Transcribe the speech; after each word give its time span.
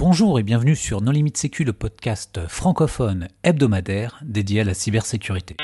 Bonjour 0.00 0.38
et 0.38 0.42
bienvenue 0.42 0.76
sur 0.76 1.02
Non 1.02 1.12
Limite 1.12 1.36
Sécu, 1.36 1.62
le 1.62 1.74
podcast 1.74 2.40
francophone 2.48 3.28
hebdomadaire 3.42 4.18
dédié 4.22 4.62
à 4.62 4.64
la 4.64 4.72
cybersécurité. 4.72 5.56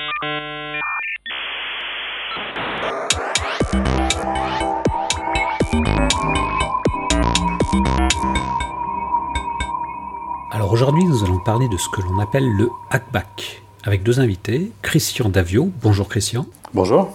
Alors 10.51 10.71
aujourd'hui, 10.71 11.05
nous 11.05 11.25
allons 11.25 11.39
parler 11.39 11.71
de 11.71 11.79
ce 11.79 11.89
que 11.89 12.03
l'on 12.03 12.19
appelle 12.19 12.47
le 12.47 12.69
hackback, 12.91 13.63
avec 13.85 14.03
deux 14.03 14.21
invités, 14.21 14.71
Christian 14.83 15.31
Davio, 15.31 15.73
bonjour 15.81 16.11
Christian. 16.11 16.45
Bonjour. 16.75 17.11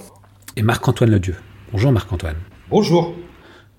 Et 0.55 0.63
Marc-Antoine 0.63 1.11
Ledieu. 1.11 1.35
Bonjour 1.71 1.91
Marc-Antoine. 1.91 2.37
Bonjour. 2.71 3.13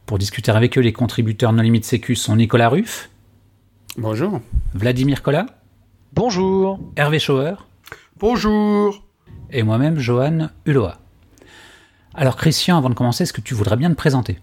Pour 0.07 0.19
discuter 0.19 0.53
avec 0.53 0.79
eux, 0.79 0.81
les 0.81 0.93
contributeurs 0.93 1.53
Non 1.53 1.63
Limite 1.63 1.85
Sécu 1.85 2.15
sont 2.15 2.37
Nicolas 2.37 2.69
Ruff. 2.69 3.09
Bonjour. 3.97 4.41
Vladimir 4.75 5.23
Collat. 5.23 5.47
Bonjour. 6.15 6.81
Hervé 6.97 7.19
Schauer. 7.19 7.55
Bonjour. 8.19 9.05
Et 9.51 9.63
moi-même, 9.63 9.99
Johan 9.99 10.49
Hulot. 10.65 10.89
Alors 12.15 12.37
Christian, 12.37 12.79
avant 12.79 12.89
de 12.89 12.95
commencer, 12.95 13.25
est-ce 13.25 13.33
que 13.33 13.41
tu 13.41 13.55
voudrais 13.55 13.77
bien 13.77 13.91
te 13.91 13.95
présenter? 13.97 14.39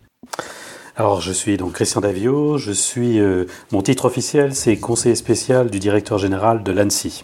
Alors, 0.96 1.22
je 1.22 1.32
suis 1.32 1.56
donc 1.58 1.74
Christian 1.74 2.02
Davio. 2.02 2.58
Je 2.58 2.72
suis 2.72 3.20
euh, 3.20 3.46
mon 3.72 3.82
titre 3.82 4.06
officiel, 4.06 4.54
c'est 4.54 4.78
conseiller 4.78 5.16
spécial 5.16 5.70
du 5.72 5.80
directeur 5.80 6.18
général 6.18 6.62
de 6.64 6.72
l'ANSI. 6.72 7.24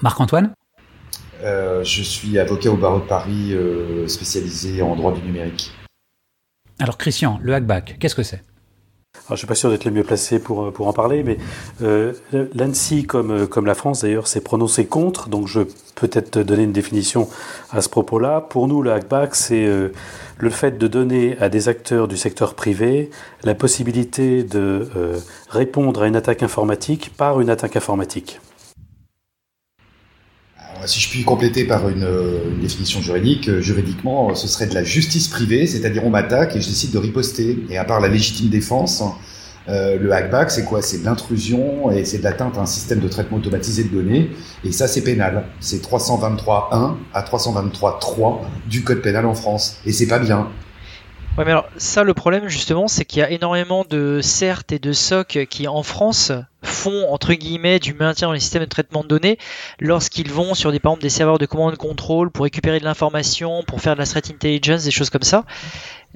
Marc-Antoine? 0.00 0.54
Euh, 1.42 1.82
Je 1.82 2.02
suis 2.02 2.38
avocat 2.38 2.70
au 2.70 2.76
barreau 2.76 3.00
de 3.00 3.06
Paris, 3.06 3.52
euh, 3.54 4.06
spécialisé 4.06 4.82
en 4.82 4.94
droit 4.94 5.12
du 5.12 5.20
numérique. 5.22 5.72
Alors, 6.78 6.96
Christian, 6.96 7.40
le 7.42 7.54
hackback, 7.54 7.96
qu'est-ce 7.98 8.14
que 8.14 8.22
c'est? 8.22 8.42
Je 9.30 9.34
ne 9.34 9.38
suis 9.38 9.46
pas 9.46 9.54
sûr 9.54 9.70
d'être 9.70 9.84
le 9.84 9.92
mieux 9.92 10.02
placé 10.02 10.40
pour, 10.40 10.72
pour 10.72 10.88
en 10.88 10.92
parler, 10.92 11.22
mais 11.22 11.38
euh, 11.82 12.12
l'ANSI, 12.32 13.04
comme, 13.04 13.46
comme 13.46 13.64
la 13.64 13.74
France 13.74 14.02
d'ailleurs, 14.02 14.26
s'est 14.26 14.40
prononcé 14.40 14.86
contre, 14.86 15.28
donc 15.28 15.46
je 15.46 15.60
peux 15.94 16.08
peut-être 16.08 16.40
donner 16.40 16.64
une 16.64 16.72
définition 16.72 17.28
à 17.70 17.80
ce 17.80 17.88
propos-là. 17.88 18.40
Pour 18.40 18.66
nous, 18.66 18.82
le 18.82 18.92
hackback, 18.92 19.36
c'est 19.36 19.66
euh, 19.66 19.92
le 20.38 20.50
fait 20.50 20.78
de 20.78 20.86
donner 20.88 21.36
à 21.38 21.48
des 21.48 21.68
acteurs 21.68 22.08
du 22.08 22.16
secteur 22.16 22.54
privé 22.54 23.10
la 23.44 23.54
possibilité 23.54 24.42
de 24.42 24.88
euh, 24.96 25.18
répondre 25.48 26.02
à 26.02 26.08
une 26.08 26.16
attaque 26.16 26.42
informatique 26.42 27.12
par 27.16 27.40
une 27.40 27.50
attaque 27.50 27.76
informatique 27.76 28.40
si 30.86 31.00
je 31.00 31.10
puis 31.10 31.24
compléter 31.24 31.64
par 31.64 31.88
une, 31.88 32.06
définition 32.60 33.00
juridique, 33.00 33.48
euh, 33.48 33.60
juridiquement, 33.60 34.34
ce 34.34 34.48
serait 34.48 34.66
de 34.66 34.74
la 34.74 34.84
justice 34.84 35.28
privée, 35.28 35.66
c'est-à-dire 35.66 36.04
on 36.04 36.10
m'attaque 36.10 36.56
et 36.56 36.60
je 36.60 36.68
décide 36.68 36.90
de 36.90 36.98
riposter. 36.98 37.58
Et 37.70 37.78
à 37.78 37.84
part 37.84 38.00
la 38.00 38.08
légitime 38.08 38.48
défense, 38.48 39.02
euh, 39.68 39.98
le 39.98 40.12
hackback, 40.12 40.50
c'est 40.50 40.64
quoi? 40.64 40.82
C'est 40.82 40.98
de 40.98 41.04
l'intrusion 41.04 41.90
et 41.90 42.04
c'est 42.04 42.18
de 42.18 42.24
l'atteinte 42.24 42.56
à 42.58 42.62
un 42.62 42.66
système 42.66 43.00
de 43.00 43.08
traitement 43.08 43.38
automatisé 43.38 43.84
de 43.84 43.88
données. 43.88 44.30
Et 44.64 44.72
ça, 44.72 44.88
c'est 44.88 45.02
pénal. 45.02 45.44
C'est 45.60 45.82
323.1 45.82 46.94
à 47.14 47.22
323.3 47.22 48.40
du 48.68 48.82
code 48.82 49.02
pénal 49.02 49.26
en 49.26 49.34
France. 49.34 49.76
Et 49.86 49.92
c'est 49.92 50.08
pas 50.08 50.18
bien. 50.18 50.48
Ouais, 51.38 51.44
mais 51.44 51.52
alors 51.52 51.68
ça, 51.76 52.02
le 52.02 52.12
problème 52.12 52.48
justement, 52.48 52.88
c'est 52.88 53.04
qu'il 53.04 53.20
y 53.20 53.22
a 53.22 53.30
énormément 53.30 53.84
de 53.88 54.20
CERT 54.20 54.64
et 54.72 54.78
de 54.78 54.92
SOC 54.92 55.46
qui 55.48 55.68
en 55.68 55.82
France 55.82 56.32
font 56.62 57.08
entre 57.10 57.32
guillemets 57.34 57.78
du 57.78 57.94
maintien 57.94 58.28
dans 58.28 58.32
les 58.32 58.40
systèmes 58.40 58.64
de 58.64 58.68
traitement 58.68 59.02
de 59.02 59.08
données 59.08 59.38
lorsqu'ils 59.78 60.30
vont 60.30 60.54
sur 60.54 60.72
des 60.72 60.80
par 60.80 60.92
exemple 60.92 61.02
des 61.02 61.08
serveurs 61.08 61.38
de 61.38 61.46
commande 61.46 61.76
contrôle 61.76 62.30
pour 62.30 62.44
récupérer 62.44 62.80
de 62.80 62.84
l'information, 62.84 63.62
pour 63.66 63.80
faire 63.80 63.94
de 63.94 64.00
la 64.00 64.06
threat 64.06 64.30
intelligence, 64.30 64.84
des 64.84 64.90
choses 64.90 65.10
comme 65.10 65.22
ça. 65.22 65.44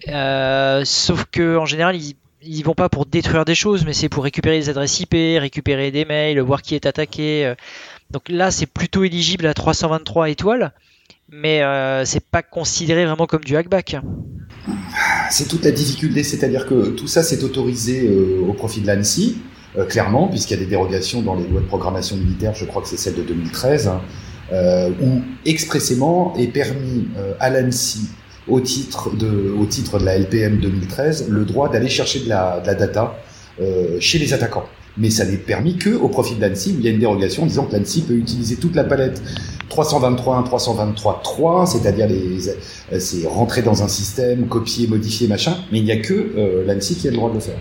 Euh, 0.09 0.85
sauf 0.85 1.25
que 1.31 1.57
en 1.57 1.65
général, 1.65 1.97
ils 1.97 2.17
ils 2.47 2.63
vont 2.63 2.75
pas 2.75 2.89
pour 2.89 3.07
détruire 3.07 3.45
des 3.45 3.55
choses, 3.55 3.85
mais 3.85 3.93
c'est 3.93 4.09
pour 4.09 4.25
récupérer 4.25 4.59
des 4.59 4.69
adresses 4.69 5.01
IP, 5.01 5.13
récupérer 5.13 5.91
des 5.91 6.05
mails, 6.05 6.41
voir 6.41 6.63
qui 6.63 6.75
est 6.75 6.87
attaqué. 6.87 7.47
Euh. 7.47 7.55
Donc 8.11 8.29
là, 8.29 8.51
c'est 8.51 8.67
plutôt 8.67 9.05
éligible 9.05 9.47
à 9.47 9.55
323 9.55 10.29
étoiles, 10.31 10.73
mais 11.31 11.63
euh, 11.63 12.05
c'est 12.05 12.25
pas 12.25 12.43
considéré 12.43 13.07
vraiment 13.07 13.27
comme 13.27 13.45
du 13.45 13.57
hackback. 13.57 13.97
C'est 15.31 15.49
toute 15.49 15.65
la 15.65 15.71
difficulté, 15.71 16.23
c'est-à-dire 16.23 16.67
que 16.67 16.91
tout 16.91 17.09
ça 17.09 17.23
c'est 17.23 17.43
autorisé 17.43 18.07
euh, 18.07 18.41
au 18.49 18.53
profit 18.53 18.81
de 18.81 18.87
l'ANSI, 18.87 19.39
euh, 19.77 19.85
clairement, 19.85 20.29
puisqu'il 20.29 20.55
y 20.55 20.57
a 20.57 20.61
des 20.61 20.71
dérogations 20.71 21.23
dans 21.23 21.35
les 21.35 21.47
lois 21.47 21.61
de 21.61 21.67
programmation 21.67 22.17
militaire, 22.17 22.55
je 22.55 22.65
crois 22.65 22.83
que 22.83 22.89
c'est 22.89 22.97
celle 22.97 23.15
de 23.15 23.23
2013, 23.23 23.89
hein, 23.89 24.01
euh, 24.53 24.91
où 25.01 25.23
expressément 25.45 26.35
est 26.37 26.49
permis 26.49 27.09
à 27.41 27.51
l'ANSI 27.51 28.09
au 28.47 28.61
titre 28.61 29.17
de, 29.17 29.55
au 29.59 29.65
titre 29.65 29.99
de 29.99 30.05
la 30.05 30.19
LPM 30.19 30.59
2013 30.59 31.29
le 31.31 31.47
droit 31.47 31.71
d'aller 31.71 31.89
chercher 31.89 32.21
de 32.21 32.29
la 32.29 32.61
data 32.61 33.17
chez 34.01 34.19
les 34.19 34.35
attaquants 34.35 34.67
mais 34.97 35.11
ça 35.11 35.25
n'est 35.25 35.37
permis 35.37 35.77
que 35.77 35.91
au 35.91 36.09
profit 36.09 36.37
de 36.37 36.47
l'ANSI 36.47 36.73
où 36.73 36.79
il 36.79 36.85
y 36.85 36.89
a 36.89 36.91
une 36.91 37.01
dérogation 37.01 37.47
disant 37.47 37.67
que 37.67 37.77
l'ANSI 37.77 38.03
peut 38.03 38.15
utiliser 38.15 38.57
toute 38.57 38.75
la 38.75 38.85
palette 38.85 39.21
323.1, 39.71 40.49
323.3, 40.49 41.67
c'est-à-dire 41.67 42.07
les, 42.07 42.49
euh, 42.49 42.99
c'est 42.99 43.27
rentrer 43.27 43.63
dans 43.63 43.83
un 43.83 43.89
système, 43.89 44.47
copier, 44.47 44.87
modifier, 44.87 45.27
machin, 45.27 45.57
mais 45.73 45.79
il 45.79 45.85
n'y 45.85 45.93
a 45.93 45.97
que 45.97 46.13
euh, 46.15 46.65
l'ANSI 46.67 46.97
qui 46.97 47.09
a 47.09 47.11
le 47.11 47.17
droit 47.17 47.31
de 47.31 47.35
le 47.35 47.41
faire. 47.41 47.59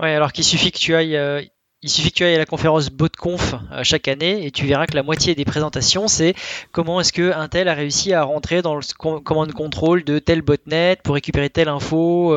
Ouais, 0.00 0.14
alors 0.14 0.32
qu'il 0.32 0.44
suffit 0.44 0.72
que 0.72 0.78
tu 0.78 0.94
ailles, 0.94 1.16
euh, 1.16 1.40
il 1.82 1.88
suffit 1.88 2.10
que 2.10 2.16
tu 2.16 2.24
ailles 2.24 2.34
à 2.34 2.38
la 2.38 2.46
conférence 2.46 2.90
BotConf 2.90 3.54
chaque 3.82 4.08
année 4.08 4.46
et 4.46 4.50
tu 4.50 4.66
verras 4.66 4.86
que 4.86 4.94
la 4.94 5.02
moitié 5.02 5.34
des 5.34 5.44
présentations 5.44 6.06
c'est 6.06 6.34
comment 6.70 7.00
est-ce 7.00 7.12
que 7.12 7.32
Intel 7.32 7.66
a 7.66 7.74
réussi 7.74 8.12
à 8.12 8.22
rentrer 8.22 8.62
dans 8.62 8.76
le 8.76 8.82
commande 9.20 9.52
contrôle 9.52 10.04
de 10.04 10.20
tel 10.20 10.42
botnet 10.42 10.96
pour 11.02 11.14
récupérer 11.14 11.50
telle 11.50 11.68
info. 11.68 12.32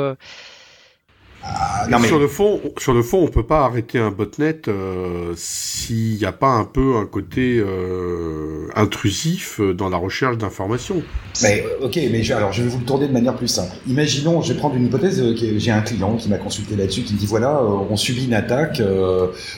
Ah, 1.48 1.88
sur 2.04 2.20
le 2.20 2.28
fond, 2.28 2.60
sur 2.78 2.94
le 2.94 3.04
fond, 3.04 3.24
on 3.24 3.28
peut 3.28 3.46
pas 3.46 3.66
arrêter 3.66 4.00
un 4.00 4.10
botnet 4.10 4.62
euh, 4.68 5.34
s'il 5.36 6.16
n'y 6.16 6.26
a 6.26 6.32
pas 6.32 6.50
un 6.50 6.64
peu 6.64 6.96
un 6.98 7.06
côté 7.06 7.58
euh, 7.60 8.68
intrusif 8.76 9.62
dans 9.62 9.90
la 9.90 9.98
recherche 9.98 10.38
d'informations. 10.38 11.04
Mais 11.44 11.64
ok, 11.82 12.00
mais 12.12 12.24
je, 12.24 12.34
alors 12.34 12.52
je 12.52 12.64
vais 12.64 12.70
vous 12.70 12.80
le 12.80 12.86
tourner 12.86 13.08
de 13.08 13.14
manière 13.14 13.36
plus 13.36 13.48
simple. 13.48 13.76
Imaginons, 13.88 14.42
je 14.42 14.54
vais 14.54 14.60
prendre 14.60 14.76
une 14.76 14.86
hypothèse. 14.86 15.22
Euh, 15.22 15.36
j'ai 15.36 15.72
un 15.72 15.82
client 15.82 16.16
qui 16.16 16.30
m'a 16.30 16.38
consulté 16.38 16.76
là-dessus, 16.76 17.02
qui 17.02 17.14
me 17.14 17.20
dit 17.20 17.28
voilà, 17.28 17.62
on 17.64 17.96
subit 17.96 18.26
une 18.26 18.34
attaque, 18.34 18.82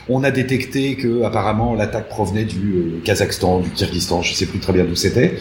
on 0.09 0.24
a 0.24 0.31
détecté 0.31 0.96
que 0.96 1.24
apparemment 1.24 1.76
l'attaque 1.76 2.09
provenait 2.09 2.46
du 2.46 3.02
Kazakhstan, 3.06 3.59
du 3.59 3.70
Kyrgyzstan, 3.70 4.22
je 4.22 4.34
sais 4.34 4.46
plus 4.46 4.59
très 4.59 4.74
bien 4.74 4.84
d'où 4.84 4.96
c'était. 4.96 5.38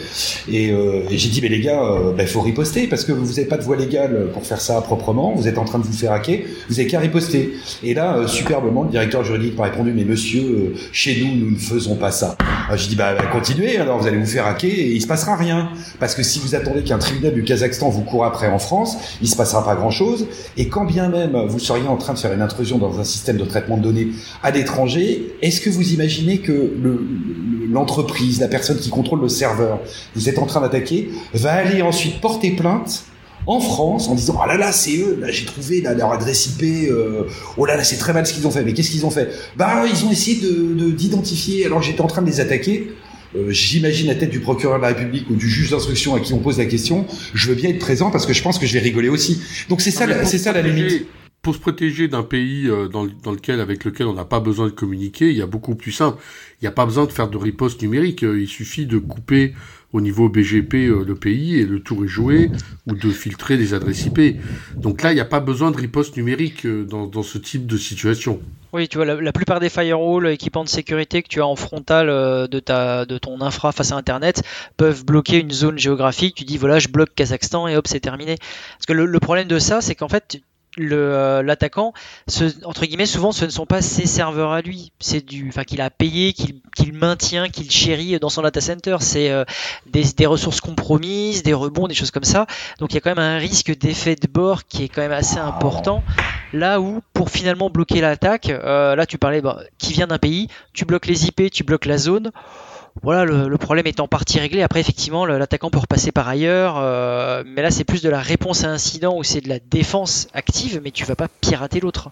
Et, 0.49 0.73
j'ai 1.09 1.29
dit 1.29 1.41
mais 1.41 1.49
les 1.49 1.59
gars, 1.59 1.81
il 2.11 2.15
ben, 2.15 2.27
faut 2.27 2.41
riposter 2.41 2.87
parce 2.87 3.03
que 3.03 3.11
vous 3.11 3.27
n'avez 3.27 3.45
pas 3.45 3.57
de 3.57 3.63
voie 3.63 3.75
légale 3.75 4.29
pour 4.33 4.45
faire 4.45 4.61
ça 4.61 4.81
proprement. 4.81 5.33
Vous 5.35 5.47
êtes 5.47 5.57
en 5.57 5.65
train 5.65 5.79
de 5.79 5.83
vous 5.83 5.93
faire 5.93 6.11
hacker 6.11 6.36
vous 6.69 6.79
avez 6.79 6.87
qu'à 6.87 6.99
riposter. 6.99 7.53
Et 7.83 7.93
là, 7.93 8.17
euh, 8.17 8.27
superbement, 8.27 8.83
le 8.83 8.89
directeur 8.89 9.23
juridique 9.23 9.57
m'a 9.57 9.65
répondu, 9.65 9.93
mais 9.93 10.03
monsieur, 10.03 10.41
euh, 10.41 10.75
chez 10.91 11.21
nous, 11.21 11.35
nous 11.35 11.51
ne 11.51 11.57
faisons 11.57 11.95
pas 11.95 12.11
ça. 12.11 12.37
je 12.75 12.87
dis, 12.87 12.95
bah, 12.95 13.13
bah, 13.17 13.25
continuez, 13.31 13.77
alors 13.77 13.99
vous 13.99 14.07
allez 14.07 14.17
vous 14.17 14.25
faire 14.25 14.45
hacker 14.45 14.69
et 14.69 14.91
il 14.91 15.01
se 15.01 15.07
passera 15.07 15.35
rien. 15.35 15.69
Parce 15.99 16.15
que 16.15 16.23
si 16.23 16.39
vous 16.39 16.55
attendez 16.55 16.83
qu'un 16.83 16.97
tribunal 16.97 17.33
du 17.33 17.43
Kazakhstan 17.43 17.89
vous 17.89 18.01
court 18.01 18.25
après 18.25 18.47
en 18.47 18.59
France, 18.59 18.97
il 19.21 19.27
se 19.27 19.35
passera 19.35 19.63
pas 19.63 19.75
grand 19.75 19.91
chose. 19.91 20.27
Et 20.57 20.67
quand 20.67 20.85
bien 20.85 21.09
même 21.09 21.37
vous 21.47 21.59
seriez 21.59 21.87
en 21.87 21.97
train 21.97 22.13
de 22.13 22.19
faire 22.19 22.33
une 22.33 22.41
intrusion 22.41 22.77
dans 22.77 22.99
un 22.99 23.03
système 23.03 23.37
de 23.37 23.45
traitement 23.45 23.77
de 23.77 23.83
données 23.83 24.07
à 24.43 24.51
l'étranger, 24.51 25.33
est-ce 25.41 25.61
que 25.61 25.69
vous 25.69 25.93
imaginez 25.93 26.39
que 26.39 26.73
l'entreprise, 27.71 28.39
la 28.39 28.47
personne 28.47 28.77
qui 28.77 28.89
contrôle 28.89 29.21
le 29.21 29.29
serveur, 29.29 29.79
vous 30.15 30.29
êtes 30.29 30.39
en 30.39 30.45
train 30.45 30.61
d'attaquer, 30.61 31.09
va 31.33 31.53
aller 31.53 31.81
ensuite 31.81 32.19
porter 32.21 32.51
plainte 32.51 33.03
en 33.47 33.61
France 33.61 34.09
en 34.09 34.15
disant 34.15 34.39
ah 34.43 34.47
là 34.47 34.57
là 34.57 34.71
c'est 34.71 34.97
eux 34.97 35.17
là 35.19 35.31
j'ai 35.31 35.45
trouvé 35.45 35.81
leur 35.81 36.11
adresse 36.11 36.47
IP 36.47 36.89
euh, 36.91 37.23
oh 37.55 37.65
là 37.65 37.77
là 37.77 37.83
c'est 37.83 37.97
très 37.97 38.13
mal 38.13 38.27
ce 38.27 38.33
qu'ils 38.33 38.45
ont 38.45 38.51
fait. 38.51 38.63
Mais 38.63 38.73
qu'est-ce 38.73 38.91
qu'ils 38.91 39.05
ont 39.05 39.09
fait? 39.09 39.29
Bah 39.55 39.85
ils 39.89 40.05
ont 40.05 40.11
essayé 40.11 40.41
de 40.41 40.91
d'identifier. 40.91 41.65
Alors 41.65 41.81
j'étais 41.81 42.01
en 42.01 42.07
train 42.07 42.21
de 42.21 42.27
les 42.27 42.41
attaquer. 42.41 42.91
Euh, 43.35 43.51
j'imagine 43.51 44.07
la 44.07 44.15
tête 44.15 44.29
du 44.29 44.39
procureur 44.39 44.77
de 44.77 44.81
la 44.81 44.89
République 44.89 45.29
ou 45.29 45.35
du 45.35 45.49
juge 45.49 45.71
d'instruction 45.71 46.15
à 46.15 46.19
qui 46.19 46.33
on 46.33 46.39
pose 46.39 46.57
la 46.57 46.65
question. 46.65 47.05
Je 47.33 47.49
veux 47.49 47.55
bien 47.55 47.69
être 47.69 47.79
présent 47.79 48.11
parce 48.11 48.25
que 48.25 48.33
je 48.33 48.41
pense 48.41 48.59
que 48.59 48.65
je 48.65 48.73
vais 48.73 48.79
rigoler 48.79 49.09
aussi. 49.09 49.41
Donc 49.69 49.81
c'est 49.81 49.91
ça 49.91 50.05
c'est 50.25 50.37
ça 50.37 50.51
la 50.51 50.61
limite. 50.61 51.07
pour 51.41 51.55
se 51.55 51.59
protéger 51.59 52.09
d'un 52.09 52.23
pays 52.23 52.67
euh, 52.67 52.89
dans, 52.89 53.07
dans, 53.23 53.31
lequel, 53.31 53.61
avec 53.61 53.85
lequel 53.85 54.07
on 54.07 54.13
n'a 54.13 54.25
pas 54.25 54.41
besoin 54.41 54.65
de 54.65 54.71
communiquer, 54.71 55.29
il 55.29 55.37
y 55.37 55.41
a 55.41 55.47
beaucoup 55.47 55.75
plus 55.75 55.93
simple. 55.93 56.17
Il 56.61 56.65
n'y 56.65 56.67
a 56.67 56.71
pas 56.71 56.85
besoin 56.85 57.05
de 57.05 57.11
faire 57.11 57.29
de 57.29 57.37
riposte 57.37 57.81
numérique. 57.81 58.23
Il 58.23 58.47
suffit 58.47 58.85
de 58.85 58.97
couper 58.97 59.53
au 59.97 60.01
niveau 60.01 60.29
BGP 60.29 60.75
euh, 60.75 61.03
le 61.05 61.15
pays 61.15 61.59
et 61.59 61.65
le 61.65 61.79
tour 61.79 62.05
est 62.05 62.07
joué, 62.07 62.51
ou 62.85 62.93
de 62.93 63.09
filtrer 63.09 63.57
des 63.57 63.73
adresses 63.73 64.05
IP. 64.05 64.37
Donc 64.75 65.01
là, 65.01 65.11
il 65.11 65.15
n'y 65.15 65.21
a 65.21 65.25
pas 65.25 65.39
besoin 65.39 65.71
de 65.71 65.77
riposte 65.77 66.15
numérique 66.17 66.65
euh, 66.65 66.85
dans, 66.85 67.23
ce 67.23 67.37
type 67.39 67.65
de 67.65 67.77
situation. 67.77 68.39
Oui, 68.73 68.87
tu 68.87 68.97
vois, 68.97 69.05
la, 69.05 69.31
plupart 69.31 69.59
des 69.59 69.69
firewalls, 69.69 70.27
équipements 70.27 70.63
de 70.63 70.69
sécurité 70.69 71.23
que 71.23 71.29
tu 71.29 71.41
as 71.41 71.47
en 71.47 71.55
frontal 71.55 72.09
euh, 72.09 72.47
de, 72.47 72.59
ta, 72.59 73.05
de 73.05 73.17
ton 73.17 73.41
infra 73.41 73.71
face 73.71 73.91
à 73.91 73.95
Internet 73.95 74.43
peuvent 74.77 75.03
bloquer 75.03 75.39
une 75.39 75.51
zone 75.51 75.79
géographique. 75.79 76.35
Tu 76.35 76.43
dis, 76.43 76.57
voilà, 76.57 76.77
je 76.77 76.89
bloque 76.89 77.15
Kazakhstan 77.15 77.67
et 77.67 77.75
hop, 77.75 77.87
c'est 77.87 77.99
terminé. 77.99 78.35
Parce 78.77 78.85
que 78.87 78.93
le, 78.93 79.05
le 79.05 79.19
problème 79.19 79.47
de 79.47 79.57
ça, 79.57 79.81
c'est 79.81 79.95
qu'en 79.95 80.09
fait, 80.09 80.41
le 80.77 81.41
l'attaquant, 81.43 81.93
entre 82.63 82.85
guillemets, 82.85 83.05
souvent 83.05 83.31
ce 83.31 83.45
ne 83.45 83.49
sont 83.49 83.65
pas 83.65 83.81
ses 83.81 84.05
serveurs 84.05 84.51
à 84.51 84.61
lui, 84.61 84.91
c'est 84.99 85.25
du, 85.25 85.49
enfin 85.49 85.63
qu'il 85.63 85.81
a 85.81 85.89
payé, 85.89 86.33
qu'il 86.33 86.93
maintient, 86.93 87.49
qu'il 87.49 87.69
chérit 87.69 88.19
dans 88.19 88.29
son 88.29 88.41
data 88.41 88.61
center, 88.61 88.97
c'est 88.99 89.31
des, 89.87 90.03
des, 90.03 90.25
ressources 90.25 90.61
compromises, 90.61 91.43
des 91.43 91.53
rebonds, 91.53 91.87
des 91.87 91.95
choses 91.95 92.11
comme 92.11 92.23
ça. 92.23 92.47
Donc 92.79 92.91
il 92.91 92.95
y 92.95 92.97
a 92.97 93.01
quand 93.01 93.11
même 93.11 93.19
un 93.19 93.37
risque 93.37 93.77
d'effet 93.77 94.15
de 94.15 94.27
bord 94.27 94.65
qui 94.65 94.83
est 94.83 94.89
quand 94.89 95.01
même 95.01 95.11
assez 95.11 95.37
important. 95.37 96.03
Là 96.53 96.79
où 96.79 97.01
pour 97.13 97.29
finalement 97.29 97.69
bloquer 97.69 98.01
l'attaque, 98.01 98.47
là 98.47 99.05
tu 99.05 99.17
parlais 99.17 99.41
bah, 99.41 99.61
qui 99.77 99.93
vient 99.93 100.07
d'un 100.07 100.19
pays, 100.19 100.47
tu 100.73 100.85
bloques 100.85 101.07
les 101.07 101.25
IP, 101.25 101.51
tu 101.51 101.63
bloques 101.63 101.85
la 101.85 101.97
zone 101.97 102.31
voilà, 103.03 103.25
le, 103.25 103.57
problème 103.57 103.87
est 103.87 103.99
en 103.99 104.07
partie 104.07 104.39
réglé. 104.39 104.61
Après, 104.61 104.79
effectivement, 104.79 105.25
l'attaquant 105.25 105.69
peut 105.69 105.79
repasser 105.79 106.11
par 106.11 106.27
ailleurs. 106.27 106.75
Euh, 106.77 107.43
mais 107.45 107.61
là, 107.61 107.71
c'est 107.71 107.83
plus 107.83 108.01
de 108.01 108.09
la 108.09 108.19
réponse 108.19 108.63
à 108.63 108.69
incident 108.69 109.17
ou 109.17 109.23
c'est 109.23 109.41
de 109.41 109.49
la 109.49 109.59
défense 109.59 110.27
active, 110.33 110.81
mais 110.83 110.91
tu 110.91 111.05
vas 111.05 111.15
pas 111.15 111.27
pirater 111.41 111.79
l'autre. 111.79 112.11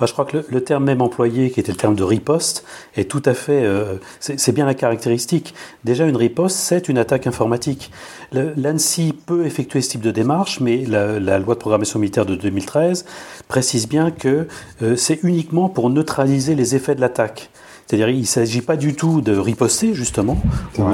je 0.00 0.12
crois 0.12 0.24
que 0.24 0.44
le, 0.48 0.64
terme 0.64 0.84
même 0.84 1.02
employé, 1.02 1.50
qui 1.50 1.60
était 1.60 1.72
le 1.72 1.78
terme 1.78 1.94
de 1.94 2.02
riposte, 2.02 2.64
est 2.96 3.10
tout 3.10 3.22
à 3.24 3.34
fait. 3.34 3.64
Euh, 3.64 3.96
c'est 4.20 4.52
bien 4.52 4.66
la 4.66 4.74
caractéristique. 4.74 5.54
Déjà, 5.84 6.06
une 6.06 6.16
riposte, 6.16 6.56
c'est 6.56 6.88
une 6.88 6.98
attaque 6.98 7.26
informatique. 7.26 7.90
L'ANSI 8.32 9.14
peut 9.26 9.44
effectuer 9.46 9.80
ce 9.80 9.90
type 9.90 10.02
de 10.02 10.10
démarche, 10.10 10.60
mais 10.60 10.84
la, 10.86 11.38
loi 11.38 11.54
de 11.54 11.60
programmation 11.60 11.98
militaire 11.98 12.26
de 12.26 12.36
2013 12.36 13.04
précise 13.48 13.88
bien 13.88 14.10
que 14.10 14.48
euh, 14.82 14.96
c'est 14.96 15.20
uniquement 15.22 15.68
pour 15.68 15.90
neutraliser 15.90 16.54
les 16.54 16.74
effets 16.74 16.94
de 16.94 17.00
l'attaque. 17.00 17.50
C'est-à-dire 17.86 18.08
qu'il 18.08 18.20
ne 18.20 18.24
s'agit 18.24 18.62
pas 18.62 18.76
du 18.76 18.94
tout 18.94 19.20
de 19.20 19.36
riposter, 19.36 19.94
justement, 19.94 20.38
ou 20.78 20.84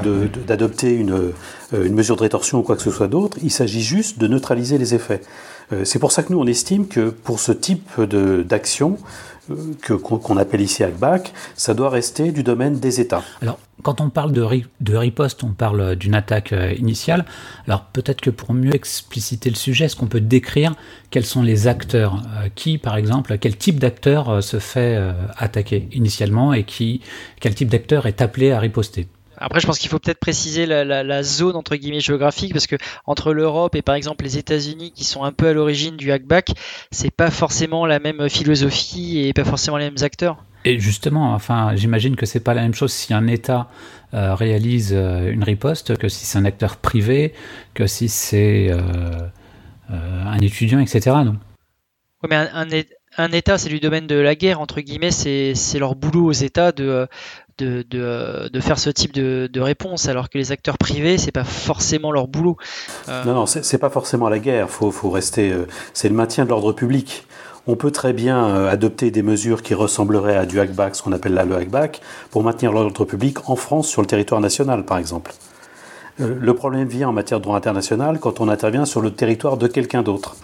d'adopter 0.46 0.92
une, 0.92 1.12
euh, 1.12 1.84
une, 1.84 1.94
mesure 1.94 2.16
de 2.16 2.22
rétorsion 2.22 2.58
ou 2.58 2.62
quoi 2.62 2.76
que 2.76 2.82
ce 2.82 2.90
soit 2.90 3.08
d'autre. 3.08 3.38
Il 3.42 3.50
s'agit 3.50 3.82
juste 3.82 4.18
de 4.18 4.26
neutraliser 4.26 4.76
les 4.76 4.94
effets. 4.94 5.20
Euh, 5.72 5.84
c'est 5.84 5.98
pour 5.98 6.10
ça 6.12 6.22
que 6.22 6.32
nous, 6.32 6.40
on 6.40 6.46
estime 6.46 6.88
que 6.88 7.10
pour 7.10 7.38
ce 7.38 7.52
type 7.52 8.00
d'action, 8.00 8.98
euh, 9.50 9.98
qu'on 9.98 10.36
appelle 10.36 10.60
ici 10.60 10.84
hackback, 10.84 11.32
ça 11.54 11.74
doit 11.74 11.90
rester 11.90 12.32
du 12.32 12.42
domaine 12.42 12.78
des 12.78 13.00
États. 13.00 13.22
Alors, 13.40 13.58
quand 13.82 14.00
on 14.00 14.10
parle 14.10 14.32
de, 14.32 14.94
riposte, 14.94 15.44
on 15.44 15.52
parle 15.52 15.96
d'une 15.96 16.14
attaque 16.14 16.52
euh, 16.52 16.72
initiale. 16.74 17.24
Alors, 17.66 17.84
peut-être 17.84 18.20
que 18.20 18.30
pour 18.30 18.54
mieux 18.54 18.74
expliciter 18.74 19.50
le 19.50 19.56
sujet, 19.56 19.86
est-ce 19.86 19.96
qu'on 19.96 20.06
peut 20.06 20.20
décrire 20.20 20.74
quels 21.10 21.26
sont 21.26 21.42
les 21.42 21.66
acteurs 21.66 22.22
euh, 22.36 22.48
Qui, 22.54 22.78
par 22.78 22.96
exemple, 22.96 23.36
quel 23.38 23.56
type 23.56 23.78
d'acteur 23.78 24.42
se 24.42 24.58
fait 24.58 24.98
attaquer 25.36 25.88
initialement 25.92 26.52
et 26.52 26.64
qui, 26.64 27.00
quel 27.40 27.54
type 27.54 27.68
d'acteur 27.68 28.06
est 28.06 28.22
appelé 28.22 28.52
à 28.52 28.60
riposter? 28.60 29.08
Après, 29.42 29.58
je 29.58 29.66
pense 29.66 29.78
qu'il 29.78 29.88
faut 29.88 29.98
peut-être 29.98 30.20
préciser 30.20 30.66
la, 30.66 31.22
zone 31.22 31.56
entre 31.56 31.74
guillemets 31.74 32.00
géographique 32.00 32.52
parce 32.52 32.66
que 32.66 32.76
entre 33.06 33.32
l'Europe 33.32 33.74
et 33.74 33.80
par 33.80 33.94
exemple 33.94 34.24
les 34.24 34.36
États-Unis 34.36 34.92
qui 34.92 35.04
sont 35.04 35.24
un 35.24 35.32
peu 35.32 35.48
à 35.48 35.52
l'origine 35.54 35.96
du 35.96 36.12
hackback, 36.12 36.50
c'est 36.90 37.10
pas 37.10 37.30
forcément 37.30 37.86
la 37.86 38.00
même 38.00 38.28
philosophie 38.28 39.26
et 39.26 39.32
pas 39.32 39.44
forcément 39.44 39.78
les 39.78 39.86
mêmes 39.86 40.02
acteurs. 40.02 40.44
Et 40.64 40.78
justement, 40.78 41.32
enfin, 41.32 41.74
j'imagine 41.74 42.16
que 42.16 42.26
c'est 42.26 42.40
pas 42.40 42.54
la 42.54 42.62
même 42.62 42.74
chose 42.74 42.92
si 42.92 43.14
un 43.14 43.26
État 43.26 43.68
euh, 44.12 44.34
réalise 44.34 44.92
euh, 44.92 45.30
une 45.30 45.42
riposte 45.42 45.96
que 45.96 46.08
si 46.08 46.26
c'est 46.26 46.38
un 46.38 46.44
acteur 46.44 46.76
privé, 46.76 47.32
que 47.74 47.86
si 47.86 48.08
c'est 48.08 48.68
euh, 48.70 48.80
un 49.88 50.38
étudiant, 50.38 50.80
etc. 50.80 51.16
Non? 51.24 51.36
Oui, 52.22 52.28
mais 52.28 52.36
un, 52.36 52.66
un 53.16 53.32
État, 53.32 53.58
c'est 53.58 53.70
du 53.70 53.80
domaine 53.80 54.06
de 54.06 54.16
la 54.16 54.34
guerre, 54.34 54.60
entre 54.60 54.80
guillemets, 54.80 55.10
c'est 55.10 55.78
leur 55.78 55.94
boulot 55.94 56.26
aux 56.26 56.32
États 56.32 56.72
de, 56.72 57.08
de, 57.58 58.60
faire 58.60 58.78
ce 58.78 58.90
type 58.90 59.12
de, 59.12 59.60
réponse, 59.60 60.08
alors 60.08 60.28
que 60.28 60.38
les 60.38 60.52
acteurs 60.52 60.78
privés, 60.78 61.18
c'est 61.18 61.32
pas 61.32 61.44
forcément 61.44 62.12
leur 62.12 62.28
boulot. 62.28 62.56
Euh, 63.08 63.24
non, 63.24 63.34
non, 63.34 63.46
c'est 63.46 63.78
pas 63.78 63.90
forcément 63.90 64.28
la 64.28 64.38
guerre. 64.38 64.70
Faut, 64.70 64.90
faut 64.90 65.10
rester. 65.10 65.50
Euh, 65.50 65.66
c'est 65.92 66.08
le 66.08 66.14
maintien 66.14 66.44
de 66.44 66.50
l'ordre 66.50 66.72
public. 66.72 67.26
On 67.66 67.76
peut 67.76 67.90
très 67.90 68.12
bien 68.12 68.44
euh, 68.46 68.70
adopter 68.70 69.10
des 69.10 69.22
mesures 69.22 69.62
qui 69.62 69.74
ressembleraient 69.74 70.36
à 70.36 70.46
du 70.46 70.60
hackback, 70.60 70.96
ce 70.96 71.02
qu'on 71.02 71.12
appelle 71.12 71.34
là 71.34 71.44
le 71.44 71.56
hackback, 71.56 72.00
pour 72.30 72.42
maintenir 72.42 72.72
l'ordre 72.72 73.04
public 73.04 73.48
en 73.48 73.56
France 73.56 73.88
sur 73.88 74.02
le 74.02 74.06
territoire 74.06 74.40
national, 74.40 74.84
par 74.84 74.98
exemple. 74.98 75.32
Le 76.18 76.52
problème 76.52 76.86
vient 76.86 77.08
en 77.08 77.12
matière 77.12 77.38
de 77.38 77.44
droit 77.44 77.56
international 77.56 78.18
quand 78.20 78.40
on 78.40 78.48
intervient 78.48 78.84
sur 78.84 79.00
le 79.00 79.10
territoire 79.10 79.56
de 79.56 79.66
quelqu'un 79.66 80.02
d'autre, 80.02 80.36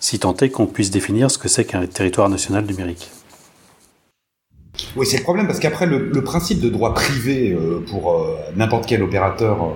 si 0.00 0.18
tant 0.18 0.34
est 0.36 0.50
qu'on 0.50 0.66
puisse 0.66 0.90
définir 0.90 1.30
ce 1.30 1.38
que 1.38 1.48
c'est 1.48 1.64
qu'un 1.64 1.86
territoire 1.86 2.28
national 2.28 2.64
numérique. 2.64 3.10
Oui, 4.96 5.06
c'est 5.06 5.18
le 5.18 5.22
problème 5.22 5.46
parce 5.46 5.58
qu'après 5.58 5.86
le, 5.86 6.10
principe 6.24 6.60
de 6.60 6.68
droit 6.68 6.94
privé 6.94 7.52
euh, 7.52 7.84
pour 7.88 8.12
euh, 8.12 8.36
n'importe 8.56 8.86
quel 8.86 9.02
opérateur 9.02 9.62
euh, 9.62 9.74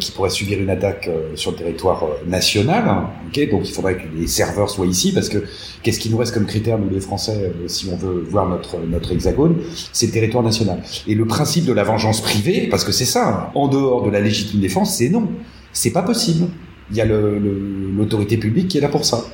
qui 0.00 0.12
pourrait 0.12 0.30
subir 0.30 0.60
une 0.60 0.70
attaque 0.70 1.10
sur 1.34 1.50
le 1.50 1.56
territoire 1.56 2.04
national, 2.26 2.84
hein, 2.88 3.10
donc 3.50 3.68
il 3.68 3.72
faudrait 3.72 3.96
que 3.96 4.02
les 4.16 4.26
serveurs 4.26 4.70
soient 4.70 4.86
ici 4.86 5.12
parce 5.12 5.28
que 5.28 5.44
qu'est-ce 5.82 5.98
qui 5.98 6.10
nous 6.10 6.16
reste 6.16 6.32
comme 6.32 6.46
critère 6.46 6.78
nous 6.78 6.88
les 6.88 7.00
Français 7.00 7.52
si 7.66 7.88
on 7.92 7.96
veut 7.96 8.24
voir 8.28 8.48
notre 8.48 8.78
notre 8.88 9.12
hexagone, 9.12 9.56
c'est 9.92 10.06
le 10.06 10.12
territoire 10.12 10.42
national. 10.42 10.82
Et 11.06 11.14
le 11.14 11.26
principe 11.26 11.64
de 11.64 11.72
la 11.72 11.84
vengeance 11.84 12.20
privée, 12.20 12.68
parce 12.70 12.84
que 12.84 12.92
c'est 12.92 13.04
ça, 13.04 13.28
hein, 13.28 13.50
en 13.54 13.68
dehors 13.68 14.04
de 14.04 14.10
la 14.10 14.20
légitime 14.20 14.60
défense, 14.60 14.96
c'est 14.96 15.08
non, 15.08 15.28
c'est 15.72 15.92
pas 15.92 16.02
possible. 16.02 16.46
Il 16.90 16.96
y 16.96 17.00
a 17.00 17.04
l'autorité 17.04 18.36
publique 18.36 18.68
qui 18.68 18.78
est 18.78 18.80
là 18.80 18.88
pour 18.88 19.04
ça. 19.04 19.24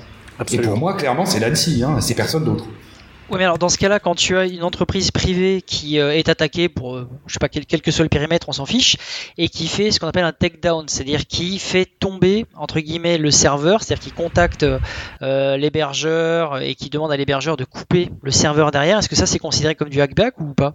Et 0.52 0.58
pour 0.58 0.76
moi, 0.78 0.94
clairement, 0.94 1.26
c'est 1.26 1.40
l'ANSI, 1.40 1.82
hein, 1.82 2.00
c'est 2.00 2.14
personne 2.14 2.44
d'autre. 2.44 2.66
Oui, 3.30 3.36
mais 3.38 3.44
alors 3.44 3.58
dans 3.58 3.68
ce 3.68 3.78
cas-là, 3.78 4.00
quand 4.00 4.16
tu 4.16 4.36
as 4.36 4.46
une 4.46 4.64
entreprise 4.64 5.12
privée 5.12 5.62
qui 5.64 6.00
euh, 6.00 6.12
est 6.12 6.28
attaquée 6.28 6.68
pour, 6.68 6.96
euh, 6.96 7.08
je 7.28 7.34
sais 7.34 7.38
pas, 7.38 7.48
quel, 7.48 7.80
que 7.80 7.92
soit 7.92 8.02
le 8.02 8.08
périmètre, 8.08 8.48
on 8.48 8.52
s'en 8.52 8.66
fiche, 8.66 8.96
et 9.38 9.48
qui 9.48 9.68
fait 9.68 9.92
ce 9.92 10.00
qu'on 10.00 10.08
appelle 10.08 10.24
un 10.24 10.32
takedown, 10.32 10.88
c'est-à-dire 10.88 11.28
qui 11.28 11.60
fait 11.60 11.86
tomber, 11.86 12.46
entre 12.56 12.80
guillemets, 12.80 13.18
le 13.18 13.30
serveur, 13.30 13.84
c'est-à-dire 13.84 14.02
qui 14.02 14.10
contacte 14.10 14.66
euh, 15.22 15.56
l'hébergeur 15.56 16.60
et 16.60 16.74
qui 16.74 16.90
demande 16.90 17.12
à 17.12 17.16
l'hébergeur 17.16 17.56
de 17.56 17.64
couper 17.64 18.10
le 18.20 18.32
serveur 18.32 18.72
derrière, 18.72 18.98
est-ce 18.98 19.08
que 19.08 19.14
ça 19.14 19.26
c'est 19.26 19.38
considéré 19.38 19.76
comme 19.76 19.90
du 19.90 20.00
hackback 20.00 20.40
ou 20.40 20.52
pas? 20.52 20.74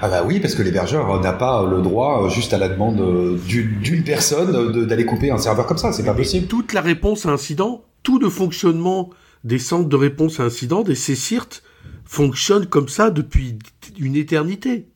Ah 0.00 0.08
bah 0.08 0.22
oui, 0.24 0.40
parce 0.40 0.54
que 0.54 0.62
l'hébergeur 0.62 1.20
n'a 1.20 1.34
pas 1.34 1.66
le 1.66 1.82
droit, 1.82 2.30
juste 2.30 2.54
à 2.54 2.58
la 2.58 2.70
demande 2.70 3.36
d'une 3.46 4.04
personne, 4.04 4.86
d'aller 4.86 5.04
couper 5.04 5.30
un 5.30 5.38
serveur 5.38 5.66
comme 5.66 5.76
ça, 5.76 5.92
c'est 5.92 6.04
pas 6.04 6.14
possible. 6.14 6.46
Toute 6.46 6.72
la 6.72 6.80
réponse 6.80 7.26
à 7.26 7.28
incident, 7.28 7.84
tout 8.02 8.18
le 8.18 8.30
fonctionnement 8.30 9.10
des 9.44 9.58
centres 9.58 9.88
de 9.90 9.96
réponse 9.96 10.40
à 10.40 10.44
incident, 10.44 10.82
des 10.82 10.94
CSIRT, 10.94 11.62
fonctionne 12.10 12.66
comme 12.66 12.88
ça 12.88 13.10
depuis 13.10 13.56
une 14.00 14.16
éternité. 14.16 14.88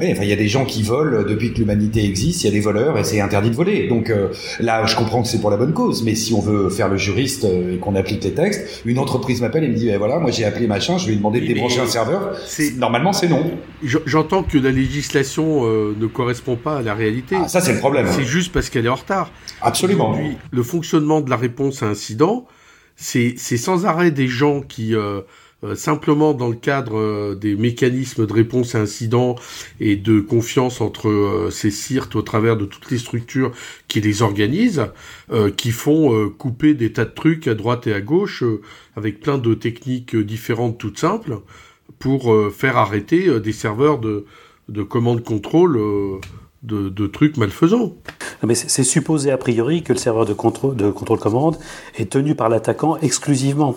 Oui, 0.00 0.06
enfin, 0.12 0.22
il 0.22 0.28
y 0.28 0.32
a 0.32 0.36
des 0.36 0.48
gens 0.48 0.64
qui 0.64 0.84
volent 0.84 1.24
depuis 1.24 1.52
que 1.52 1.58
l'humanité 1.58 2.04
existe, 2.04 2.42
il 2.42 2.46
y 2.46 2.48
a 2.48 2.52
des 2.52 2.60
voleurs 2.60 2.96
et 2.98 3.04
c'est 3.04 3.20
interdit 3.20 3.50
de 3.50 3.56
voler. 3.56 3.88
Donc 3.88 4.08
euh, 4.08 4.28
là, 4.60 4.86
je 4.86 4.94
comprends 4.94 5.22
que 5.22 5.28
c'est 5.28 5.40
pour 5.40 5.50
la 5.50 5.56
bonne 5.56 5.74
cause, 5.74 6.04
mais 6.04 6.14
si 6.14 6.34
on 6.34 6.40
veut 6.40 6.70
faire 6.70 6.88
le 6.88 6.96
juriste 6.96 7.44
euh, 7.44 7.74
et 7.74 7.78
qu'on 7.78 7.96
applique 7.96 8.22
les 8.22 8.32
textes, 8.32 8.82
une 8.84 9.00
entreprise 9.00 9.40
m'appelle 9.40 9.64
et 9.64 9.68
me 9.68 9.74
dit, 9.74 9.90
eh, 9.90 9.96
voilà, 9.96 10.20
moi 10.20 10.30
j'ai 10.30 10.44
appelé 10.44 10.68
machin, 10.68 10.98
je 10.98 11.06
vais 11.06 11.10
lui 11.10 11.18
demander 11.18 11.40
de 11.40 11.46
débrancher 11.46 11.80
un 11.80 11.86
serveur. 11.86 12.36
Normalement, 12.78 13.12
c'est 13.12 13.28
non. 13.28 13.50
J'entends 13.82 14.44
que 14.44 14.58
la 14.58 14.70
législation 14.70 15.66
euh, 15.66 15.96
ne 15.98 16.06
correspond 16.06 16.54
pas 16.54 16.78
à 16.78 16.82
la 16.82 16.94
réalité. 16.94 17.36
Ah, 17.38 17.48
ça, 17.48 17.60
c'est 17.60 17.72
le 17.72 17.80
problème. 17.80 18.06
C'est 18.08 18.24
juste 18.24 18.52
parce 18.52 18.70
qu'elle 18.70 18.86
est 18.86 18.88
en 18.88 18.94
retard. 18.94 19.32
Absolument. 19.60 20.16
le 20.52 20.62
fonctionnement 20.62 21.20
de 21.20 21.28
la 21.28 21.36
réponse 21.36 21.82
à 21.82 21.86
incident, 21.86 22.46
c'est 22.94 23.36
sans 23.36 23.84
arrêt 23.84 24.12
des 24.12 24.28
gens 24.28 24.60
qui 24.60 24.94
euh, 24.94 25.22
simplement 25.74 26.34
dans 26.34 26.48
le 26.48 26.56
cadre 26.56 26.98
euh, 26.98 27.34
des 27.34 27.54
mécanismes 27.54 28.26
de 28.26 28.32
réponse 28.32 28.74
à 28.74 28.80
incidents 28.80 29.36
et 29.80 29.96
de 29.96 30.20
confiance 30.20 30.80
entre 30.80 31.08
euh, 31.08 31.50
ces 31.50 31.70
CIRT 31.70 32.16
au 32.16 32.22
travers 32.22 32.56
de 32.56 32.64
toutes 32.64 32.90
les 32.90 32.98
structures 32.98 33.52
qui 33.88 34.00
les 34.00 34.22
organisent, 34.22 34.86
qui 35.56 35.70
font 35.70 36.30
couper 36.30 36.74
des 36.74 36.92
tas 36.92 37.04
de 37.04 37.10
trucs 37.10 37.46
à 37.46 37.54
droite 37.54 37.86
et 37.86 37.92
à 37.92 38.00
gauche 38.00 38.42
avec 38.96 39.20
plein 39.20 39.38
de 39.38 39.54
techniques 39.54 40.16
différentes 40.16 40.78
toutes 40.78 40.98
simples 40.98 41.40
pour 41.98 42.34
faire 42.52 42.76
arrêter 42.76 43.40
des 43.40 43.52
serveurs 43.52 43.98
de, 43.98 44.24
de 44.68 44.82
commande-contrôle 44.82 45.78
de, 46.62 46.88
de, 46.88 47.06
trucs 47.06 47.36
malfaisants. 47.36 47.94
Mais 48.42 48.54
c'est 48.54 48.84
supposé 48.84 49.30
a 49.30 49.36
priori 49.36 49.82
que 49.82 49.92
le 49.92 49.98
serveur 49.98 50.26
de 50.26 50.32
contrôle 50.32 50.76
de 50.76 50.90
contrôle 50.90 51.18
commande 51.18 51.56
est 51.96 52.10
tenu 52.10 52.34
par 52.34 52.48
l'attaquant 52.48 52.96
exclusivement 52.98 53.76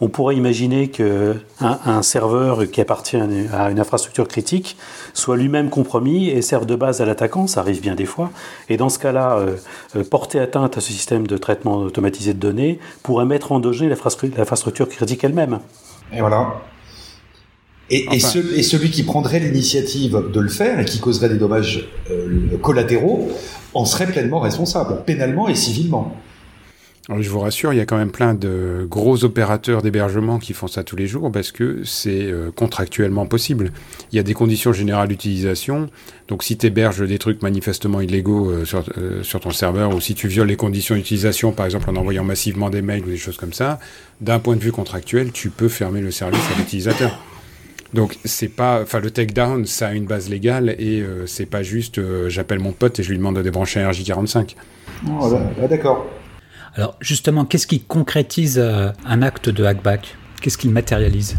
on 0.00 0.08
pourrait 0.08 0.36
imaginer 0.36 0.88
qu'un 0.88 1.34
un 1.60 2.02
serveur 2.02 2.70
qui 2.70 2.80
appartient 2.80 3.16
à 3.16 3.70
une 3.70 3.78
infrastructure 3.80 4.26
critique 4.26 4.76
soit 5.12 5.36
lui-même 5.36 5.68
compromis 5.68 6.28
et 6.28 6.42
serve 6.42 6.66
de 6.66 6.74
base 6.74 7.00
à 7.00 7.04
l'attaquant, 7.04 7.46
ça 7.46 7.60
arrive 7.60 7.80
bien 7.80 7.94
des 7.94 8.06
fois. 8.06 8.30
Et 8.68 8.76
dans 8.76 8.88
ce 8.88 8.98
cas-là, 8.98 9.36
euh, 9.36 9.56
euh, 9.96 10.04
porter 10.04 10.40
atteinte 10.40 10.78
à 10.78 10.80
ce 10.80 10.92
système 10.92 11.26
de 11.26 11.36
traitement 11.36 11.76
automatisé 11.76 12.32
de 12.32 12.38
données 12.38 12.78
pourrait 13.02 13.26
mettre 13.26 13.52
en 13.52 13.60
danger 13.60 13.88
l'infrastructure 13.88 14.88
critique 14.88 15.22
elle-même. 15.24 15.60
Et 16.12 16.20
voilà. 16.20 16.62
Et, 17.92 18.20
celui 18.20 18.90
qui 18.90 19.02
prendrait 19.02 19.40
l'initiative 19.40 20.22
de 20.32 20.40
le 20.40 20.48
faire 20.48 20.78
et 20.78 20.84
qui 20.84 21.00
causerait 21.00 21.28
des 21.28 21.38
dommages 21.38 21.88
euh, 22.10 22.56
collatéraux 22.62 23.28
en 23.74 23.84
serait 23.84 24.06
pleinement 24.06 24.38
responsable, 24.38 25.02
pénalement 25.04 25.48
et 25.48 25.56
civilement. 25.56 26.14
Je 27.18 27.28
vous 27.28 27.40
rassure, 27.40 27.72
il 27.72 27.76
y 27.76 27.80
a 27.80 27.86
quand 27.86 27.96
même 27.96 28.12
plein 28.12 28.34
de 28.34 28.86
gros 28.88 29.24
opérateurs 29.24 29.82
d'hébergement 29.82 30.38
qui 30.38 30.52
font 30.52 30.68
ça 30.68 30.84
tous 30.84 30.94
les 30.96 31.06
jours 31.06 31.32
parce 31.32 31.50
que 31.50 31.82
c'est 31.84 32.30
euh, 32.30 32.50
contractuellement 32.54 33.26
possible. 33.26 33.72
Il 34.12 34.16
y 34.16 34.18
a 34.20 34.22
des 34.22 34.34
conditions 34.34 34.72
générales 34.72 35.08
d'utilisation. 35.08 35.90
Donc 36.28 36.44
si 36.44 36.56
tu 36.56 36.66
héberges 36.66 37.06
des 37.06 37.18
trucs 37.18 37.42
manifestement 37.42 38.00
illégaux 38.00 38.50
euh, 38.50 38.64
sur, 38.64 38.84
euh, 38.96 39.24
sur, 39.24 39.40
ton 39.40 39.50
serveur 39.50 39.94
ou 39.94 40.00
si 40.00 40.14
tu 40.14 40.28
violes 40.28 40.46
les 40.46 40.56
conditions 40.56 40.94
d'utilisation, 40.94 41.50
par 41.52 41.66
exemple 41.66 41.90
en 41.90 41.96
envoyant 41.96 42.22
massivement 42.22 42.70
des 42.70 42.82
mails 42.82 43.02
ou 43.02 43.10
des 43.10 43.16
choses 43.16 43.36
comme 43.36 43.52
ça, 43.52 43.80
d'un 44.20 44.38
point 44.38 44.54
de 44.54 44.60
vue 44.62 44.72
contractuel, 44.72 45.32
tu 45.32 45.50
peux 45.50 45.68
fermer 45.68 46.00
le 46.00 46.12
service 46.12 46.44
à 46.54 46.58
l'utilisateur. 46.58 47.18
Donc 47.92 48.18
c'est 48.24 48.48
pas, 48.48 48.80
enfin 48.82 49.00
le 49.00 49.10
takedown, 49.10 49.66
ça 49.66 49.88
a 49.88 49.94
une 49.94 50.06
base 50.06 50.28
légale 50.28 50.76
et 50.78 51.04
c'est 51.26 51.46
pas 51.46 51.64
juste 51.64 52.00
j'appelle 52.28 52.60
mon 52.60 52.70
pote 52.70 53.00
et 53.00 53.02
je 53.02 53.10
lui 53.10 53.18
demande 53.18 53.34
de 53.34 53.42
débrancher 53.42 53.80
un 53.80 53.90
RJ45. 53.90 54.54
Oh, 55.08 55.36
d'accord. 55.68 56.06
Alors 56.80 56.96
justement, 57.02 57.44
qu'est-ce 57.44 57.66
qui 57.66 57.80
concrétise 57.80 58.58
euh, 58.58 58.88
un 59.04 59.20
acte 59.20 59.50
de 59.50 59.64
hackback? 59.64 60.16
Qu'est-ce 60.40 60.56
qu'il 60.56 60.70
matérialise? 60.70 61.36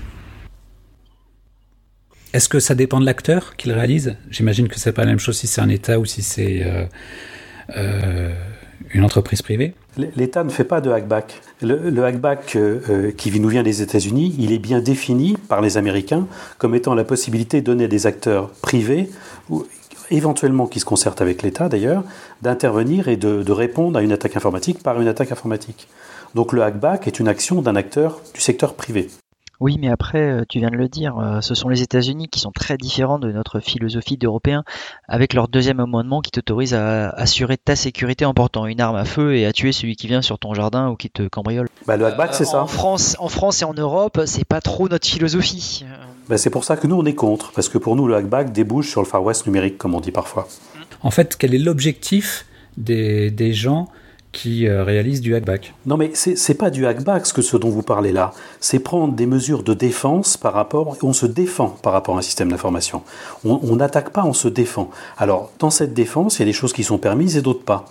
Est-ce 2.32 2.48
que 2.48 2.60
ça 2.60 2.76
dépend 2.76 3.00
de 3.00 3.08
l'acteur 3.08 3.56
qu'il 3.56 3.72
réalise? 3.72 4.18
J'imagine 4.30 4.68
que 4.68 4.80
c'est 4.80 4.92
pas 4.92 5.02
la 5.02 5.08
même 5.08 5.20
chose 5.20 5.40
si 5.40 5.48
c'est 5.48 5.60
un 5.60 5.70
État 5.70 5.98
ou 5.98 6.06
si 6.06 6.22
c'est 6.22 6.62
euh, 6.64 6.86
euh, 7.76 8.32
une 8.94 9.04
entreprise 9.04 9.42
privée. 9.42 9.74
L'État 10.16 10.44
ne 10.44 10.52
fait 10.52 10.64
pas 10.64 10.80
de 10.80 10.92
hackback. 10.92 11.42
Le, 11.64 12.04
hackback 12.04 12.56
qui 13.18 13.40
nous 13.40 13.50
vient 13.50 13.64
des 13.64 13.82
États-Unis, 13.82 14.36
il 14.38 14.52
est 14.52 14.60
bien 14.60 14.80
défini 14.80 15.38
par 15.50 15.62
les 15.62 15.76
Américains 15.76 16.28
comme 16.60 16.76
étant 16.76 16.94
la 16.94 17.04
possibilité 17.04 17.62
donnée 17.62 17.86
à 17.86 17.88
des 17.88 18.06
acteurs 18.06 18.52
privés 18.62 19.10
éventuellement 20.12 20.68
qui 20.68 20.80
se 20.80 20.86
concertent 20.86 21.22
avec 21.22 21.42
l'État 21.42 21.70
d'ailleurs, 21.70 22.04
d'intervenir 22.42 23.08
et 23.08 23.18
de, 23.18 23.52
répondre 23.52 23.98
à 23.98 24.02
une 24.02 24.12
attaque 24.12 24.38
informatique 24.38 24.84
par 24.84 25.02
une 25.02 25.08
attaque 25.08 25.32
informatique. 25.32 25.88
Donc 26.36 26.54
le 26.54 26.64
hackback 26.64 27.08
est 27.08 27.20
une 27.20 27.28
action 27.28 27.62
d'un 27.62 27.76
acteur 27.76 28.22
du 28.34 28.42
secteur 28.42 28.76
privé. 28.76 29.10
Oui, 29.62 29.78
mais 29.80 29.90
après, 29.90 30.20
euh, 30.20 30.44
tu 30.50 30.58
viens 30.58 30.72
de 30.72 30.76
le 30.76 30.88
dire, 30.88 31.20
euh, 31.20 31.40
ce 31.42 31.54
sont 31.54 31.70
les 31.70 31.84
États-Unis 31.84 32.30
qui 32.30 32.40
sont 32.40 32.52
très 32.52 32.78
différents 32.78 33.20
de 33.20 33.32
notre 33.32 33.60
philosophie 33.60 34.18
d'Européens, 34.18 34.64
avec 35.08 35.36
leur 35.36 35.48
deuxième 35.48 35.80
amendement 35.80 36.22
qui 36.22 36.32
t'autorise 36.32 36.74
à 36.74 37.10
assurer 37.10 37.58
ta 37.58 37.76
sécurité 37.76 38.26
en 38.26 38.34
portant 38.34 38.66
une 38.66 38.82
arme 38.82 38.96
à 38.96 39.06
feu 39.06 39.36
et 39.36 39.46
à 39.46 39.54
tuer 39.54 39.72
celui 39.72 39.96
qui 39.96 40.08
vient 40.08 40.24
sur 40.24 40.40
ton 40.40 40.56
jardin 40.56 40.90
ou 40.90 40.96
qui 40.96 41.12
te 41.12 41.28
cambriole. 41.28 41.68
Bah, 41.86 41.96
le 41.96 42.08
hackback, 42.08 42.34
c'est 42.34 42.46
ça. 42.46 42.64
En 42.64 42.66
France, 42.66 43.16
en 43.20 43.30
France 43.30 43.62
et 43.62 43.66
en 43.66 43.76
Europe, 43.76 44.22
c'est 44.26 44.46
pas 44.46 44.62
trop 44.62 44.90
notre 44.90 45.08
philosophie. 45.08 45.86
Ben, 46.32 46.38
c'est 46.38 46.50
pour 46.50 46.64
ça 46.64 46.78
que 46.78 46.88
nous, 46.88 46.96
on 46.96 47.04
est 47.04 47.14
contre, 47.14 47.52
parce 47.52 47.68
que 47.68 47.78
pour 47.78 47.98
nous, 47.98 48.08
le 48.08 48.16
hackback 48.16 48.54
débouche 48.54 48.90
sur 48.90 49.02
le 49.02 49.06
Far 49.06 49.22
West 49.22 49.48
numérique, 49.48 49.78
comme 49.78 49.96
on 49.96 50.00
dit 50.00 50.12
parfois. 50.12 50.48
En 51.04 51.12
fait, 51.12 51.36
quel 51.36 51.54
est 51.54 51.58
l'objectif 51.58 52.46
des, 52.78 53.30
des, 53.30 53.52
gens 53.52 53.90
qui 54.32 54.66
euh, 54.66 54.86
réalisent 54.86 55.20
du 55.20 55.36
hackback? 55.36 55.74
Non, 55.86 55.98
mais 55.98 56.12
c'est 56.14 56.54
pas 56.54 56.70
du 56.70 56.86
hackback 56.86 57.26
ce, 57.26 57.34
que, 57.34 57.42
ce 57.42 57.58
dont 57.58 57.70
vous 57.70 57.82
parlez 57.82 58.14
là. 58.14 58.32
C'est 58.62 58.80
prendre 58.80 59.14
des 59.14 59.26
mesures 59.26 59.62
de 59.62 59.74
défense 59.74 60.38
par 60.38 60.54
rapport. 60.54 60.96
On 61.04 61.12
se 61.12 61.26
défend 61.26 61.76
par 61.82 61.92
rapport 61.92 62.16
à 62.16 62.20
un 62.20 62.22
système 62.22 62.50
d'information. 62.50 63.04
On 63.44 63.76
n'attaque 63.76 64.12
pas, 64.12 64.24
on 64.24 64.32
se 64.32 64.48
défend. 64.48 64.90
Alors, 65.18 65.52
dans 65.60 65.70
cette 65.70 65.94
défense, 65.94 66.40
il 66.40 66.44
y 66.44 66.44
a 66.44 66.46
des 66.46 66.54
choses 66.54 66.72
qui 66.72 66.86
sont 66.86 66.98
permises 66.98 67.36
et 67.36 67.42
d'autres 67.42 67.66
pas. 67.66 67.88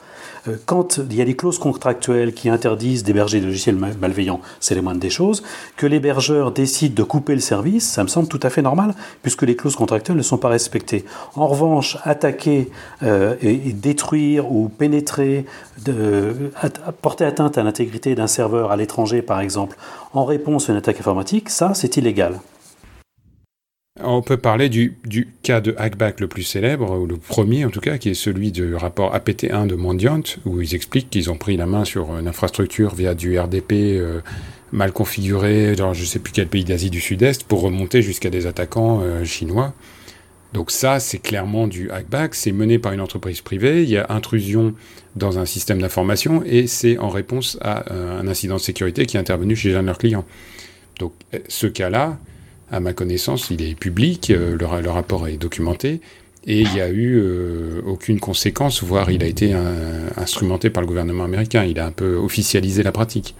Euh, 0.48 0.56
quand 0.66 0.98
il 0.98 1.14
y 1.14 1.22
a 1.22 1.24
des 1.24 1.36
clauses 1.36 1.58
contractuelles 1.58 2.32
qui 2.32 2.48
interdisent 2.48 3.02
d'héberger 3.02 3.40
des 3.40 3.46
logiciels 3.46 3.76
malveillants, 3.76 4.40
c'est 4.60 4.74
les 4.74 4.80
moindres 4.80 5.00
des 5.00 5.10
choses. 5.10 5.42
Que 5.76 5.86
l'hébergeur 5.86 6.52
décide 6.52 6.94
de 6.94 7.02
couper 7.02 7.34
le 7.34 7.40
service, 7.40 7.88
ça 7.88 8.02
me 8.02 8.08
semble 8.08 8.28
tout 8.28 8.40
à 8.42 8.50
fait 8.50 8.62
normal, 8.62 8.94
puisque 9.22 9.42
les 9.42 9.56
clauses 9.56 9.76
contractuelles 9.76 10.16
ne 10.16 10.22
sont 10.22 10.38
pas 10.38 10.48
respectées. 10.48 11.04
En 11.34 11.46
revanche, 11.46 11.98
attaquer 12.04 12.70
euh, 13.02 13.34
et, 13.42 13.72
détruire 13.72 14.50
ou 14.50 14.68
pénétrer, 14.68 15.46
porter 17.02 17.24
atteinte 17.24 17.58
à 17.58 17.62
l'intégrité 17.62 18.14
d'un 18.14 18.26
serveur 18.26 18.70
à 18.70 18.76
l'étranger, 18.76 19.22
par 19.22 19.40
exemple, 19.40 19.76
en 20.12 20.24
réponse 20.24 20.68
à 20.68 20.72
une 20.72 20.78
attaque 20.78 21.00
informatique, 21.00 21.50
ça, 21.50 21.72
c'est 21.74 21.96
illégal. 21.96 22.40
On 24.02 24.22
peut 24.22 24.36
parler 24.36 24.68
du, 24.68 24.96
cas 25.42 25.60
de 25.60 25.74
hackback 25.76 26.20
le 26.20 26.28
plus 26.28 26.42
célèbre, 26.42 26.98
ou 26.98 27.06
le 27.06 27.16
premier 27.16 27.64
en 27.64 27.70
tout 27.70 27.80
cas, 27.80 27.98
qui 27.98 28.08
est 28.08 28.14
celui 28.14 28.50
du 28.52 28.74
rapport 28.74 29.14
APT1 29.14 29.66
de 29.66 29.74
Mondiant, 29.74 30.22
où 30.46 30.60
ils 30.60 30.74
expliquent 30.74 31.10
qu'ils 31.10 31.30
ont 31.30 31.36
pris 31.36 31.56
la 31.56 31.66
main 31.66 31.84
sur 31.84 32.16
une 32.16 32.28
infrastructure 32.28 32.94
via 32.94 33.14
du 33.14 33.38
RDP 33.38 33.72
euh, 33.72 34.20
mal 34.72 34.92
configuré 34.92 35.74
dans 35.76 35.92
je 35.92 36.02
ne 36.02 36.06
sais 36.06 36.18
plus 36.18 36.32
quel 36.32 36.46
pays 36.46 36.64
d'Asie 36.64 36.90
du 36.90 37.00
Sud-Est 37.00 37.44
pour 37.44 37.60
remonter 37.60 38.00
jusqu'à 38.00 38.30
des 38.30 38.46
attaquants 38.46 39.00
euh, 39.02 39.24
chinois. 39.24 39.74
Donc 40.52 40.70
ça, 40.70 40.98
c'est 40.98 41.18
clairement 41.18 41.68
du 41.68 41.90
hackback, 41.90 42.34
c'est 42.34 42.52
mené 42.52 42.78
par 42.78 42.92
une 42.92 43.00
entreprise 43.00 43.40
privée, 43.40 43.82
il 43.82 43.90
y 43.90 43.98
a 43.98 44.06
intrusion 44.08 44.74
dans 45.14 45.38
un 45.38 45.44
système 45.44 45.80
d'information 45.80 46.42
et 46.44 46.66
c'est 46.66 46.98
en 46.98 47.08
réponse 47.08 47.58
à 47.60 47.92
euh, 47.92 48.20
un 48.20 48.26
incident 48.26 48.56
de 48.56 48.60
sécurité 48.60 49.06
qui 49.06 49.16
est 49.16 49.20
intervenu 49.20 49.54
chez 49.54 49.74
un 49.74 49.82
de 49.82 49.86
leurs 49.86 49.98
clients. 49.98 50.24
Donc 50.98 51.12
ce 51.48 51.66
cas-là, 51.66 52.18
à 52.70 52.80
ma 52.80 52.92
connaissance, 52.92 53.50
il 53.50 53.62
est 53.62 53.74
public, 53.74 54.30
euh, 54.30 54.56
le, 54.56 54.82
le, 54.82 54.90
rapport 54.90 55.26
est 55.28 55.36
documenté, 55.36 56.00
et 56.46 56.60
il 56.60 56.72
n'y 56.72 56.80
a 56.80 56.88
eu 56.88 57.20
euh, 57.20 57.82
aucune 57.86 58.18
conséquence, 58.18 58.82
voire 58.82 59.10
il 59.10 59.22
a 59.22 59.26
été 59.26 59.54
instrumenté 60.16 60.70
par 60.70 60.80
le 60.80 60.86
gouvernement 60.86 61.24
américain. 61.24 61.64
Il 61.64 61.78
a 61.78 61.86
un 61.86 61.92
peu 61.92 62.16
officialisé 62.16 62.82
la 62.82 62.92
pratique. 62.92 63.34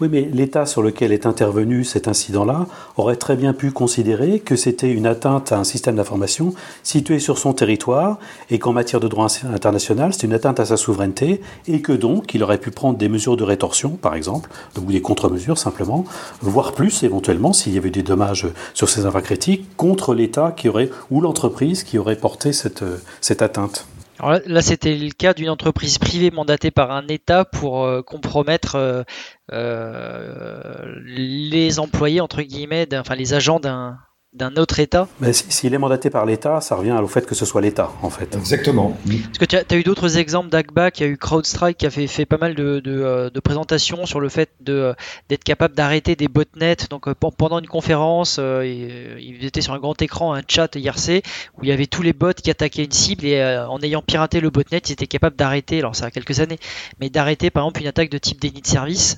Oui, 0.00 0.08
mais 0.10 0.28
l'État 0.32 0.66
sur 0.66 0.82
lequel 0.82 1.12
est 1.12 1.26
intervenu 1.26 1.84
cet 1.84 2.08
incident-là 2.08 2.66
aurait 2.96 3.16
très 3.16 3.36
bien 3.36 3.52
pu 3.52 3.70
considérer 3.70 4.40
que 4.40 4.56
c'était 4.56 4.90
une 4.90 5.06
atteinte 5.06 5.52
à 5.52 5.58
un 5.58 5.64
système 5.64 5.96
d'information 5.96 6.54
situé 6.82 7.18
sur 7.18 7.38
son 7.38 7.52
territoire 7.52 8.18
et 8.50 8.58
qu'en 8.58 8.72
matière 8.72 9.00
de 9.00 9.08
droit 9.08 9.28
international, 9.52 10.12
c'est 10.12 10.26
une 10.26 10.32
atteinte 10.32 10.60
à 10.60 10.64
sa 10.64 10.76
souveraineté 10.76 11.40
et 11.66 11.80
que 11.80 11.92
donc 11.92 12.34
il 12.34 12.42
aurait 12.42 12.58
pu 12.58 12.70
prendre 12.70 12.98
des 12.98 13.08
mesures 13.08 13.36
de 13.36 13.44
rétorsion, 13.44 13.90
par 13.90 14.14
exemple, 14.14 14.50
ou 14.80 14.90
des 14.90 15.00
contre-mesures 15.00 15.58
simplement, 15.58 16.04
voire 16.40 16.72
plus 16.72 17.02
éventuellement 17.02 17.52
s'il 17.52 17.74
y 17.74 17.78
avait 17.78 17.90
des 17.90 18.02
dommages 18.02 18.46
sur 18.74 18.88
ces 18.88 19.06
infracritiques 19.06 19.28
critiques 19.28 19.76
contre 19.76 20.14
l'État 20.14 20.54
qui 20.56 20.70
aurait 20.70 20.88
ou 21.10 21.20
l'entreprise 21.20 21.82
qui 21.82 21.98
aurait 21.98 22.16
porté 22.16 22.37
cette, 22.52 22.82
euh, 22.82 22.98
cette 23.20 23.42
atteinte. 23.42 23.86
Là, 24.20 24.62
c'était 24.62 24.96
le 24.96 25.10
cas 25.10 25.32
d'une 25.32 25.48
entreprise 25.48 25.98
privée 25.98 26.32
mandatée 26.32 26.72
par 26.72 26.90
un 26.90 27.06
État 27.06 27.44
pour 27.44 27.84
euh, 27.84 28.02
compromettre 28.02 29.04
euh, 29.52 30.84
les 31.04 31.78
employés, 31.78 32.20
entre 32.20 32.42
guillemets, 32.42 32.88
enfin 32.94 33.14
les 33.14 33.34
agents 33.34 33.60
d'un 33.60 33.98
d'un 34.34 34.56
autre 34.56 34.78
État 34.78 35.08
Mais 35.20 35.32
S'il 35.32 35.72
est 35.72 35.78
mandaté 35.78 36.10
par 36.10 36.26
l'État, 36.26 36.60
ça 36.60 36.76
revient 36.76 36.96
au 37.02 37.06
fait 37.06 37.26
que 37.26 37.34
ce 37.34 37.46
soit 37.46 37.62
l'État, 37.62 37.90
en 38.02 38.10
fait. 38.10 38.36
Exactement. 38.36 38.96
Parce 39.06 39.38
que 39.38 39.44
tu 39.46 39.56
as, 39.56 39.76
eu 39.78 39.82
d'autres 39.82 40.18
exemples 40.18 40.50
d'ACBAC, 40.50 41.00
il 41.00 41.02
y 41.02 41.06
a 41.06 41.08
eu 41.08 41.16
CrowdStrike 41.16 41.78
qui 41.78 41.86
a 41.86 41.90
fait, 41.90 42.06
fait 42.06 42.26
pas 42.26 42.36
mal 42.36 42.54
de, 42.54 42.80
de, 42.80 43.00
euh, 43.00 43.30
de 43.30 43.40
présentations 43.40 44.04
sur 44.04 44.20
le 44.20 44.28
fait 44.28 44.50
euh, 44.68 44.92
d'être 45.30 45.44
capable 45.44 45.74
d'arrêter 45.74 46.14
des 46.14 46.28
botnets. 46.28 46.76
Donc 46.90 47.08
euh, 47.08 47.14
pendant 47.14 47.58
une 47.58 47.66
conférence, 47.66 48.38
il 48.38 49.44
était 49.44 49.62
sur 49.62 49.72
un 49.72 49.78
grand 49.78 50.00
écran, 50.02 50.34
un 50.34 50.42
chat 50.46 50.74
IRC, 50.76 51.22
où 51.56 51.64
il 51.64 51.70
y 51.70 51.72
avait 51.72 51.86
tous 51.86 52.02
les 52.02 52.12
bots 52.12 52.34
qui 52.34 52.50
attaquaient 52.50 52.84
une 52.84 52.92
cible 52.92 53.24
et 53.24 53.42
en 53.68 53.80
ayant 53.80 54.02
piraté 54.02 54.40
le 54.40 54.50
botnet, 54.50 54.78
ils 54.86 54.92
étaient 54.92 55.06
capables 55.06 55.36
d'arrêter, 55.36 55.78
alors 55.78 55.96
ça 55.96 56.06
a 56.06 56.10
quelques 56.10 56.40
années, 56.40 56.58
mais 57.00 57.08
d'arrêter 57.08 57.50
par 57.50 57.64
exemple 57.64 57.80
une 57.80 57.88
attaque 57.88 58.10
de 58.10 58.18
type 58.18 58.40
déni 58.40 58.60
de 58.60 58.66
service. 58.66 59.16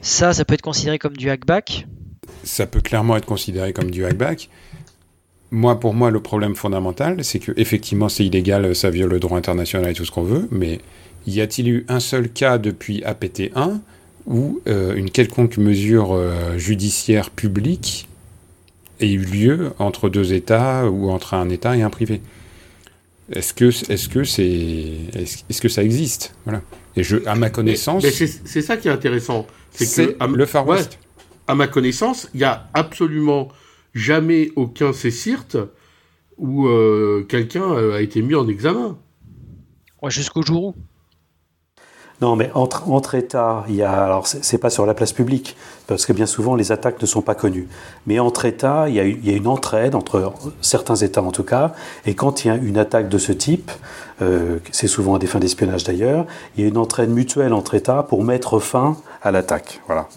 Ça, 0.00 0.32
ça 0.32 0.44
peut 0.44 0.54
être 0.54 0.62
considéré 0.62 0.98
comme 0.98 1.16
du 1.16 1.30
hackback 1.30 1.86
ça 2.44 2.66
peut 2.66 2.80
clairement 2.80 3.16
être 3.16 3.26
considéré 3.26 3.72
comme 3.72 3.90
du 3.90 4.04
hackback. 4.04 4.48
Moi, 5.50 5.78
pour 5.78 5.94
moi, 5.94 6.10
le 6.10 6.20
problème 6.20 6.56
fondamental, 6.56 7.22
c'est 7.24 7.38
que 7.38 7.52
effectivement, 7.56 8.08
c'est 8.08 8.24
illégal, 8.24 8.74
ça 8.74 8.90
viole 8.90 9.10
le 9.10 9.20
droit 9.20 9.38
international 9.38 9.90
et 9.90 9.94
tout 9.94 10.04
ce 10.04 10.10
qu'on 10.10 10.24
veut, 10.24 10.48
mais 10.50 10.80
y 11.26 11.40
a-t-il 11.40 11.68
eu 11.68 11.86
un 11.88 12.00
seul 12.00 12.28
cas 12.28 12.58
depuis 12.58 13.02
APT1 13.02 13.78
où 14.26 14.60
euh, 14.66 14.96
une 14.96 15.10
quelconque 15.10 15.56
mesure 15.56 16.12
euh, 16.12 16.58
judiciaire 16.58 17.30
publique 17.30 18.08
ait 19.00 19.12
eu 19.12 19.18
lieu 19.18 19.72
entre 19.78 20.08
deux 20.08 20.32
États 20.32 20.88
ou 20.88 21.10
entre 21.10 21.34
un 21.34 21.48
État 21.48 21.76
et 21.76 21.82
un 21.82 21.90
privé? 21.90 22.20
Est-ce 23.32 23.54
que, 23.54 23.66
est-ce 23.66 24.08
que 24.08 24.24
c'est, 24.24 24.44
est-ce, 25.14 25.60
que 25.60 25.68
ça 25.68 25.82
existe? 25.82 26.34
Voilà. 26.44 26.62
Et 26.96 27.02
je, 27.02 27.16
à 27.26 27.34
ma 27.34 27.50
connaissance, 27.50 28.04
c'est, 28.08 28.62
ça 28.62 28.76
qui 28.76 28.88
est 28.88 28.92
intéressant. 28.92 29.46
C'est, 29.72 30.16
le 30.20 30.46
Far 30.46 30.66
West 30.66 30.98
à 31.48 31.54
ma 31.54 31.66
connaissance, 31.66 32.28
il 32.34 32.38
n'y 32.38 32.44
a 32.44 32.68
absolument 32.74 33.48
jamais 33.94 34.50
aucun 34.56 34.92
CSIRT 34.92 35.68
où 36.38 36.66
euh, 36.66 37.24
quelqu'un 37.28 37.72
euh, 37.72 37.96
a 37.96 38.00
été 38.00 38.22
mis 38.22 38.34
en 38.34 38.46
examen. 38.48 38.98
Ouais, 40.02 40.10
Jusqu'au 40.10 40.42
jour 40.42 40.64
où? 40.64 40.74
Non, 42.22 42.34
mais 42.34 42.50
entre, 42.54 42.88
entre 42.88 43.14
États, 43.14 43.64
il 43.68 43.74
y 43.74 43.82
a, 43.82 44.04
alors 44.04 44.26
c'est 44.26 44.56
pas 44.56 44.70
sur 44.70 44.86
la 44.86 44.94
place 44.94 45.12
publique, 45.12 45.54
parce 45.86 46.06
que 46.06 46.14
bien 46.14 46.24
souvent 46.24 46.54
les 46.54 46.72
attaques 46.72 47.00
ne 47.00 47.06
sont 47.06 47.20
pas 47.20 47.34
connues. 47.34 47.68
Mais 48.06 48.18
entre 48.18 48.46
États, 48.46 48.88
il 48.88 48.94
y 48.94 49.00
a, 49.00 49.04
il 49.04 49.26
y 49.26 49.34
a 49.34 49.36
une 49.36 49.46
entraide, 49.46 49.94
entre 49.94 50.32
certains 50.62 50.96
États 50.96 51.22
en 51.22 51.30
tout 51.30 51.42
cas, 51.42 51.74
et 52.06 52.14
quand 52.14 52.44
il 52.44 52.48
y 52.48 52.50
a 52.50 52.54
une 52.54 52.78
attaque 52.78 53.10
de 53.10 53.18
ce 53.18 53.32
type, 53.32 53.70
euh, 54.22 54.60
c'est 54.72 54.86
souvent 54.86 55.16
à 55.16 55.18
des 55.18 55.26
fins 55.26 55.40
d'espionnage 55.40 55.84
d'ailleurs, 55.84 56.26
il 56.56 56.62
y 56.62 56.64
a 56.64 56.68
une 56.68 56.78
entraide 56.78 57.10
mutuelle 57.10 57.52
entre 57.52 57.74
États 57.74 58.02
pour 58.02 58.24
mettre 58.24 58.60
fin 58.60 58.96
à 59.22 59.30
l'attaque. 59.30 59.82
Voilà. 59.86 60.08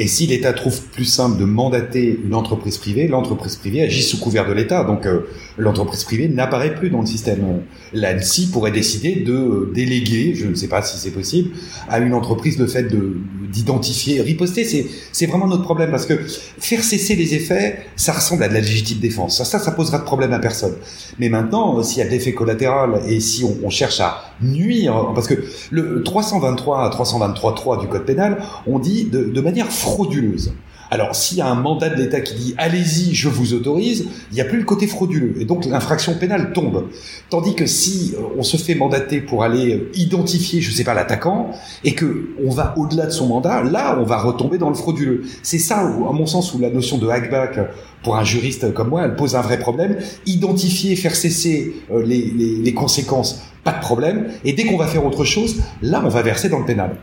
Et 0.00 0.06
si 0.06 0.28
l'État 0.28 0.52
trouve 0.52 0.80
plus 0.80 1.04
simple 1.04 1.38
de 1.38 1.44
mandater 1.44 2.20
une 2.24 2.34
entreprise 2.34 2.78
privée, 2.78 3.08
l'entreprise 3.08 3.56
privée 3.56 3.82
agit 3.82 4.02
sous 4.02 4.20
couvert 4.20 4.46
de 4.46 4.52
l'État. 4.52 4.84
Donc, 4.84 5.06
euh, 5.06 5.22
l'entreprise 5.58 6.04
privée 6.04 6.28
n'apparaît 6.28 6.74
plus 6.74 6.90
dans 6.90 7.00
le 7.00 7.06
système. 7.06 7.62
L'ANSI 7.92 8.50
pourrait 8.50 8.70
décider 8.70 9.16
de 9.16 9.70
déléguer, 9.74 10.34
je 10.34 10.46
ne 10.46 10.54
sais 10.54 10.68
pas 10.68 10.82
si 10.82 10.98
c'est 10.98 11.10
possible, 11.10 11.50
à 11.88 11.98
une 11.98 12.14
entreprise 12.14 12.58
le 12.58 12.66
fait 12.66 12.84
de 12.84 13.16
d'identifier, 13.50 14.20
riposter, 14.20 14.64
c'est 15.12 15.26
vraiment 15.26 15.46
notre 15.46 15.62
problème 15.62 15.90
parce 15.90 16.04
que 16.04 16.18
faire 16.18 16.84
cesser 16.84 17.16
les 17.16 17.34
effets, 17.34 17.78
ça 17.96 18.12
ressemble 18.12 18.42
à 18.42 18.48
de 18.48 18.52
la 18.52 18.60
légitime 18.60 18.98
défense. 18.98 19.42
Ça, 19.42 19.58
ça, 19.58 19.70
posera 19.72 19.98
de 19.98 20.04
problème 20.04 20.34
à 20.34 20.38
personne. 20.38 20.74
Mais 21.18 21.30
maintenant, 21.30 21.82
s'il 21.82 21.98
y 21.98 22.02
a 22.02 22.04
de 22.04 22.10
l'effet 22.10 22.34
collatéral 22.34 23.00
et 23.08 23.20
si 23.20 23.44
on, 23.44 23.70
cherche 23.70 24.00
à 24.00 24.34
nuire, 24.42 25.12
parce 25.14 25.26
que 25.26 25.34
le 25.70 26.02
323 26.02 26.84
à 26.84 26.90
323.3 26.90 27.80
du 27.80 27.88
code 27.88 28.04
pénal, 28.04 28.42
on 28.66 28.78
dit 28.78 29.04
de 29.04 29.40
manière 29.40 29.72
frauduleuse. 29.72 30.52
Alors, 30.90 31.14
s'il 31.14 31.38
y 31.38 31.40
a 31.42 31.46
un 31.46 31.54
mandat 31.54 31.90
de 31.90 31.96
l'État 31.96 32.20
qui 32.20 32.34
dit 32.34 32.54
allez-y, 32.56 33.14
je 33.14 33.28
vous 33.28 33.52
autorise, 33.52 34.06
il 34.30 34.34
n'y 34.34 34.40
a 34.40 34.44
plus 34.44 34.58
le 34.58 34.64
côté 34.64 34.86
frauduleux. 34.86 35.34
Et 35.40 35.44
donc, 35.44 35.66
l'infraction 35.66 36.14
pénale 36.14 36.52
tombe. 36.52 36.88
Tandis 37.28 37.54
que 37.54 37.66
si 37.66 38.14
euh, 38.16 38.22
on 38.38 38.42
se 38.42 38.56
fait 38.56 38.74
mandater 38.74 39.20
pour 39.20 39.44
aller 39.44 39.74
euh, 39.74 39.90
identifier, 39.94 40.62
je 40.62 40.70
sais 40.70 40.84
pas, 40.84 40.94
l'attaquant, 40.94 41.50
et 41.84 41.94
que 41.94 42.30
on 42.42 42.50
va 42.50 42.74
au-delà 42.78 43.06
de 43.06 43.10
son 43.10 43.26
mandat, 43.26 43.62
là, 43.62 43.98
on 44.00 44.04
va 44.04 44.18
retomber 44.18 44.56
dans 44.56 44.70
le 44.70 44.74
frauduleux. 44.74 45.22
C'est 45.42 45.58
ça, 45.58 45.80
à 45.80 46.12
mon 46.12 46.26
sens, 46.26 46.54
où 46.54 46.58
la 46.58 46.70
notion 46.70 46.96
de 46.96 47.06
hackback, 47.08 47.58
pour 48.02 48.16
un 48.16 48.24
juriste 48.24 48.72
comme 48.72 48.88
moi, 48.88 49.02
elle 49.04 49.16
pose 49.16 49.36
un 49.36 49.42
vrai 49.42 49.58
problème. 49.58 49.98
Identifier, 50.24 50.96
faire 50.96 51.16
cesser 51.16 51.74
euh, 51.90 52.02
les, 52.02 52.32
les, 52.36 52.56
les 52.56 52.74
conséquences, 52.74 53.42
pas 53.62 53.72
de 53.72 53.80
problème. 53.80 54.28
Et 54.44 54.54
dès 54.54 54.64
qu'on 54.64 54.78
va 54.78 54.86
faire 54.86 55.04
autre 55.04 55.24
chose, 55.24 55.56
là, 55.82 56.02
on 56.04 56.08
va 56.08 56.22
verser 56.22 56.48
dans 56.48 56.60
le 56.60 56.64
pénal. 56.64 56.96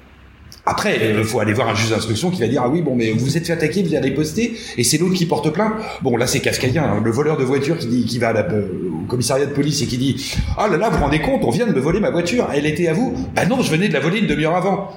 Après, 0.65 1.13
il 1.15 1.23
faut 1.23 1.39
aller 1.39 1.53
voir 1.53 1.69
un 1.69 1.75
juge 1.75 1.91
d'instruction 1.91 2.31
qui 2.31 2.41
va 2.41 2.47
dire 2.47 2.63
ah 2.65 2.69
oui 2.69 2.81
bon 2.81 2.95
mais 2.95 3.11
vous 3.11 3.37
êtes 3.37 3.45
fait 3.45 3.53
attaquer, 3.53 3.83
vous 3.83 3.93
allez 3.93 4.11
poster 4.11 4.57
et 4.77 4.83
c'est 4.83 4.97
l'autre 4.97 5.13
qui 5.13 5.25
porte 5.25 5.49
plainte. 5.51 5.73
Bon 6.01 6.17
là 6.17 6.25
c'est 6.25 6.39
kafkaïen, 6.39 6.83
hein. 6.83 7.01
le 7.03 7.11
voleur 7.11 7.37
de 7.37 7.43
voiture 7.43 7.77
qui 7.77 7.87
dit 7.87 8.05
qui 8.05 8.17
va 8.17 8.33
au 8.33 9.05
commissariat 9.07 9.45
de 9.45 9.53
police 9.53 9.81
et 9.83 9.85
qui 9.85 9.97
dit 9.97 10.35
ah 10.57 10.67
là 10.67 10.77
là 10.77 10.89
vous 10.89 10.97
vous 10.97 11.03
rendez 11.03 11.21
compte, 11.21 11.43
on 11.43 11.51
vient 11.51 11.67
de 11.67 11.73
me 11.73 11.79
voler 11.79 11.99
ma 11.99 12.09
voiture, 12.09 12.47
elle 12.53 12.65
était 12.65 12.87
à 12.87 12.93
vous 12.93 13.15
Bah 13.35 13.45
non, 13.45 13.61
je 13.61 13.69
venais 13.69 13.89
de 13.89 13.93
la 13.93 13.99
voler 13.99 14.19
une 14.19 14.27
demi-heure 14.27 14.55
avant. 14.55 14.91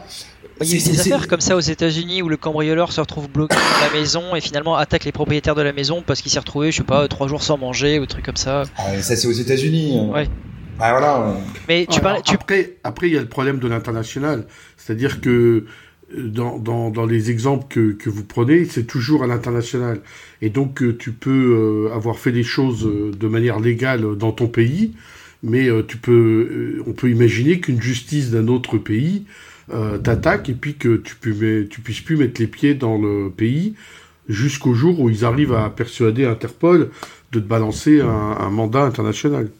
Il 0.60 0.74
y 0.74 0.82
a 0.82 0.92
des 0.92 1.00
affaires 1.00 1.28
comme 1.28 1.40
ça 1.40 1.54
aux 1.54 1.60
États-Unis 1.60 2.22
où 2.22 2.28
le 2.28 2.36
cambrioleur 2.36 2.90
se 2.90 3.00
retrouve 3.00 3.28
bloqué 3.28 3.54
dans 3.54 3.86
la 3.86 4.00
maison 4.00 4.34
et 4.34 4.40
finalement 4.40 4.74
attaque 4.76 5.04
les 5.04 5.12
propriétaires 5.12 5.54
de 5.54 5.62
la 5.62 5.72
maison 5.72 6.02
parce 6.04 6.20
qu'il 6.20 6.32
s'est 6.32 6.40
retrouvé, 6.40 6.72
je 6.72 6.78
sais 6.78 6.82
pas, 6.82 7.06
trois 7.06 7.28
jours 7.28 7.42
sans 7.42 7.58
manger 7.58 8.00
ou 8.00 8.06
truc 8.06 8.24
comme 8.24 8.36
ça. 8.36 8.64
Ah, 8.76 9.00
ça 9.00 9.16
c'est 9.16 9.28
aux 9.28 9.32
États-Unis. 9.32 10.00
Ouais. 10.12 10.28
Ah, 10.80 10.92
voilà. 10.92 11.34
Mais 11.68 11.86
tu 11.90 12.00
parlais. 12.00 12.22
Tu... 12.22 12.34
Après, 12.34 12.76
après, 12.84 13.08
il 13.08 13.14
y 13.14 13.18
a 13.18 13.20
le 13.20 13.28
problème 13.28 13.58
de 13.58 13.68
l'international. 13.68 14.46
C'est-à-dire 14.88 15.20
que 15.20 15.66
dans, 16.16 16.58
dans, 16.58 16.88
dans, 16.88 17.04
les 17.04 17.30
exemples 17.30 17.66
que, 17.68 17.92
que 17.92 18.08
vous 18.08 18.24
prenez, 18.24 18.64
c'est 18.64 18.84
toujours 18.84 19.22
à 19.22 19.26
l'international. 19.26 20.00
Et 20.40 20.48
donc, 20.48 20.82
tu 20.96 21.12
peux 21.12 21.90
avoir 21.92 22.18
fait 22.18 22.32
des 22.32 22.42
choses 22.42 22.90
de 23.14 23.28
manière 23.28 23.60
légale 23.60 24.16
dans 24.16 24.32
ton 24.32 24.46
pays, 24.46 24.94
mais 25.42 25.68
tu 25.86 25.98
peux, 25.98 26.82
on 26.86 26.92
peut 26.92 27.10
imaginer 27.10 27.60
qu'une 27.60 27.82
justice 27.82 28.30
d'un 28.30 28.48
autre 28.48 28.78
pays 28.78 29.26
t'attaque 30.02 30.48
et 30.48 30.54
puis 30.54 30.76
que 30.76 30.96
tu, 30.96 31.16
peux, 31.16 31.66
tu 31.68 31.82
puisses 31.82 32.00
plus 32.00 32.16
mettre 32.16 32.40
les 32.40 32.46
pieds 32.46 32.72
dans 32.72 32.96
le 32.96 33.28
pays 33.28 33.74
jusqu'au 34.26 34.72
jour 34.72 34.98
où 35.00 35.10
ils 35.10 35.26
arrivent 35.26 35.52
à 35.52 35.68
persuader 35.68 36.24
Interpol 36.24 36.88
de 37.32 37.40
te 37.40 37.44
balancer 37.44 38.00
un, 38.00 38.48
mandat 38.48 38.84
international. 38.84 39.50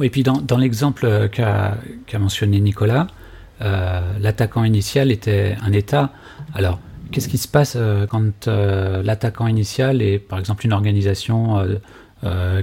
Oui, 0.00 0.06
et 0.06 0.10
puis 0.10 0.24
dans, 0.24 0.40
dans 0.40 0.58
l'exemple 0.58 1.28
qu'a 1.30 1.78
qu 2.08 2.18
mentionné 2.18 2.58
Nicolas, 2.58 3.06
euh, 3.06 3.27
l'attaquant 3.60 4.64
initial 4.64 5.10
était 5.10 5.56
un 5.62 5.72
État. 5.72 6.12
Alors, 6.54 6.80
qu'est-ce 7.10 7.28
qui 7.28 7.38
se 7.38 7.48
passe 7.48 7.74
euh, 7.76 8.06
quand 8.06 8.46
euh, 8.46 9.02
l'attaquant 9.02 9.46
initial 9.46 10.02
est, 10.02 10.18
par 10.18 10.38
exemple, 10.38 10.64
une 10.66 10.72
organisation 10.72 11.66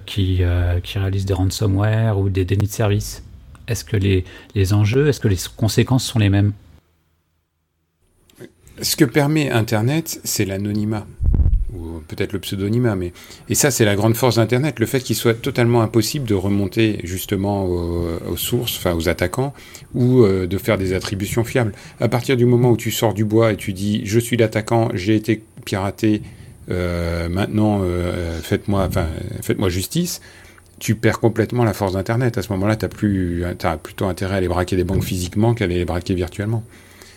qui, 0.05 0.41
qui 0.83 0.99
réalise 0.99 1.25
des 1.25 1.33
ransomware 1.33 2.19
ou 2.19 2.29
des 2.29 2.45
dénis 2.45 2.67
de 2.67 2.71
service? 2.71 3.23
Est-ce 3.67 3.83
que 3.83 3.97
les, 3.97 4.25
les 4.53 4.73
enjeux, 4.73 5.07
est-ce 5.07 5.19
que 5.19 5.27
les 5.27 5.37
conséquences 5.55 6.05
sont 6.05 6.19
les 6.19 6.29
mêmes? 6.29 6.53
Ce 8.81 8.95
que 8.95 9.05
permet 9.05 9.49
Internet, 9.49 10.19
c'est 10.23 10.45
l'anonymat 10.45 11.07
peut-être 12.07 12.33
le 12.33 12.39
pseudonymat, 12.39 12.95
mais 12.95 13.13
et 13.49 13.55
ça 13.55 13.71
c'est 13.71 13.85
la 13.85 13.95
grande 13.95 14.15
force 14.15 14.35
d'Internet, 14.35 14.79
le 14.79 14.85
fait 14.85 14.99
qu'il 14.99 15.15
soit 15.15 15.33
totalement 15.33 15.81
impossible 15.81 16.27
de 16.27 16.33
remonter 16.33 16.99
justement 17.03 17.65
aux, 17.65 18.37
sources, 18.37 18.77
enfin 18.77 18.93
aux 18.93 19.09
attaquants, 19.09 19.53
ou 19.93 20.23
euh, 20.23 20.47
de 20.47 20.57
faire 20.57 20.77
des 20.77 20.93
attributions 20.93 21.43
fiables. 21.43 21.73
À 21.99 22.07
partir 22.07 22.37
du 22.37 22.45
moment 22.45 22.71
où 22.71 22.77
tu 22.77 22.91
sors 22.91 23.13
du 23.13 23.25
bois 23.25 23.53
et 23.53 23.57
tu 23.57 23.73
dis 23.73 24.01
je 24.05 24.19
suis 24.19 24.37
l'attaquant, 24.37 24.89
j'ai 24.93 25.15
été 25.15 25.41
piraté, 25.65 26.21
euh, 26.69 27.29
maintenant 27.29 27.81
euh, 27.83 28.39
faites-moi, 28.41 28.85
enfin 28.87 29.07
faites-moi 29.41 29.69
justice. 29.69 30.21
Tu 30.77 30.95
perds 30.95 31.21
complètement 31.21 31.63
la 31.63 31.73
force 31.73 31.93
d'Internet. 31.93 32.37
À 32.37 32.41
ce 32.41 32.51
moment-là, 32.51 32.75
tu 32.75 32.83
as, 32.83 32.89
plus, 32.89 33.45
as 33.45 33.77
plutôt 33.77 34.07
intérêt 34.07 34.33
à 34.33 34.37
aller 34.37 34.49
braquer 34.49 34.75
des 34.75 34.83
banques 34.83 35.05
physiquement 35.05 35.53
qu'à 35.53 35.67
les 35.67 35.85
braquer 35.85 36.15
virtuellement. 36.15 36.65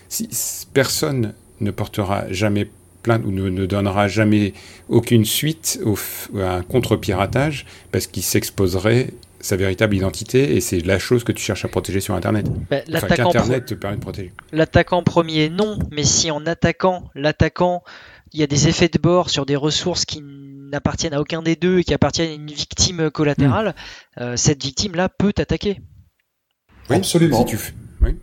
Si, 0.07 0.29
personne 0.73 1.33
ne 1.59 1.71
portera 1.71 2.23
jamais 2.31 2.69
plainte 3.09 3.25
ou 3.25 3.31
ne, 3.31 3.49
ne, 3.49 3.65
donnera 3.65 4.07
jamais 4.07 4.53
aucune 4.87 5.25
suite 5.25 5.79
au, 5.83 5.97
à 6.39 6.57
un 6.57 6.61
contre-piratage 6.61 7.65
parce 7.91 8.05
qu'il 8.05 8.21
s'exposerait 8.21 9.07
sa 9.39 9.55
véritable 9.55 9.95
identité 9.95 10.55
et 10.55 10.61
c'est 10.61 10.85
la 10.85 10.99
chose 10.99 11.23
que 11.23 11.31
tu 11.31 11.41
cherches 11.41 11.65
à 11.65 11.69
protéger 11.69 12.01
sur 12.01 12.13
Internet. 12.13 12.45
Bah, 12.69 12.77
enfin, 12.93 13.07
Internet 13.09 13.65
te 13.65 13.73
permet 13.73 13.97
de 13.97 14.01
protéger. 14.01 14.31
L'attaquant 14.51 15.01
premier, 15.01 15.49
non, 15.49 15.79
mais 15.91 16.03
si 16.03 16.29
en 16.29 16.45
attaquant 16.45 17.09
l'attaquant, 17.15 17.83
il 18.31 18.39
y 18.39 18.43
a 18.43 18.47
des 18.47 18.67
effets 18.67 18.89
de 18.89 18.99
bord 18.99 19.31
sur 19.31 19.47
des 19.47 19.55
ressources 19.55 20.05
qui 20.05 20.21
n'appartiennent 20.21 21.15
à 21.15 21.21
aucun 21.21 21.41
des 21.41 21.55
deux 21.55 21.79
et 21.79 21.83
qui 21.83 21.95
appartiennent 21.95 22.29
à 22.29 22.35
une 22.35 22.51
victime 22.51 23.09
collatérale, 23.09 23.69
mmh. 23.69 24.21
euh, 24.21 24.37
cette 24.37 24.61
victime-là 24.61 25.09
peut 25.09 25.33
t'attaquer. 25.33 25.81
Oui, 26.91 26.97
absolument. 26.97 27.47
Si 27.47 27.57
tu... 27.57 27.73
oui. 28.01 28.15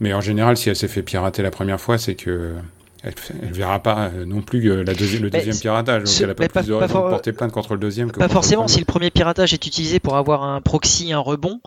Mais 0.00 0.14
en 0.14 0.22
général, 0.22 0.56
si 0.56 0.70
elle 0.70 0.76
s'est 0.76 0.88
fait 0.88 1.02
pirater 1.02 1.42
la 1.42 1.50
première 1.50 1.80
fois, 1.80 1.98
c'est 1.98 2.14
que 2.14 2.54
elle, 3.02 3.14
elle 3.42 3.52
verra 3.52 3.80
pas 3.80 4.10
non 4.26 4.42
plus 4.42 4.84
la 4.84 4.94
deuxi 4.94 5.18
le 5.18 5.30
deuxième 5.30 5.58
piratage. 5.58 6.04
Donc 6.04 6.20
elle 6.20 6.26
n'a 6.28 6.34
pas 6.34 6.48
plus 6.48 6.66
de 6.66 6.72
raison 6.72 7.04
de 7.04 7.10
porter 7.10 7.32
plainte 7.32 7.52
contre 7.52 7.74
le 7.74 7.80
deuxième. 7.80 8.12
Que 8.12 8.18
pas 8.18 8.28
forcément. 8.28 8.62
Le 8.62 8.68
si 8.68 8.78
le 8.78 8.84
premier 8.84 9.10
piratage 9.10 9.52
est 9.52 9.66
utilisé 9.66 10.00
pour 10.00 10.16
avoir 10.16 10.44
un 10.44 10.60
proxy, 10.60 11.12
un 11.12 11.18
rebond, 11.18 11.60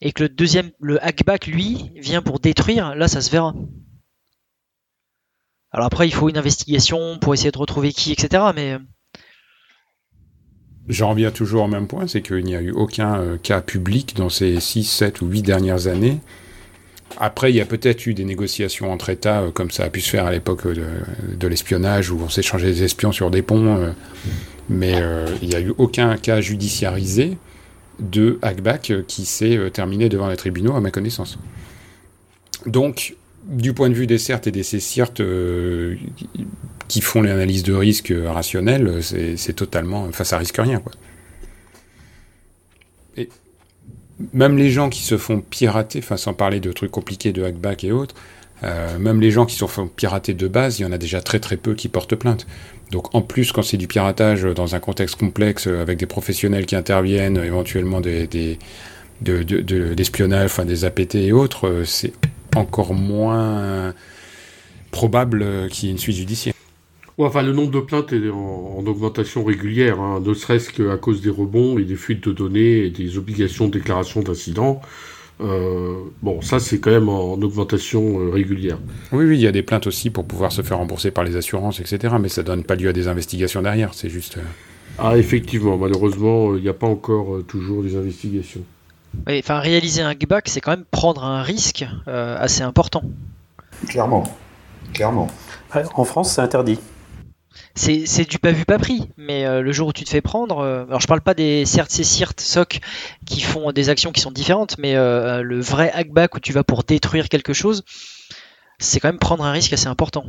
et 0.00 0.12
que 0.12 0.24
le 0.24 0.28
deuxième, 0.28 0.70
le 0.80 1.02
hackback, 1.04 1.46
lui, 1.46 1.92
vient 1.96 2.22
pour 2.22 2.40
détruire, 2.40 2.94
là, 2.94 3.08
ça 3.08 3.20
se 3.20 3.30
verra. 3.30 3.54
Alors 5.70 5.86
après, 5.86 6.06
il 6.06 6.12
faut 6.12 6.28
une 6.28 6.36
investigation 6.36 7.18
pour 7.18 7.32
essayer 7.32 7.50
de 7.50 7.58
retrouver 7.58 7.92
qui, 7.92 8.12
etc. 8.12 8.42
Mais 8.54 8.78
J'en 10.88 11.10
reviens 11.10 11.30
toujours 11.30 11.64
au 11.64 11.68
même 11.68 11.86
point, 11.86 12.06
c'est 12.06 12.22
qu'il 12.22 12.44
n'y 12.44 12.56
a 12.56 12.60
eu 12.60 12.72
aucun 12.72 13.20
euh, 13.20 13.36
cas 13.38 13.60
public 13.60 14.16
dans 14.16 14.28
ces 14.28 14.58
6, 14.58 14.84
7 14.84 15.22
ou 15.22 15.26
8 15.26 15.42
dernières 15.42 15.86
années 15.86 16.18
après, 17.18 17.50
il 17.50 17.56
y 17.56 17.60
a 17.60 17.64
peut-être 17.64 18.06
eu 18.06 18.14
des 18.14 18.24
négociations 18.24 18.92
entre 18.92 19.10
États, 19.10 19.42
euh, 19.42 19.50
comme 19.50 19.70
ça 19.70 19.84
a 19.84 19.90
pu 19.90 20.00
se 20.00 20.10
faire 20.10 20.26
à 20.26 20.32
l'époque 20.32 20.66
de, 20.66 20.84
de 21.36 21.46
l'espionnage, 21.46 22.10
où 22.10 22.20
on 22.22 22.28
s'échangeait 22.28 22.72
des 22.72 22.82
espions 22.84 23.12
sur 23.12 23.30
des 23.30 23.42
ponts, 23.42 23.76
euh, 23.76 23.90
mais 24.68 24.94
euh, 24.96 25.26
il 25.42 25.48
n'y 25.48 25.54
a 25.54 25.60
eu 25.60 25.72
aucun 25.78 26.16
cas 26.16 26.40
judiciarisé 26.40 27.36
de 28.00 28.38
hackback 28.42 28.92
qui 29.06 29.24
s'est 29.24 29.58
terminé 29.72 30.08
devant 30.08 30.28
les 30.28 30.36
tribunaux, 30.36 30.74
à 30.74 30.80
ma 30.80 30.90
connaissance. 30.90 31.38
Donc, 32.66 33.16
du 33.44 33.72
point 33.74 33.88
de 33.90 33.94
vue 33.94 34.06
des 34.06 34.18
CERT 34.18 34.46
et 34.46 34.50
des 34.50 34.62
euh, 35.20 35.96
qui 36.88 37.00
font 37.00 37.22
l'analyse 37.22 37.62
de 37.62 37.74
risque 37.74 38.12
rationnelle, 38.24 39.00
c'est 39.02 39.52
totalement... 39.52 40.04
Enfin, 40.04 40.24
ça 40.24 40.38
risque 40.38 40.56
rien, 40.58 40.78
quoi 40.78 40.92
même 44.32 44.56
les 44.56 44.70
gens 44.70 44.88
qui 44.88 45.02
se 45.02 45.16
font 45.16 45.40
pirater, 45.40 45.98
enfin 45.98 46.16
sans 46.16 46.34
parler 46.34 46.60
de 46.60 46.72
trucs 46.72 46.90
compliqués 46.90 47.32
de 47.32 47.42
hackback 47.42 47.84
et 47.84 47.92
autres, 47.92 48.14
euh, 48.64 48.98
même 48.98 49.20
les 49.20 49.30
gens 49.30 49.46
qui 49.46 49.56
se 49.56 49.66
font 49.66 49.88
pirater 49.88 50.34
de 50.34 50.48
base, 50.48 50.78
il 50.78 50.82
y 50.82 50.84
en 50.84 50.92
a 50.92 50.98
déjà 50.98 51.20
très 51.20 51.40
très 51.40 51.56
peu 51.56 51.74
qui 51.74 51.88
portent 51.88 52.14
plainte. 52.14 52.46
Donc 52.90 53.14
en 53.14 53.22
plus, 53.22 53.52
quand 53.52 53.62
c'est 53.62 53.76
du 53.76 53.88
piratage 53.88 54.42
dans 54.42 54.74
un 54.74 54.80
contexte 54.80 55.16
complexe, 55.16 55.66
avec 55.66 55.98
des 55.98 56.06
professionnels 56.06 56.66
qui 56.66 56.76
interviennent, 56.76 57.38
éventuellement 57.38 58.00
des, 58.00 58.26
des 58.26 58.58
de, 59.22 60.44
enfin 60.44 60.64
des 60.64 60.84
APT 60.84 61.14
et 61.16 61.32
autres, 61.32 61.68
euh, 61.68 61.84
c'est 61.84 62.12
encore 62.54 62.92
moins 62.92 63.94
probable 64.90 65.68
qu'il 65.70 65.86
y 65.86 65.88
ait 65.88 65.92
une 65.92 65.98
suite 65.98 66.16
judiciaire. 66.16 66.54
Ouais, 67.18 67.26
enfin, 67.26 67.42
le 67.42 67.52
nombre 67.52 67.70
de 67.70 67.80
plaintes 67.80 68.12
est 68.12 68.30
en, 68.30 68.76
en 68.78 68.86
augmentation 68.86 69.44
régulière, 69.44 70.00
hein, 70.00 70.22
ne 70.24 70.34
serait-ce 70.34 70.70
qu'à 70.70 70.96
cause 70.96 71.20
des 71.20 71.30
rebonds 71.30 71.78
et 71.78 71.84
des 71.84 71.96
fuites 71.96 72.26
de 72.26 72.32
données 72.32 72.84
et 72.84 72.90
des 72.90 73.18
obligations 73.18 73.66
de 73.66 73.72
déclaration 73.72 74.22
d'incidents. 74.22 74.80
Euh, 75.40 75.94
bon, 76.22 76.40
ça, 76.40 76.60
c'est 76.60 76.78
quand 76.78 76.90
même 76.90 77.08
en 77.08 77.34
augmentation 77.34 78.20
euh, 78.20 78.30
régulière. 78.30 78.78
Oui, 79.10 79.24
oui, 79.24 79.36
il 79.36 79.42
y 79.42 79.46
a 79.46 79.52
des 79.52 79.62
plaintes 79.62 79.86
aussi 79.86 80.10
pour 80.10 80.24
pouvoir 80.24 80.52
se 80.52 80.62
faire 80.62 80.78
rembourser 80.78 81.10
par 81.10 81.24
les 81.24 81.36
assurances, 81.36 81.80
etc. 81.80 82.14
Mais 82.20 82.28
ça 82.28 82.42
donne 82.42 82.64
pas 82.64 82.76
lieu 82.76 82.88
à 82.88 82.92
des 82.92 83.08
investigations 83.08 83.62
derrière, 83.62 83.94
c'est 83.94 84.08
juste. 84.08 84.38
Euh... 84.38 84.42
Ah, 84.98 85.16
effectivement, 85.16 85.76
malheureusement, 85.76 86.54
il 86.54 86.62
n'y 86.62 86.68
a 86.68 86.74
pas 86.74 86.86
encore 86.86 87.36
euh, 87.36 87.42
toujours 87.42 87.82
des 87.82 87.96
investigations. 87.96 88.60
Oui, 89.26 89.38
enfin, 89.38 89.58
réaliser 89.58 90.02
un 90.02 90.08
hackback, 90.10 90.48
c'est 90.48 90.60
quand 90.60 90.72
même 90.72 90.84
prendre 90.90 91.24
un 91.24 91.42
risque 91.42 91.84
assez 92.06 92.62
important. 92.62 93.02
Clairement. 93.86 94.24
Clairement. 94.94 95.28
En 95.94 96.04
France, 96.04 96.32
c'est 96.34 96.40
interdit. 96.40 96.78
C'est 97.74 98.28
du 98.28 98.38
pas 98.38 98.52
vu 98.52 98.64
pas 98.64 98.78
pris. 98.78 99.08
Mais 99.16 99.46
euh, 99.46 99.62
le 99.62 99.72
jour 99.72 99.88
où 99.88 99.92
tu 99.92 100.04
te 100.04 100.10
fais 100.10 100.20
prendre 100.20 100.58
euh, 100.58 100.84
alors 100.86 101.00
je 101.00 101.06
parle 101.06 101.20
pas 101.20 101.34
des 101.34 101.64
CERT 101.64 101.90
CIRT 101.90 102.38
SOC 102.38 102.80
qui 103.24 103.40
font 103.40 103.72
des 103.72 103.88
actions 103.88 104.12
qui 104.12 104.20
sont 104.20 104.30
différentes 104.30 104.76
mais 104.78 104.94
euh, 104.96 105.42
le 105.42 105.60
vrai 105.60 105.90
hackback 105.92 106.34
où 106.34 106.40
tu 106.40 106.52
vas 106.52 106.64
pour 106.64 106.84
détruire 106.84 107.28
quelque 107.28 107.52
chose 107.52 107.82
c'est 108.78 109.00
quand 109.00 109.08
même 109.08 109.18
prendre 109.18 109.44
un 109.44 109.52
risque 109.52 109.72
assez 109.72 109.86
important. 109.86 110.24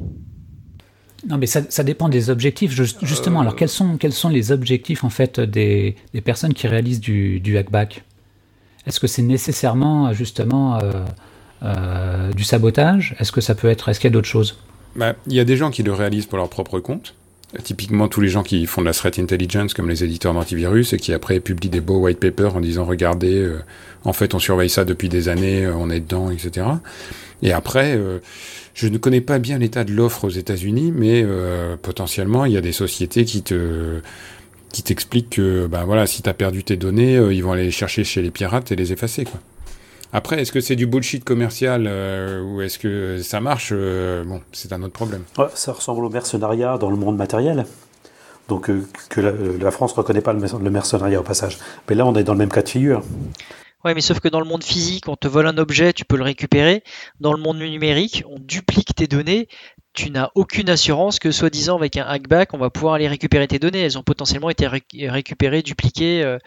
Non 1.28 1.38
mais 1.38 1.46
ça, 1.48 1.84
dépend 1.84 2.10
des 2.10 2.30
objectifs 2.30 2.72
justement. 2.72 3.40
Alors 3.40 3.56
quels 3.56 3.70
sont 3.70 4.30
les 4.30 4.52
objectifs 4.52 5.04
en 5.04 5.10
fait 5.10 5.40
des, 5.40 5.96
personnes 6.24 6.54
qui 6.54 6.68
réalisent 6.68 7.00
du, 7.00 7.40
du 7.40 7.58
hackback? 7.58 8.04
Est-ce 8.86 9.00
que 9.00 9.08
c'est 9.08 9.22
nécessairement 9.22 10.12
justement 10.12 10.80
du 12.36 12.44
sabotage? 12.44 13.16
Est-ce 13.20 13.32
que 13.32 13.40
ça 13.42 13.56
peut 13.56 13.70
être 13.70 13.88
est-ce 13.88 14.02
qu'il 14.02 14.10
y 14.10 14.12
a 14.12 14.14
d'autres 14.14 14.28
choses? 14.28 14.58
Bah, 14.96 15.16
il 15.28 15.34
y 15.34 15.40
a 15.40 15.44
des 15.44 15.58
gens 15.58 15.72
qui 15.72 15.84
le 15.84 15.94
réalisent 15.94 16.26
pour 16.26 16.38
leur 16.38 16.50
propre 16.50 16.80
compte. 16.80 17.16
Typiquement 17.64 18.08
tous 18.08 18.20
les 18.20 18.30
gens 18.30 18.42
qui 18.42 18.66
font 18.66 18.82
de 18.82 18.88
la 18.88 18.94
threat 18.94 19.20
intelligence 19.20 19.76
comme 19.76 19.88
les 19.88 20.04
éditeurs 20.04 20.34
d'antivirus 20.34 20.94
et 20.94 20.98
qui 20.98 21.14
après 21.14 21.40
publient 21.40 21.70
des 21.70 21.82
beaux 21.82 22.00
white 22.00 22.20
papers 22.20 22.56
en 22.56 22.62
disant 22.62 22.84
regardez 22.84 23.36
euh, 23.36 23.60
en 24.06 24.14
fait 24.14 24.34
on 24.34 24.40
surveille 24.40 24.72
ça 24.72 24.86
depuis 24.86 25.08
des 25.08 25.30
années 25.30 25.64
euh, 25.64 25.76
on 25.76 25.92
est 25.92 26.00
dedans 26.00 26.32
etc 26.32 26.66
et 27.44 27.54
après 27.54 27.96
euh, 27.96 28.18
je 28.74 28.88
ne 28.88 28.98
connais 28.98 29.22
pas 29.22 29.38
bien 29.38 29.60
l'état 29.60 29.84
de 29.84 29.92
l'offre 29.94 30.24
aux 30.26 30.32
États-Unis 30.32 30.92
mais 30.96 31.24
potentiellement 31.84 32.46
il 32.46 32.54
y 32.54 32.58
a 32.58 32.62
des 32.62 32.72
sociétés 32.72 33.24
qui 33.24 33.44
te 33.44 34.00
qui 34.72 34.82
t'expliquent 34.82 35.30
que 35.30 35.68
ben 35.68 35.84
voilà 35.84 36.08
si 36.08 36.24
t'as 36.24 36.34
perdu 36.34 36.64
tes 36.64 36.76
données 36.76 37.18
ils 37.32 37.44
vont 37.44 37.52
aller 37.52 37.66
les 37.66 37.72
chercher 37.72 38.04
chez 38.04 38.24
les 38.24 38.32
pirates 38.32 38.72
et 38.72 38.76
les 38.76 38.94
effacer 38.94 39.26
quoi 39.26 39.40
après, 40.16 40.40
est-ce 40.40 40.52
que 40.52 40.62
c'est 40.62 40.76
du 40.76 40.86
bullshit 40.86 41.24
commercial 41.24 41.86
euh, 41.88 42.44
ou 42.44 42.62
est-ce 42.62 42.78
que 42.78 43.20
ça 43.24 43.42
marche 43.42 43.70
euh, 43.72 44.24
Bon, 44.24 44.42
c'est 44.52 44.72
un 44.72 44.84
autre 44.84 44.94
problème. 44.94 45.24
ça 45.56 45.74
ressemble 45.74 46.06
au 46.06 46.10
mercenariat 46.10 46.78
dans 46.78 46.92
le 46.92 46.96
monde 46.96 47.18
matériel. 47.18 47.66
Donc 48.48 48.70
euh, 48.70 48.86
que 49.10 49.22
la, 49.22 49.72
France 49.72 49.94
ne 49.94 49.98
reconnaît 49.98 50.22
pas 50.22 50.34
le, 50.34 50.70
mercenariat 50.70 51.20
au 51.20 51.24
passage. 51.24 51.58
Mais 51.90 51.96
là, 51.96 52.06
on 52.06 52.14
est 52.16 52.24
dans 52.24 52.34
le 52.34 52.38
même 52.38 52.52
cas 52.52 52.62
de 52.62 52.70
figure. 52.70 53.02
Ouais, 53.84 53.96
mais 53.96 54.02
sauf 54.02 54.20
que 54.20 54.28
dans 54.28 54.40
le 54.40 54.46
monde 54.46 54.64
physique, 54.64 55.10
on 55.10 55.16
te 55.16 55.28
vole 55.28 55.48
un 55.48 55.58
objet, 55.58 55.94
tu 55.94 56.06
peux 56.06 56.16
le 56.16 56.24
récupérer. 56.24 56.84
Dans 57.20 57.34
le 57.34 57.40
monde 57.40 57.58
numérique, 57.58 58.24
on 58.30 58.38
duplique 58.38 58.94
tes 58.94 59.08
données. 59.08 59.48
Tu 59.94 60.12
n'as 60.12 60.30
aucune 60.36 60.70
assurance 60.70 61.18
que, 61.18 61.32
soi-disant, 61.32 61.76
avec 61.76 61.98
un 61.98 62.06
hackback, 62.06 62.54
on 62.54 62.60
va 62.60 62.70
pouvoir 62.70 62.94
aller 62.94 63.08
récupérer 63.08 63.48
tes 63.48 63.58
données. 63.58 63.82
Elles 63.82 63.98
ont 63.98 64.04
potentiellement 64.04 64.52
été 64.52 64.68
récupérées, 64.68 65.64
dupliquées. 65.64 66.38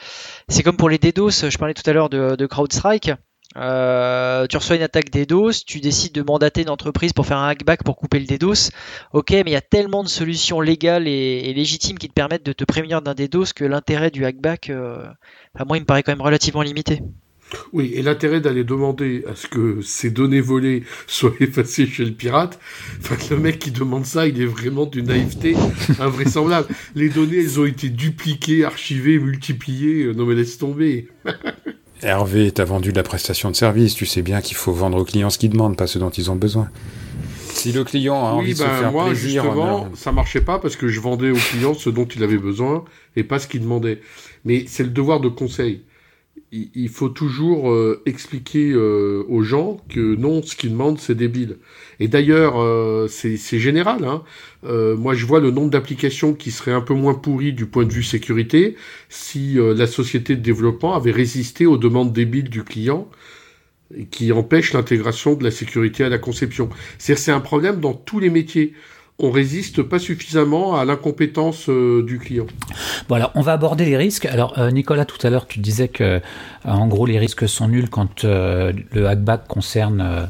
C'est 0.48 0.62
comme 0.62 0.76
pour 0.76 0.88
les 0.88 0.98
DDoS. 0.98 1.50
Je 1.50 1.58
parlais 1.58 1.74
tout 1.74 1.88
à 1.88 1.92
l'heure 1.92 2.08
de, 2.08 2.36
de 2.36 2.46
CrowdStrike. 2.46 3.10
Euh, 3.56 4.46
tu 4.46 4.56
reçois 4.56 4.76
une 4.76 4.82
attaque 4.82 5.10
DDoS, 5.10 5.64
tu 5.66 5.80
décides 5.80 6.12
de 6.12 6.22
mandater 6.22 6.62
une 6.62 6.70
entreprise 6.70 7.12
pour 7.12 7.26
faire 7.26 7.38
un 7.38 7.48
hackback 7.48 7.84
pour 7.84 7.96
couper 7.96 8.18
le 8.18 8.26
DDoS. 8.26 8.70
Ok, 9.12 9.30
mais 9.30 9.44
il 9.46 9.52
y 9.52 9.56
a 9.56 9.62
tellement 9.62 10.02
de 10.02 10.08
solutions 10.08 10.60
légales 10.60 11.08
et, 11.08 11.52
légitimes 11.54 11.98
qui 11.98 12.08
te 12.08 12.12
permettent 12.12 12.44
de 12.44 12.52
te 12.52 12.64
prévenir 12.64 13.02
d'un 13.02 13.14
DDoS 13.14 13.52
que 13.54 13.64
l'intérêt 13.64 14.10
du 14.10 14.24
hackback, 14.24 14.70
euh, 14.70 15.06
moi, 15.66 15.78
il 15.78 15.80
me 15.80 15.86
paraît 15.86 16.02
quand 16.02 16.12
même 16.12 16.22
relativement 16.22 16.62
limité. 16.62 17.00
Oui, 17.72 17.92
et 17.94 18.02
l'intérêt 18.02 18.40
d'aller 18.40 18.64
demander 18.64 19.24
à 19.28 19.36
ce 19.36 19.46
que 19.46 19.80
ces 19.80 20.10
données 20.10 20.40
volées 20.40 20.82
soient 21.06 21.32
effacées 21.40 21.86
chez 21.86 22.04
le 22.04 22.10
pirate, 22.10 22.58
enfin, 23.00 23.16
le 23.30 23.40
mec 23.40 23.58
qui 23.58 23.70
demande 23.70 24.04
ça, 24.04 24.26
il 24.26 24.40
est 24.42 24.46
vraiment 24.46 24.84
d'une 24.84 25.06
naïveté 25.06 25.54
invraisemblable. 26.00 26.68
Les 26.94 27.08
données, 27.08 27.38
elles 27.38 27.60
ont 27.60 27.64
été 27.66 27.88
dupliquées, 27.88 28.64
archivées, 28.64 29.18
multipliées, 29.18 30.04
euh, 30.04 30.12
non 30.12 30.26
mais 30.26 30.34
laisse 30.34 30.58
tomber. 30.58 31.08
Hervé 32.02 32.50
t'a 32.50 32.64
vendu 32.64 32.90
de 32.92 32.96
la 32.96 33.02
prestation 33.02 33.50
de 33.50 33.56
service, 33.56 33.94
tu 33.94 34.06
sais 34.06 34.22
bien 34.22 34.40
qu'il 34.40 34.56
faut 34.56 34.72
vendre 34.72 34.98
aux 34.98 35.04
clients 35.04 35.30
ce 35.30 35.38
qu'ils 35.38 35.50
demandent, 35.50 35.76
pas 35.76 35.86
ce 35.86 35.98
dont 35.98 36.10
ils 36.10 36.30
ont 36.30 36.36
besoin. 36.36 36.68
Si 37.48 37.72
le 37.72 37.84
client 37.84 38.26
a 38.26 38.32
envie 38.32 38.52
de 38.52 38.58
se 38.58 38.64
ben, 38.64 38.78
faire 38.78 38.92
moi, 38.92 39.06
plaisir, 39.06 39.42
justement, 39.42 39.88
ça 39.94 40.12
marchait 40.12 40.42
pas 40.42 40.58
parce 40.58 40.76
que 40.76 40.88
je 40.88 41.00
vendais 41.00 41.30
au 41.30 41.36
client 41.36 41.72
ce 41.72 41.88
dont 41.88 42.04
il 42.04 42.22
avait 42.22 42.38
besoin 42.38 42.84
et 43.16 43.24
pas 43.24 43.38
ce 43.38 43.46
qu'il 43.46 43.62
demandait. 43.62 44.00
Mais 44.44 44.64
c'est 44.68 44.82
le 44.82 44.90
devoir 44.90 45.20
de 45.20 45.28
conseil 45.28 45.82
il 46.52 46.88
faut 46.88 47.08
toujours 47.08 47.70
euh, 47.70 48.02
expliquer 48.06 48.70
euh, 48.70 49.24
aux 49.28 49.42
gens 49.42 49.78
que 49.88 50.14
non, 50.16 50.42
ce 50.42 50.56
qu'ils 50.56 50.70
demandent, 50.70 50.98
c'est 50.98 51.14
débile. 51.14 51.58
Et 52.00 52.08
d'ailleurs, 52.08 52.60
euh, 52.60 53.08
c'est 53.08 53.58
général. 53.58 54.04
Hein. 54.04 54.22
moi, 54.62 55.14
je 55.14 55.26
vois 55.26 55.40
le 55.40 55.50
nombre 55.50 55.70
d'applications 55.70 56.34
qui 56.34 56.50
seraient 56.50 56.72
un 56.72 56.80
peu 56.80 56.94
moins 56.94 57.14
pourries 57.14 57.52
du 57.52 57.66
point 57.66 57.84
de 57.84 57.92
vue 57.92 58.02
sécurité 58.02 58.76
si 59.08 59.56
la 59.58 59.86
société 59.86 60.36
de 60.36 60.42
développement 60.42 60.94
avait 60.94 61.12
résisté 61.12 61.66
aux 61.66 61.78
demandes 61.78 62.12
débiles 62.12 62.50
du 62.50 62.64
client 62.64 63.08
qui 64.10 64.32
empêchent 64.32 64.72
l'intégration 64.72 65.34
de 65.34 65.44
la 65.44 65.50
sécurité 65.50 66.04
à 66.04 66.08
la 66.08 66.18
conception. 66.18 66.68
C'est 66.98 67.30
un 67.30 67.40
problème 67.40 67.80
dans 67.80 67.94
tous 67.94 68.18
les 68.18 68.30
métiers 68.30 68.74
on 69.18 69.30
résiste 69.30 69.82
pas 69.82 69.98
suffisamment 69.98 70.76
à 70.76 70.84
l'incompétence 70.84 71.68
euh, 71.68 72.04
du 72.06 72.18
client. 72.18 72.46
Alors 73.10 73.32
on 73.34 73.40
va 73.40 73.52
aborder 73.52 73.84
les 73.86 73.96
risques. 73.96 74.26
Alors 74.26 74.58
euh, 74.58 74.70
Nicolas, 74.70 75.04
tout 75.04 75.24
à 75.26 75.30
l'heure 75.30 75.46
tu 75.46 75.58
disais 75.60 75.88
que 75.88 76.04
euh, 76.04 76.20
en 76.64 76.86
gros 76.86 77.06
les 77.06 77.18
risques 77.18 77.48
sont 77.48 77.68
nuls 77.68 77.88
quand 77.88 78.24
le 78.24 79.06
hackback 79.06 79.48
concerne 79.48 80.28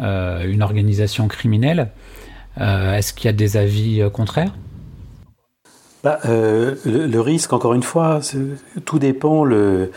une 0.00 0.62
organisation 0.62 1.28
criminelle. 1.28 1.90
Est-ce 2.58 3.12
qu'il 3.12 3.26
y 3.26 3.28
a 3.28 3.32
des 3.32 3.56
avis 3.56 4.02
contraires? 4.12 4.54
Bah, 6.02 6.18
le, 6.24 7.18
risque, 7.20 7.52
encore 7.52 7.72
une 7.74 7.82
fois, 7.82 8.20
tout 8.84 8.98
dépend 8.98 9.44
le, 9.44 9.90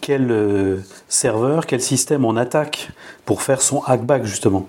quel 0.00 0.82
serveur, 1.08 1.66
quel 1.66 1.80
système 1.80 2.24
on 2.24 2.36
attaque 2.36 2.90
pour 3.24 3.42
faire 3.42 3.62
son 3.62 3.80
hackback 3.82 4.24
justement. 4.24 4.68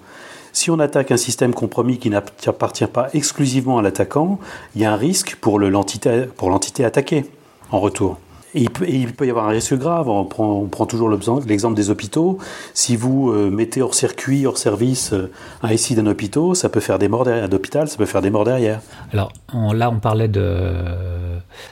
Si 0.51 0.71
on 0.71 0.79
attaque 0.79 1.11
un 1.11 1.17
système 1.17 1.53
compromis 1.53 1.99
qui 1.99 2.09
n'appartient 2.09 2.87
pas 2.87 3.09
exclusivement 3.13 3.79
à 3.79 3.81
l'attaquant, 3.81 4.39
il 4.75 4.81
y 4.81 4.85
a 4.85 4.91
un 4.91 4.97
risque 4.97 5.35
pour 5.35 5.59
l'entité 5.59 6.85
attaquée 6.85 7.25
en 7.71 7.79
retour. 7.79 8.17
Et 8.55 8.63
il, 8.63 8.71
peut, 8.71 9.27
y 9.27 9.29
avoir 9.29 9.47
un 9.47 9.51
risque 9.51 9.75
grave. 9.75 10.09
On 10.09 10.25
prend, 10.25 10.85
toujours 10.85 11.09
l'exemple 11.09 11.75
des 11.75 11.89
hôpitaux. 11.89 12.39
Si 12.73 12.95
vous 12.95 13.31
euh, 13.31 13.49
mettez 13.51 13.81
hors 13.81 13.93
circuit, 13.93 14.47
hors 14.47 14.57
service 14.57 15.13
euh, 15.13 15.31
un 15.61 15.75
SI 15.77 15.95
d'un 15.95 16.07
hôpital, 16.07 16.55
ça 16.55 16.69
peut 16.69 16.79
faire 16.79 16.97
des 16.97 17.07
morts 17.07 17.25
derrière. 17.25 17.47
D'hôpital, 17.47 17.87
ça 17.87 17.97
peut 17.97 18.05
faire 18.05 18.21
des 18.21 18.31
morts 18.31 18.45
derrière. 18.45 18.81
Alors 19.13 19.31
là, 19.73 19.91
on 19.91 19.99
parlait 19.99 20.27
de 20.27 20.73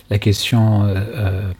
la 0.09 0.19
question. 0.19 0.83
Euh, 0.85 1.51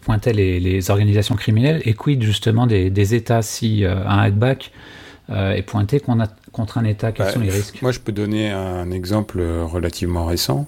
pointait 0.00 0.32
les, 0.32 0.90
organisations 0.90 1.36
criminelles 1.36 1.80
et 1.84 1.94
quid 1.94 2.22
justement 2.22 2.66
des, 2.66 2.90
des 2.90 3.14
États 3.14 3.42
si 3.42 3.84
un 3.84 4.18
hackback 4.18 4.72
euh, 5.30 5.60
qu'on 6.04 6.20
a 6.20 6.26
contre 6.50 6.78
un 6.78 6.84
État? 6.84 7.12
Quels 7.12 7.26
bah, 7.26 7.32
sont 7.32 7.40
les 7.40 7.50
risques? 7.50 7.80
Moi, 7.82 7.92
je 7.92 8.00
peux 8.00 8.12
donner 8.12 8.50
un 8.50 8.90
exemple 8.90 9.40
relativement 9.40 10.26
récent. 10.26 10.66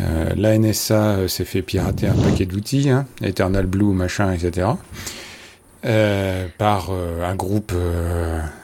Euh, 0.00 0.30
la 0.36 0.58
NSA 0.58 0.94
euh, 0.94 1.28
s'est 1.28 1.44
fait 1.44 1.62
pirater 1.62 2.06
un 2.06 2.14
paquet 2.14 2.46
d'outils, 2.46 2.90
hein, 2.90 3.06
Eternal 3.22 3.66
Blue, 3.66 3.92
machin, 3.92 4.32
etc. 4.32 4.68
Euh, 5.84 6.46
par 6.58 6.88
euh, 6.90 7.22
un 7.22 7.36
groupe, 7.36 7.72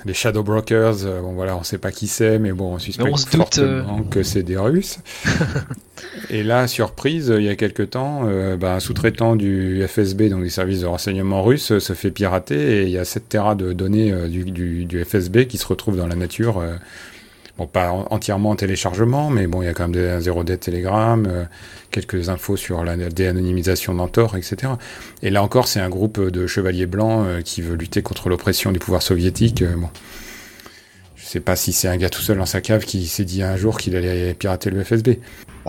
les 0.04 0.14
Shadow 0.14 0.42
Brokers. 0.42 1.04
bon 1.22 1.32
voilà, 1.32 1.56
on 1.56 1.62
sait 1.62 1.78
pas 1.78 1.92
qui 1.92 2.08
c'est, 2.08 2.38
mais 2.38 2.52
bon, 2.52 2.74
on 2.74 2.78
suspecte 2.78 3.16
fortement 3.30 4.02
que 4.02 4.22
c'est 4.22 4.42
des 4.42 4.56
Russes. 4.56 4.98
et 6.30 6.42
là, 6.42 6.66
surprise, 6.66 7.32
il 7.36 7.44
y 7.44 7.48
a 7.48 7.54
quelque 7.54 7.84
temps, 7.84 8.28
bah, 8.58 8.74
un 8.74 8.80
sous-traitant 8.80 9.36
du 9.36 9.86
FSB, 9.86 10.30
donc 10.30 10.42
des 10.42 10.50
services 10.50 10.80
de 10.80 10.86
renseignement 10.86 11.42
russes, 11.42 11.78
se 11.78 11.92
fait 11.92 12.10
pirater 12.10 12.80
et 12.80 12.82
il 12.84 12.90
y 12.90 12.98
a 12.98 13.04
7 13.04 13.28
terras 13.28 13.54
de 13.54 13.72
données 13.72 14.12
du, 14.28 14.44
du, 14.44 14.84
du, 14.84 15.04
FSB 15.04 15.46
qui 15.46 15.58
se 15.58 15.66
retrouvent 15.66 15.96
dans 15.96 16.08
la 16.08 16.16
nature 16.16 16.62
Bon, 17.58 17.66
pas 17.66 17.90
entièrement 17.90 18.50
en 18.50 18.56
téléchargement, 18.56 19.28
mais 19.28 19.46
bon, 19.46 19.60
il 19.60 19.66
y 19.66 19.68
a 19.68 19.74
quand 19.74 19.82
même 19.82 19.92
des, 19.92 20.08
un 20.08 20.20
0D 20.20 20.56
Telegram, 20.56 21.26
euh, 21.28 21.44
quelques 21.90 22.30
infos 22.30 22.56
sur 22.56 22.82
la 22.82 22.96
déanonymisation 22.96 23.94
d'Antor, 23.94 24.36
etc. 24.36 24.72
Et 25.22 25.28
là 25.28 25.42
encore, 25.42 25.68
c'est 25.68 25.80
un 25.80 25.90
groupe 25.90 26.18
de 26.18 26.46
chevaliers 26.46 26.86
blancs 26.86 27.26
euh, 27.26 27.42
qui 27.42 27.60
veut 27.60 27.74
lutter 27.74 28.00
contre 28.00 28.30
l'oppression 28.30 28.72
du 28.72 28.78
pouvoir 28.78 29.02
soviétique. 29.02 29.60
Euh, 29.60 29.76
bon. 29.76 29.88
Je 31.16 31.26
sais 31.26 31.40
pas 31.40 31.54
si 31.54 31.74
c'est 31.74 31.88
un 31.88 31.96
gars 31.98 32.08
tout 32.08 32.22
seul 32.22 32.38
dans 32.38 32.46
sa 32.46 32.62
cave 32.62 32.84
qui 32.84 33.06
s'est 33.06 33.24
dit 33.24 33.42
un 33.42 33.56
jour 33.56 33.76
qu'il 33.76 33.96
allait 33.96 34.32
pirater 34.32 34.70
le 34.70 34.82
FSB. 34.82 35.18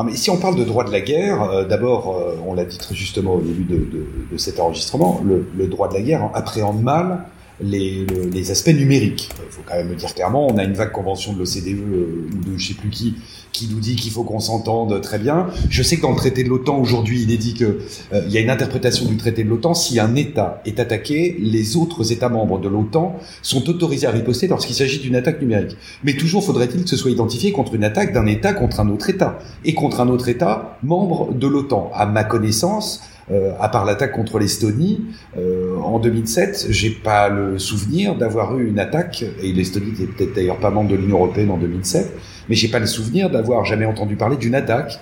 Mais 0.03 0.15
si 0.15 0.29
on 0.29 0.37
parle 0.37 0.55
de 0.55 0.63
droit 0.63 0.83
de 0.85 0.91
la 0.91 1.01
guerre, 1.01 1.67
d'abord, 1.67 2.41
on 2.45 2.53
l'a 2.53 2.65
dit 2.65 2.77
très 2.79 2.95
justement 2.95 3.35
au 3.35 3.41
début 3.41 3.63
de, 3.63 3.75
de, 3.75 4.07
de 4.31 4.37
cet 4.37 4.59
enregistrement, 4.59 5.23
le, 5.23 5.67
droit 5.67 5.87
de 5.87 5.93
la 5.93 6.01
guerre 6.01 6.31
appréhende 6.33 6.81
mal 6.81 7.25
les, 7.61 8.51
aspects 8.51 8.69
numériques. 8.69 9.29
Il 9.45 9.51
faut 9.51 9.61
quand 9.65 9.75
même 9.75 9.89
le 9.89 9.95
dire 9.95 10.13
clairement, 10.13 10.47
on 10.47 10.57
a 10.57 10.63
une 10.63 10.73
vague 10.73 10.91
convention 10.91 11.33
de 11.33 11.39
l'OCDE 11.39 11.79
euh, 11.79 12.29
ou 12.33 12.51
de 12.51 12.57
je 12.57 12.67
sais 12.69 12.73
plus 12.73 12.89
qui 12.89 13.15
qui 13.53 13.67
nous 13.67 13.79
dit 13.79 13.95
qu'il 13.95 14.11
faut 14.11 14.23
qu'on 14.23 14.39
s'entende 14.39 14.99
très 15.01 15.19
bien. 15.19 15.47
Je 15.69 15.83
sais 15.83 15.97
que 15.97 16.01
dans 16.01 16.09
le 16.09 16.17
traité 16.17 16.43
de 16.43 16.49
l'OTAN 16.49 16.79
aujourd'hui, 16.79 17.21
il 17.21 17.31
est 17.31 17.37
dit 17.37 17.53
que 17.53 17.79
euh, 18.11 18.23
il 18.25 18.33
y 18.33 18.37
a 18.37 18.41
une 18.41 18.49
interprétation 18.49 19.05
du 19.05 19.15
traité 19.15 19.43
de 19.43 19.49
l'OTAN. 19.49 19.75
Si 19.75 19.99
un 19.99 20.15
État 20.15 20.61
est 20.65 20.79
attaqué, 20.79 21.37
les 21.39 21.77
autres 21.77 22.11
États 22.11 22.29
membres 22.29 22.59
de 22.59 22.67
l'OTAN 22.67 23.15
sont 23.41 23.69
autorisés 23.69 24.07
à 24.07 24.11
riposter 24.11 24.47
lorsqu'il 24.47 24.75
s'agit 24.75 24.99
d'une 24.99 25.15
attaque 25.15 25.39
numérique. 25.39 25.77
Mais 26.03 26.15
toujours 26.15 26.43
faudrait-il 26.43 26.83
que 26.83 26.89
ce 26.89 26.97
soit 26.97 27.11
identifié 27.11 27.51
contre 27.51 27.75
une 27.75 27.83
attaque 27.83 28.11
d'un 28.11 28.25
État 28.25 28.53
contre 28.53 28.79
un 28.79 28.89
autre 28.89 29.09
État 29.09 29.37
et 29.63 29.75
contre 29.75 30.01
un 30.01 30.09
autre 30.09 30.27
État 30.27 30.79
membre 30.81 31.31
de 31.31 31.47
l'OTAN. 31.47 31.91
À 31.93 32.07
ma 32.07 32.23
connaissance, 32.23 33.01
euh, 33.31 33.53
à 33.59 33.69
part 33.69 33.85
l'attaque 33.85 34.11
contre 34.11 34.39
l'Estonie, 34.39 35.05
euh, 35.37 35.77
en 35.77 35.99
2007, 35.99 36.67
j'ai 36.69 36.89
pas 36.89 37.29
le 37.29 37.57
souvenir 37.57 38.15
d'avoir 38.15 38.57
eu 38.57 38.67
une 38.67 38.79
attaque, 38.79 39.23
et 39.41 39.53
l'Estonie 39.53 39.91
n'était 39.91 40.07
peut-être 40.07 40.33
d'ailleurs 40.33 40.59
pas 40.59 40.69
membre 40.69 40.91
de 40.91 40.95
l'Union 40.95 41.17
Européenne 41.17 41.51
en 41.51 41.57
2007, 41.57 42.11
mais 42.49 42.55
j'ai 42.55 42.67
pas 42.67 42.79
le 42.79 42.87
souvenir 42.87 43.29
d'avoir 43.29 43.65
jamais 43.65 43.85
entendu 43.85 44.15
parler 44.15 44.37
d'une 44.37 44.55
attaque 44.55 44.99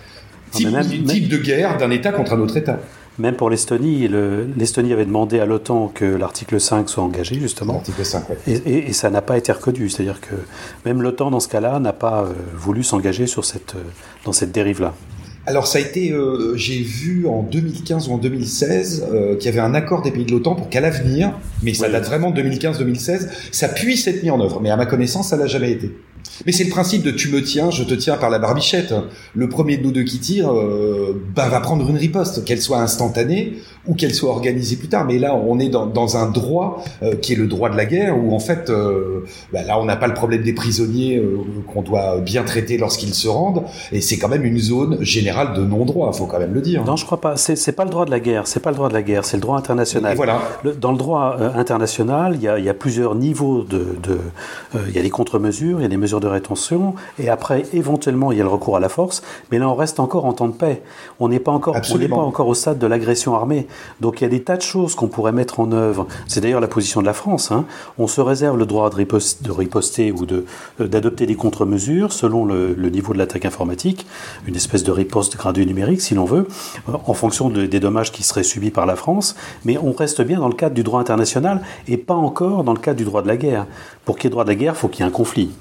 type, 0.52 0.70
type 1.06 1.30
de 1.30 1.38
guerre 1.38 1.78
d'un 1.78 1.90
État 1.90 2.12
contre 2.12 2.34
un 2.34 2.40
autre 2.40 2.58
État. 2.58 2.80
Même 3.20 3.36
pour 3.36 3.50
l'Estonie, 3.50 4.08
l'Estonie 4.58 4.94
avait 4.94 5.06
demandé 5.06 5.40
à 5.40 5.46
l'OTAN 5.46 5.92
que 5.94 6.06
l'article 6.06 6.62
5 6.62 6.90
soit 6.90 7.04
engagé, 7.04 7.36
justement. 7.40 7.74
L'article 7.74 8.06
5, 8.06 8.24
oui. 8.30 8.62
et, 8.66 8.90
et, 8.90 8.94
ça 8.94 9.10
n'a 9.10 9.22
pas 9.22 9.38
été 9.38 9.52
reconnu. 9.52 9.90
C'est-à-dire 9.90 10.22
que 10.22 10.34
même 10.86 11.02
l'OTAN, 11.02 11.30
dans 11.30 11.42
ce 11.42 11.50
cas-là, 11.50 11.80
n'a 11.80 11.94
pas 11.94 12.24
euh, 12.24 12.34
voulu 12.56 12.84
s'engager 12.84 13.28
sur 13.28 13.44
cette, 13.44 13.76
dans 14.24 14.32
cette 14.32 14.52
dérive-là. 14.52 14.94
Alors 15.48 15.66
ça 15.66 15.80
a 15.80 15.82
été, 15.82 16.12
euh, 16.12 16.56
j'ai 16.56 16.82
vu 16.82 17.26
en 17.28 17.42
2015 17.42 18.10
ou 18.10 18.14
en 18.14 18.18
2016 18.18 19.08
euh, 19.12 19.36
qu'il 19.36 19.46
y 19.46 19.50
avait 19.50 19.60
un 19.60 19.74
accord 19.74 20.04
des 20.04 20.12
pays 20.12 20.26
de 20.26 20.32
l'OTAN 20.32 20.54
pour 20.54 20.70
qu'à 20.70 20.82
l'avenir, 20.82 21.34
mais 21.64 21.74
ça 21.74 21.90
date 21.90 22.06
vraiment 22.06 22.30
de 22.30 22.42
2015-2016, 22.42 23.28
ça 23.52 23.68
puisse 23.68 24.08
être 24.08 24.22
mis 24.22 24.30
en 24.30 24.40
œuvre. 24.40 24.60
Mais 24.62 24.70
à 24.70 24.78
ma 24.78 24.86
connaissance, 24.86 25.30
ça 25.30 25.38
n'a 25.38 25.48
jamais 25.48 25.72
été. 25.72 25.92
Mais 26.46 26.52
c'est 26.52 26.64
le 26.64 26.70
principe 26.70 27.04
de 27.04 27.12
tu 27.12 27.30
me 27.30 27.42
tiens, 27.44 27.70
je 27.70 27.84
te 27.84 27.94
tiens 27.94 28.18
par 28.18 28.30
la 28.30 28.40
barbichette. 28.40 28.94
Le 29.36 29.50
premier 29.50 29.78
de 29.78 29.84
nous 29.84 29.92
deux 29.92 30.04
qui 30.04 30.20
tire 30.20 30.52
euh, 30.52 31.22
bah, 31.36 31.50
va 31.50 31.60
prendre 31.60 31.88
une 31.90 31.98
riposte, 31.98 32.44
qu'elle 32.46 32.62
soit 32.62 32.80
instantanée 32.80 33.58
ou 33.88 33.96
qu'elle 33.96 34.14
soit 34.14 34.30
organisée 34.30 34.76
plus 34.76 34.88
tard. 34.88 35.06
Mais 35.06 35.20
là, 35.20 35.36
on 35.36 35.60
est 35.60 35.70
dans, 35.70 35.86
dans 35.86 36.18
un 36.18 36.30
droit 36.30 36.84
euh, 37.04 37.16
qui 37.16 37.34
est 37.34 37.36
le 37.36 37.48
droit 37.48 37.70
de 37.70 37.78
la 37.78 37.86
guerre, 37.86 38.18
où 38.18 38.34
en 38.36 38.40
fait, 38.40 38.70
euh, 38.70 39.26
bah, 39.54 39.64
là, 39.64 39.80
on 39.80 39.86
n'a 39.86 39.96
pas 39.96 40.08
le 40.08 40.14
problème 40.14 40.42
des 40.44 40.54
prisonniers 40.54 41.22
qu'on 41.72 41.82
doit 41.82 42.20
bien 42.20 42.44
traiter 42.44 42.78
lorsqu'ils 42.78 43.14
se 43.14 43.28
rendent, 43.28 43.64
et 43.92 44.02
c'est 44.02 44.18
quand 44.18 44.30
même 44.30 44.46
une 44.46 44.60
zone 44.60 45.04
générale 45.04 45.54
de 45.54 45.62
non-droit, 45.62 46.12
faut 46.14 46.26
quand 46.26 46.40
même 46.40 46.54
le 46.54 46.62
dire. 46.62 46.84
Non, 46.86 46.96
je 46.96 47.06
crois 47.06 47.22
pas. 47.22 47.38
C'est 47.38 47.72
pas 47.72 47.86
le 47.86 47.90
droit 47.90 48.06
de 48.06 48.12
la 48.12 48.20
guerre. 48.20 48.48
C'est 48.48 48.60
pas 48.60 48.72
le 48.72 48.76
droit 48.76 48.90
de 48.90 48.94
la 48.94 49.02
guerre. 49.02 49.26
C'est 49.26 49.38
le 49.38 49.42
droit 49.42 49.58
international. 49.58 50.14
Et 50.14 50.16
voilà. 50.16 50.42
Le, 50.64 50.74
dans 50.74 50.92
le 50.92 50.98
droit 50.98 51.38
international, 51.56 52.36
il 52.36 52.44
y 52.44 52.48
a, 52.48 52.60
y 52.60 52.70
a, 52.70 52.74
plusieurs 52.74 53.16
niveaux 53.16 53.64
de. 53.64 53.98
de 54.02 54.20
il 54.88 54.96
y 54.96 55.00
a 55.00 55.02
des 55.02 55.10
contre-mesures, 55.10 55.80
il 55.80 55.84
y 55.84 55.86
a 55.86 55.90
des 55.90 55.98
mesures 55.98 56.11
de 56.20 56.28
rétention, 56.28 56.96
et 57.20 57.30
après, 57.30 57.64
éventuellement, 57.74 58.32
il 58.32 58.38
y 58.38 58.42
a 58.42 58.44
le 58.44 58.50
recours 58.50 58.78
à 58.78 58.80
la 58.80 58.90
force. 58.90 59.22
Mais 59.52 59.60
là, 59.60 59.70
on 59.70 59.76
reste 59.76 60.00
encore 60.00 60.26
en 60.26 60.34
temps 60.34 60.48
de 60.48 60.54
paix. 60.54 60.82
On 61.20 61.30
n'est 61.30 61.40
pas 61.40 61.52
encore, 61.52 61.76
on 61.76 62.08
pas 62.08 62.16
encore 62.16 62.48
au 62.48 62.54
stade 62.54 62.80
de 62.80 62.88
l'agression 62.88 63.36
armée. 63.36 63.68
Donc 64.00 64.22
il 64.22 64.24
y 64.24 64.28
a 64.28 64.30
des 64.30 64.44
tas 64.44 64.58
de 64.58 64.62
choses 64.62 64.96
qu'on 64.96 65.08
pourrait 65.08 65.32
mettre 65.32 65.60
en 65.60 65.72
œuvre. 65.72 66.08
C'est 66.28 66.42
d'ailleurs 66.42 66.60
la 66.60 66.68
position 66.68 67.02
de 67.02 67.06
la 67.06 67.14
France. 67.14 67.52
Hein. 67.52 67.66
On 67.98 68.08
se 68.08 68.22
réserve 68.22 68.58
le 68.58 68.66
droit 68.66 68.90
de, 68.90 68.96
riposter, 68.96 69.44
de 69.44 69.52
riposter 69.52 70.12
ou 70.12 70.26
d'adopter 70.80 71.26
des 71.26 71.36
contre-mesures 71.36 72.12
selon 72.12 72.46
le, 72.46 72.74
le, 72.74 72.90
niveau 72.90 73.14
de 73.14 73.18
l'attaque 73.18 73.46
informatique, 73.46 74.06
une 74.46 74.56
espèce 74.56 74.84
de 74.84 74.92
riposte 74.92 75.38
graduée 75.38 75.66
numérique, 75.66 76.02
si 76.02 76.16
l'on 76.16 76.26
veut, 76.26 76.48
en 76.88 77.14
fonction 77.14 77.50
de, 77.50 77.66
des 77.66 77.80
dommages 77.80 78.12
qui 78.12 78.24
seraient 78.24 78.44
subis 78.44 78.72
par 78.72 78.86
la 78.86 78.96
France. 78.96 79.36
Mais 79.66 79.78
on 79.78 79.92
reste 79.92 80.22
bien 80.22 80.40
dans 80.40 80.50
le 80.50 80.56
cadre 80.56 80.76
du 80.76 80.84
droit 80.84 81.00
international 81.00 81.62
et 81.88 81.98
pas 81.98 82.16
encore 82.16 82.64
dans 82.64 82.74
le 82.74 82.80
cadre 82.80 82.98
du 82.98 83.06
droit 83.06 83.22
de 83.22 83.28
la 83.28 83.38
guerre. 83.38 83.68
Pour 84.06 84.18
qu'il 84.18 84.26
y 84.26 84.28
ait 84.28 84.32
droit 84.32 84.44
de 84.44 84.50
la 84.50 84.56
guerre, 84.56 84.74
il 84.76 84.80
faut 84.80 84.88
qu'il 84.88 85.02
y 85.02 85.08
ait 85.08 85.10
un 85.10 85.14
conflit. 85.14 85.52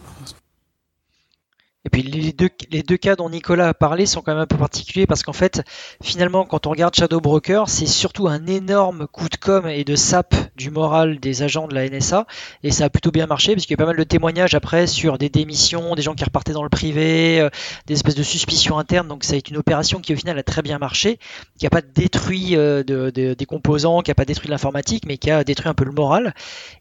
Et 1.92 2.02
puis 2.02 2.02
les 2.02 2.32
deux, 2.32 2.50
les 2.70 2.84
deux 2.84 2.96
cas 2.96 3.16
dont 3.16 3.28
Nicolas 3.28 3.70
a 3.70 3.74
parlé 3.74 4.06
sont 4.06 4.22
quand 4.22 4.32
même 4.32 4.42
un 4.42 4.46
peu 4.46 4.56
particuliers 4.56 5.08
parce 5.08 5.24
qu'en 5.24 5.32
fait, 5.32 5.62
finalement, 6.00 6.44
quand 6.44 6.68
on 6.68 6.70
regarde 6.70 6.94
Shadow 6.94 7.20
Broker, 7.20 7.68
c'est 7.68 7.86
surtout 7.86 8.28
un 8.28 8.46
énorme 8.46 9.08
coup 9.08 9.28
de 9.28 9.34
com 9.34 9.66
et 9.66 9.82
de 9.82 9.96
sap 9.96 10.36
du 10.54 10.70
moral 10.70 11.18
des 11.18 11.42
agents 11.42 11.66
de 11.66 11.74
la 11.74 11.88
NSA. 11.88 12.28
Et 12.62 12.70
ça 12.70 12.84
a 12.84 12.90
plutôt 12.90 13.10
bien 13.10 13.26
marché 13.26 13.54
parce 13.54 13.66
qu'il 13.66 13.72
y 13.72 13.80
a 13.80 13.82
pas 13.82 13.86
mal 13.86 13.96
de 13.96 14.04
témoignages 14.04 14.54
après 14.54 14.86
sur 14.86 15.18
des 15.18 15.30
démissions, 15.30 15.96
des 15.96 16.02
gens 16.02 16.14
qui 16.14 16.22
repartaient 16.22 16.52
dans 16.52 16.62
le 16.62 16.68
privé, 16.68 17.40
euh, 17.40 17.50
des 17.88 17.94
espèces 17.94 18.14
de 18.14 18.22
suspicions 18.22 18.78
internes. 18.78 19.08
Donc 19.08 19.24
ça 19.24 19.34
a 19.34 19.36
été 19.36 19.50
une 19.50 19.56
opération 19.56 19.98
qui 19.98 20.12
au 20.12 20.16
final 20.16 20.38
a 20.38 20.44
très 20.44 20.62
bien 20.62 20.78
marché, 20.78 21.18
qui 21.58 21.66
n'a 21.66 21.70
pas 21.70 21.82
détruit 21.82 22.54
euh, 22.54 22.84
de, 22.84 23.10
de, 23.10 23.34
des 23.34 23.46
composants, 23.46 24.02
qui 24.02 24.12
n'a 24.12 24.14
pas 24.14 24.24
détruit 24.24 24.48
l'informatique, 24.48 25.06
mais 25.08 25.18
qui 25.18 25.32
a 25.32 25.42
détruit 25.42 25.68
un 25.68 25.74
peu 25.74 25.84
le 25.84 25.92
moral. 25.92 26.34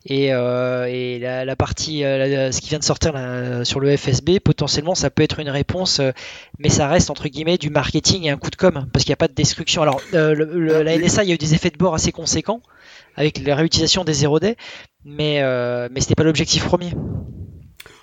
Et, 0.05 0.31
euh, 0.33 1.45
la, 1.45 1.55
partie, 1.55 2.01
ce 2.01 2.61
qui 2.61 2.69
vient 2.69 2.79
de 2.79 2.83
sortir 2.83 3.13
sur 3.63 3.79
le 3.79 3.97
FSB, 3.97 4.39
potentiellement 4.39 4.93
ça 4.99 5.09
peut 5.09 5.23
être 5.23 5.39
une 5.39 5.49
réponse, 5.49 5.99
euh, 5.99 6.11
mais 6.59 6.69
ça 6.69 6.87
reste 6.87 7.09
entre 7.09 7.27
guillemets 7.27 7.57
du 7.57 7.69
marketing 7.69 8.23
et 8.25 8.29
un 8.29 8.37
coup 8.37 8.49
de 8.49 8.55
com, 8.55 8.87
parce 8.91 9.03
qu'il 9.05 9.11
n'y 9.11 9.13
a 9.13 9.17
pas 9.17 9.27
de 9.27 9.33
destruction. 9.33 9.81
Alors, 9.81 10.01
euh, 10.13 10.33
le, 10.33 10.45
le, 10.45 10.83
la 10.83 10.97
NSA, 10.97 11.23
il 11.23 11.29
y 11.29 11.31
a 11.31 11.35
eu 11.35 11.37
des 11.37 11.53
effets 11.53 11.69
de 11.69 11.77
bord 11.77 11.93
assez 11.93 12.11
conséquents 12.11 12.61
avec 13.15 13.45
la 13.45 13.55
réutilisation 13.55 14.03
des 14.03 14.13
0D, 14.13 14.55
mais, 15.05 15.41
euh, 15.41 15.89
mais 15.91 15.99
ce 16.01 16.05
n'était 16.05 16.15
pas 16.15 16.23
l'objectif 16.23 16.65
premier. 16.65 16.91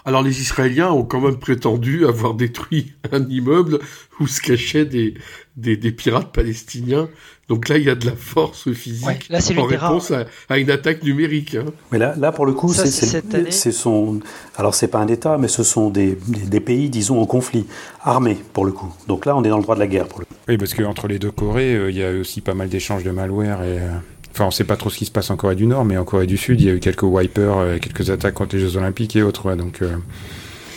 Alors 0.06 0.22
les 0.22 0.40
Israéliens 0.40 0.92
ont 0.92 1.02
quand 1.02 1.20
même 1.20 1.36
prétendu 1.36 2.06
avoir 2.06 2.34
détruit 2.34 2.92
un 3.12 3.28
immeuble 3.28 3.80
où 4.20 4.28
se 4.28 4.40
cachaient 4.40 4.84
des, 4.84 5.14
des, 5.56 5.76
des 5.76 5.90
pirates 5.90 6.32
palestiniens. 6.32 7.08
Donc 7.48 7.68
là, 7.68 7.76
il 7.76 7.84
y 7.84 7.90
a 7.90 7.94
de 7.94 8.06
la 8.06 8.16
force 8.16 8.72
physique 8.72 9.06
ouais, 9.06 9.18
là, 9.30 9.38
en 9.58 9.64
réponse 9.64 10.10
à, 10.10 10.26
à, 10.48 10.58
une 10.58 10.70
attaque 10.70 11.02
numérique. 11.02 11.54
Hein. 11.54 11.66
Mais 11.92 11.98
là, 11.98 12.14
là, 12.18 12.32
pour 12.32 12.46
le 12.46 12.52
coup, 12.52 12.72
c'est 12.72 13.72
son. 13.72 14.20
Alors, 14.56 14.74
c'est 14.74 14.88
pas 14.88 14.98
un 14.98 15.06
État, 15.06 15.38
mais 15.38 15.46
ce 15.48 15.62
sont 15.62 15.90
des, 15.90 16.18
des, 16.26 16.40
des, 16.40 16.60
pays, 16.60 16.90
disons, 16.90 17.20
en 17.20 17.26
conflit, 17.26 17.66
armés, 18.02 18.38
pour 18.52 18.64
le 18.64 18.72
coup. 18.72 18.92
Donc 19.06 19.26
là, 19.26 19.36
on 19.36 19.44
est 19.44 19.48
dans 19.48 19.58
le 19.58 19.62
droit 19.62 19.76
de 19.76 19.80
la 19.80 19.86
guerre, 19.86 20.08
pour 20.08 20.20
le 20.20 20.24
coup. 20.24 20.34
Oui, 20.48 20.56
parce 20.56 20.74
qu'entre 20.74 21.06
les 21.06 21.20
deux 21.20 21.30
Corées, 21.30 21.74
euh, 21.74 21.90
il 21.90 21.96
y 21.96 22.04
a 22.04 22.10
aussi 22.10 22.40
pas 22.40 22.54
mal 22.54 22.68
d'échanges 22.68 23.04
de 23.04 23.10
malware 23.10 23.62
et. 23.62 23.78
Euh... 23.78 23.90
Enfin, 24.36 24.44
on 24.44 24.48
ne 24.48 24.52
sait 24.52 24.64
pas 24.64 24.76
trop 24.76 24.90
ce 24.90 24.98
qui 24.98 25.06
se 25.06 25.10
passe 25.10 25.30
en 25.30 25.36
Corée 25.36 25.56
du 25.56 25.66
Nord, 25.66 25.86
mais 25.86 25.96
en 25.96 26.04
Corée 26.04 26.26
du 26.26 26.36
Sud, 26.36 26.60
il 26.60 26.66
y 26.66 26.70
a 26.70 26.74
eu 26.74 26.78
quelques 26.78 27.04
wipers, 27.04 27.56
euh, 27.56 27.78
quelques 27.78 28.10
attaques 28.10 28.34
contre 28.34 28.54
les 28.54 28.60
Jeux 28.60 28.76
Olympiques 28.76 29.16
et 29.16 29.22
autres. 29.22 29.54
Donc 29.54 29.80
euh, 29.80 29.96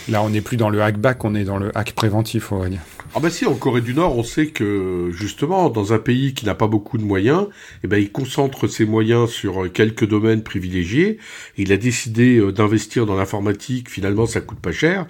là, 0.08 0.24
on 0.24 0.30
n'est 0.30 0.40
plus 0.40 0.56
dans 0.56 0.70
le 0.70 0.82
hackback, 0.82 1.26
on 1.26 1.36
est 1.36 1.44
dans 1.44 1.58
le 1.58 1.78
hack 1.78 1.92
préventif, 1.92 2.54
on 2.54 2.60
va 2.60 2.70
dire. 2.70 2.80
Ah 3.16 3.20
bah 3.20 3.30
si, 3.30 3.46
en 3.46 3.56
Corée 3.56 3.82
du 3.82 3.94
Nord, 3.94 4.18
on 4.18 4.24
sait 4.24 4.48
que 4.48 5.10
justement, 5.12 5.70
dans 5.70 5.92
un 5.92 6.00
pays 6.00 6.34
qui 6.34 6.46
n'a 6.46 6.56
pas 6.56 6.68
beaucoup 6.68 6.98
de 6.98 7.04
moyens, 7.04 7.48
eh 7.84 7.88
ben, 7.88 7.98
il 7.98 8.14
concentre 8.14 8.68
ses 8.68 8.86
moyens 8.86 9.30
sur 9.30 9.70
quelques 9.74 10.08
domaines 10.08 10.42
privilégiés. 10.42 11.18
Il 11.58 11.74
a 11.74 11.78
décidé 11.78 12.38
euh, 12.38 12.54
d'investir 12.54 13.06
dans 13.06 13.18
l'informatique. 13.18 13.90
Finalement, 13.90 14.26
ça 14.26 14.40
coûte 14.40 14.60
pas 14.60 14.72
cher 14.72 15.06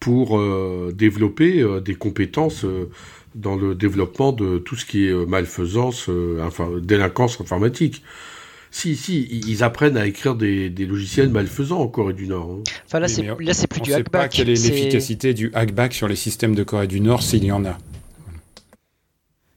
pour 0.00 0.38
euh, 0.38 0.92
développer 0.92 1.60
euh, 1.60 1.80
des 1.80 1.94
compétences 1.94 2.66
dans 3.34 3.56
le 3.56 3.74
développement 3.74 4.32
de 4.32 4.58
tout 4.58 4.76
ce 4.76 4.84
qui 4.84 5.06
est 5.08 5.26
malfaisance, 5.26 6.08
enfin, 6.40 6.68
délinquance 6.80 7.40
informatique. 7.40 8.02
Si, 8.74 8.96
si, 8.96 9.28
ils 9.46 9.62
apprennent 9.62 9.98
à 9.98 10.06
écrire 10.06 10.34
des, 10.34 10.70
des 10.70 10.86
logiciels 10.86 11.28
malfaisants 11.28 11.80
en 11.80 11.88
Corée 11.88 12.14
du 12.14 12.26
Nord. 12.26 12.50
Hein. 12.50 12.62
Enfin 12.86 13.00
là, 13.00 13.08
c'est 13.08 13.22
là, 13.22 13.52
c'est 13.52 13.66
plus 13.66 13.80
on 13.80 13.84
du 13.84 13.90
sait 13.90 13.96
hackback. 13.96 14.22
pas 14.22 14.28
quelle 14.28 14.48
est 14.48 14.54
l'efficacité 14.66 15.34
du 15.34 15.50
hackback 15.52 15.92
sur 15.92 16.08
les 16.08 16.16
systèmes 16.16 16.54
de 16.54 16.62
Corée 16.62 16.86
du 16.86 17.00
Nord 17.00 17.22
s'il 17.22 17.44
y 17.44 17.52
en 17.52 17.66
a. 17.66 17.76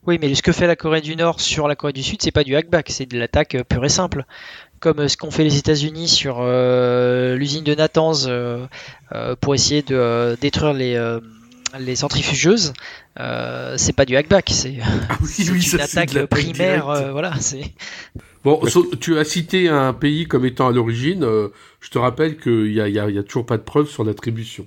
Oui, 0.07 0.19
mais 0.21 0.35
ce 0.35 0.43
que 0.43 0.51
fait 0.51 0.67
la 0.67 0.75
Corée 0.75 1.01
du 1.01 1.15
Nord 1.15 1.39
sur 1.41 1.67
la 1.67 1.75
Corée 1.75 1.93
du 1.93 2.03
Sud, 2.03 2.21
c'est 2.21 2.31
pas 2.31 2.43
du 2.43 2.55
hackback, 2.55 2.89
c'est 2.89 3.05
de 3.07 3.17
l'attaque 3.17 3.57
pure 3.69 3.85
et 3.85 3.89
simple. 3.89 4.25
Comme 4.79 5.07
ce 5.07 5.17
qu'ont 5.17 5.31
fait 5.31 5.43
les 5.43 5.57
États-Unis 5.57 6.09
sur 6.09 6.39
euh, 6.41 7.35
l'usine 7.35 7.63
de 7.63 7.73
Natanz 7.73 8.27
euh, 8.27 8.67
euh, 9.13 9.35
pour 9.39 9.55
essayer 9.55 9.81
de 9.81 9.95
euh, 9.95 10.35
détruire 10.39 10.73
les 10.73 10.95
les 11.79 11.95
centrifugeuses, 11.95 12.73
euh, 13.19 13.75
c'est 13.77 13.93
pas 13.93 14.05
du 14.05 14.15
hackback, 14.15 14.49
c'est 14.51 14.77
ah 14.81 15.17
oui, 15.21 15.49
oui, 15.51 15.69
une 15.73 15.81
attaque 15.81 16.25
primaire. 16.27 16.89
Euh, 16.89 17.11
voilà, 17.11 17.33
c'est. 17.39 17.73
Bon, 18.43 18.61
tu 18.99 19.17
as 19.17 19.23
cité 19.23 19.69
un 19.69 19.93
pays 19.93 20.27
comme 20.27 20.45
étant 20.45 20.67
à 20.67 20.71
l'origine. 20.71 21.23
Euh, 21.23 21.49
je 21.79 21.89
te 21.89 21.97
rappelle 21.97 22.37
qu'il 22.37 22.71
y 22.71 22.79
a, 22.79 22.87
y, 22.87 22.99
a, 22.99 23.09
y 23.09 23.17
a, 23.17 23.23
toujours 23.23 23.45
pas 23.45 23.57
de 23.57 23.63
preuves 23.63 23.89
sur 23.89 24.03
l'attribution. 24.03 24.65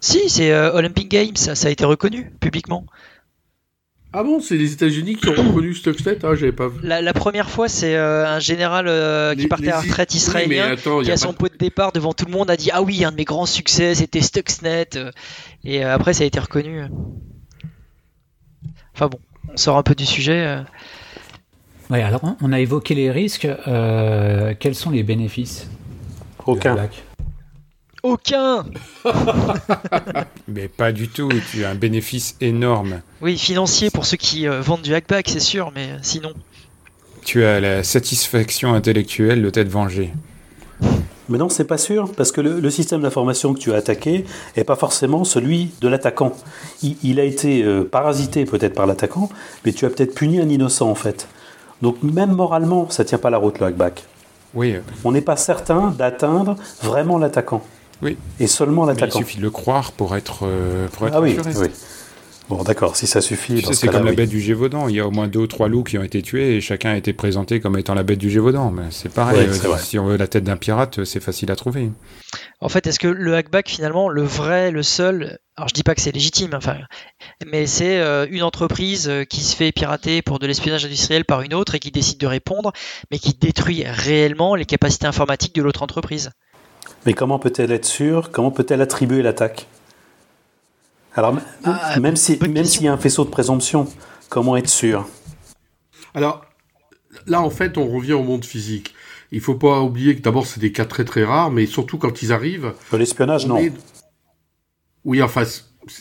Si, 0.00 0.30
c'est 0.30 0.52
euh, 0.52 0.72
Olympic 0.72 1.08
Games, 1.08 1.36
ça, 1.36 1.54
ça, 1.54 1.68
a 1.68 1.70
été 1.70 1.84
reconnu 1.84 2.32
publiquement. 2.40 2.86
Ah 4.14 4.22
bon, 4.22 4.40
c'est 4.40 4.56
les 4.56 4.72
États-Unis 4.72 5.16
qui 5.16 5.28
ont 5.28 5.32
reconnu 5.32 5.72
Stuxnet 5.74 6.18
Ah, 6.22 6.34
j'avais 6.34 6.52
pas 6.52 6.68
vu. 6.68 6.80
La, 6.82 7.00
la, 7.00 7.12
première 7.14 7.48
fois, 7.48 7.68
c'est 7.68 7.96
euh, 7.96 8.26
un 8.26 8.40
général 8.40 8.86
euh, 8.86 9.34
qui 9.34 9.42
les, 9.42 9.48
partait 9.48 9.64
les... 9.64 9.70
à 9.70 9.76
la 9.76 9.80
retraite 9.80 10.14
israélien 10.14 10.66
oui, 10.66 10.72
attends, 10.72 11.00
qui, 11.00 11.10
à 11.10 11.16
son 11.16 11.32
pot 11.32 11.50
de 11.50 11.56
départ 11.56 11.92
devant 11.92 12.12
tout 12.12 12.26
le 12.26 12.32
monde, 12.32 12.50
a 12.50 12.56
dit 12.56 12.70
Ah 12.72 12.82
oui, 12.82 13.04
un 13.04 13.10
de 13.10 13.16
mes 13.16 13.24
grands 13.24 13.46
succès, 13.46 13.94
c'était 13.94 14.20
Stuxnet. 14.20 14.90
Et 15.64 15.84
euh, 15.84 15.94
après, 15.94 16.12
ça 16.12 16.24
a 16.24 16.26
été 16.26 16.38
reconnu. 16.38 16.82
Enfin 18.94 19.08
bon, 19.08 19.18
on 19.50 19.56
sort 19.56 19.78
un 19.78 19.82
peu 19.82 19.94
du 19.94 20.04
sujet. 20.04 20.62
Oui, 21.92 22.00
alors 22.00 22.22
on 22.40 22.52
a 22.52 22.60
évoqué 22.60 22.94
les 22.94 23.10
risques. 23.10 23.46
Euh, 23.46 24.54
quels 24.58 24.74
sont 24.74 24.90
les 24.90 25.02
bénéfices 25.02 25.68
Aucun. 26.46 26.76
Aucun 28.02 28.64
Mais 30.48 30.66
pas 30.66 30.90
du 30.90 31.08
tout, 31.08 31.30
tu 31.50 31.64
as 31.64 31.70
un 31.70 31.76
bénéfice 31.76 32.36
énorme. 32.40 33.00
Oui, 33.20 33.38
financier 33.38 33.90
pour 33.90 34.06
ceux 34.06 34.16
qui 34.16 34.48
euh, 34.48 34.60
vendent 34.60 34.82
du 34.82 34.92
hackback, 34.92 35.28
c'est 35.28 35.38
sûr, 35.40 35.70
mais 35.72 35.90
sinon. 36.02 36.32
Tu 37.24 37.44
as 37.44 37.60
la 37.60 37.84
satisfaction 37.84 38.74
intellectuelle 38.74 39.40
de 39.40 39.50
t'être 39.50 39.68
vengé. 39.68 40.10
Mais 41.28 41.38
non, 41.38 41.48
c'est 41.48 41.64
pas 41.64 41.78
sûr, 41.78 42.10
parce 42.16 42.32
que 42.32 42.40
le, 42.40 42.58
le 42.58 42.70
système 42.70 43.02
d'information 43.02 43.54
que 43.54 43.60
tu 43.60 43.72
as 43.72 43.76
attaqué 43.76 44.24
n'est 44.56 44.64
pas 44.64 44.74
forcément 44.74 45.22
celui 45.22 45.70
de 45.80 45.86
l'attaquant. 45.86 46.32
Il, 46.82 46.96
il, 47.04 47.20
a 47.20 47.24
été 47.24 47.62
euh, 47.62 47.84
parasité 47.84 48.44
peut-être 48.44 48.74
par 48.74 48.88
l'attaquant, 48.88 49.28
mais 49.64 49.72
tu 49.72 49.86
as 49.86 49.90
peut-être 49.90 50.14
puni 50.14 50.40
un 50.40 50.48
innocent 50.48 50.90
en 50.90 50.96
fait. 50.96 51.28
Donc 51.82 52.02
même 52.02 52.32
moralement, 52.32 52.90
ça 52.90 53.04
tient 53.04 53.18
pas 53.18 53.30
la 53.30 53.38
route 53.38 53.60
le 53.60 53.66
hackback. 53.66 54.02
Oui. 54.54 54.74
On 55.04 55.12
n'est 55.12 55.22
pas 55.22 55.36
certain 55.36 55.94
d'atteindre 55.96 56.56
vraiment 56.82 57.18
l'attaquant. 57.18 57.62
Oui. 58.02 58.16
Et 58.40 58.46
seulement 58.46 58.84
l'attaquant. 58.84 59.20
Il 59.20 59.24
suffit 59.24 59.38
de 59.38 59.42
le 59.42 59.50
croire 59.50 59.92
pour 59.92 60.16
être, 60.16 60.40
euh, 60.42 60.88
pour 60.88 61.06
être 61.06 61.14
ah 61.16 61.20
oui, 61.20 61.36
oui. 61.56 61.68
Bon, 62.48 62.62
d'accord, 62.64 62.96
si 62.96 63.06
ça 63.06 63.20
suffit. 63.20 63.64
C'est 63.72 63.88
comme 63.88 64.04
la 64.04 64.12
bête 64.12 64.28
du 64.28 64.40
Gévaudan. 64.40 64.88
Il 64.88 64.96
y 64.96 65.00
a 65.00 65.06
au 65.06 65.10
moins 65.10 65.28
deux 65.28 65.40
ou 65.40 65.46
trois 65.46 65.68
loups 65.68 65.84
qui 65.84 65.96
ont 65.96 66.02
été 66.02 66.22
tués 66.22 66.56
et 66.56 66.60
chacun 66.60 66.90
a 66.90 66.96
été 66.96 67.12
présenté 67.12 67.60
comme 67.60 67.78
étant 67.78 67.94
la 67.94 68.02
bête 68.02 68.18
du 68.18 68.30
Gévaudan. 68.30 68.70
Mais 68.70 68.82
c'est 68.90 69.08
pareil. 69.08 69.48
Euh, 69.48 69.76
si 69.78 69.98
on 69.98 70.06
veut 70.06 70.16
la 70.16 70.26
tête 70.26 70.44
d'un 70.44 70.56
pirate, 70.56 71.04
c'est 71.04 71.20
facile 71.20 71.50
à 71.50 71.56
trouver. 71.56 71.90
En 72.60 72.68
fait, 72.68 72.86
est-ce 72.86 72.98
que 72.98 73.08
le 73.08 73.34
hackback, 73.34 73.68
finalement, 73.68 74.08
le 74.08 74.22
vrai, 74.22 74.70
le 74.70 74.82
seul, 74.82 75.38
alors 75.56 75.68
je 75.68 75.74
dis 75.74 75.82
pas 75.82 75.94
que 75.94 76.00
c'est 76.00 76.12
légitime, 76.12 76.50
enfin, 76.54 76.76
mais 77.46 77.66
c'est 77.66 77.98
euh, 78.00 78.26
une 78.30 78.42
entreprise 78.42 79.08
euh, 79.08 79.24
qui 79.24 79.40
se 79.40 79.56
fait 79.56 79.72
pirater 79.72 80.20
pour 80.22 80.38
de 80.38 80.46
l'espionnage 80.46 80.84
industriel 80.84 81.24
par 81.24 81.42
une 81.42 81.54
autre 81.54 81.74
et 81.74 81.78
qui 81.78 81.90
décide 81.90 82.18
de 82.18 82.26
répondre, 82.26 82.72
mais 83.10 83.18
qui 83.18 83.34
détruit 83.34 83.84
réellement 83.86 84.54
les 84.54 84.64
capacités 84.64 85.06
informatiques 85.06 85.54
de 85.54 85.62
l'autre 85.62 85.82
entreprise. 85.82 86.30
Mais 87.06 87.14
comment 87.14 87.38
peut-elle 87.38 87.72
être 87.72 87.84
sûre? 87.84 88.30
Comment 88.30 88.50
peut-elle 88.50 88.80
attribuer 88.80 89.22
l'attaque? 89.22 89.66
Alors, 91.14 91.36
ah, 91.64 92.00
même 92.00 92.16
s'il 92.16 92.82
y 92.82 92.88
a 92.88 92.92
un 92.92 92.98
faisceau 92.98 93.24
de 93.24 93.30
présomption, 93.30 93.86
comment 94.28 94.56
être 94.56 94.68
sûr 94.68 95.06
Alors, 96.14 96.44
là, 97.26 97.42
en 97.42 97.50
fait, 97.50 97.76
on 97.76 97.86
revient 97.88 98.14
au 98.14 98.22
monde 98.22 98.44
physique. 98.44 98.94
Il 99.30 99.40
faut 99.40 99.54
pas 99.54 99.80
oublier 99.80 100.16
que 100.16 100.22
d'abord, 100.22 100.46
c'est 100.46 100.60
des 100.60 100.72
cas 100.72 100.84
très 100.84 101.04
très 101.04 101.24
rares, 101.24 101.50
mais 101.50 101.66
surtout 101.66 101.98
quand 101.98 102.22
ils 102.22 102.32
arrivent. 102.32 102.72
L'espionnage, 102.92 103.46
non. 103.46 103.58
Oui, 105.04 105.22
enfin, 105.22 105.42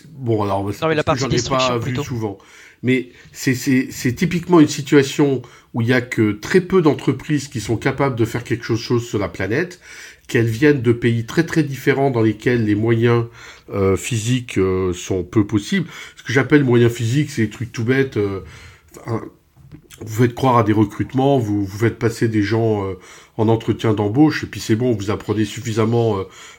bon, 0.10 0.44
alors, 0.44 0.64
non, 0.64 0.88
mais 0.88 0.96
la 0.96 1.04
partie 1.04 1.22
j'en 1.22 1.30
ai 1.30 1.42
pas 1.42 1.78
vu 1.78 1.96
souvent. 1.98 2.38
Mais 2.84 3.10
c'est 3.32 4.16
typiquement 4.16 4.60
une 4.60 4.68
situation 4.68 5.42
où 5.74 5.82
il 5.82 5.88
y 5.88 5.94
a 5.94 6.02
que 6.02 6.32
très 6.32 6.62
peu 6.62 6.82
d'entreprises 6.82 7.48
qui 7.48 7.62
sont 7.62 7.78
capables 7.78 8.16
de 8.16 8.26
faire 8.26 8.44
quelque 8.44 8.66
chose 8.66 9.08
sur 9.08 9.20
la 9.20 9.30
planète 9.30 9.80
qu'elles 10.32 10.46
viennent 10.48 10.82
de 10.82 10.94
pays 10.94 11.26
très 11.26 11.46
très 11.46 11.62
différents 11.62 12.10
dans 12.10 12.22
lesquels 12.22 12.64
les 12.64 12.74
moyens 12.74 13.26
euh, 13.74 13.98
physiques 13.98 14.58
euh, 14.58 14.94
sont 14.94 15.26
peu 15.26 15.46
possibles. 15.46 15.90
Ce 16.16 16.24
que 16.24 16.32
j'appelle 16.32 16.64
moyens 16.64 16.94
physiques, 16.94 17.32
c'est 17.32 17.42
des 17.42 17.50
trucs 17.50 17.74
tout 17.74 17.84
bêtes. 17.84 18.16
Euh, 18.16 18.40
vous 20.06 20.24
faites 20.24 20.36
croire 20.36 20.58
à 20.58 20.64
des 20.64 20.74
recrutements, 20.74 21.38
vous, 21.38 21.66
vous 21.66 21.78
faites 21.78 22.00
passer 22.00 22.28
des 22.28 22.44
gens 22.44 22.84
en 23.38 23.48
entretien 23.48 23.94
d'embauche, 23.94 24.44
et 24.44 24.48
puis 24.48 24.60
c'est 24.60 24.76
bon, 24.76 24.94
vous 24.94 25.12
apprenez 25.12 25.46
suffisamment 25.46 26.18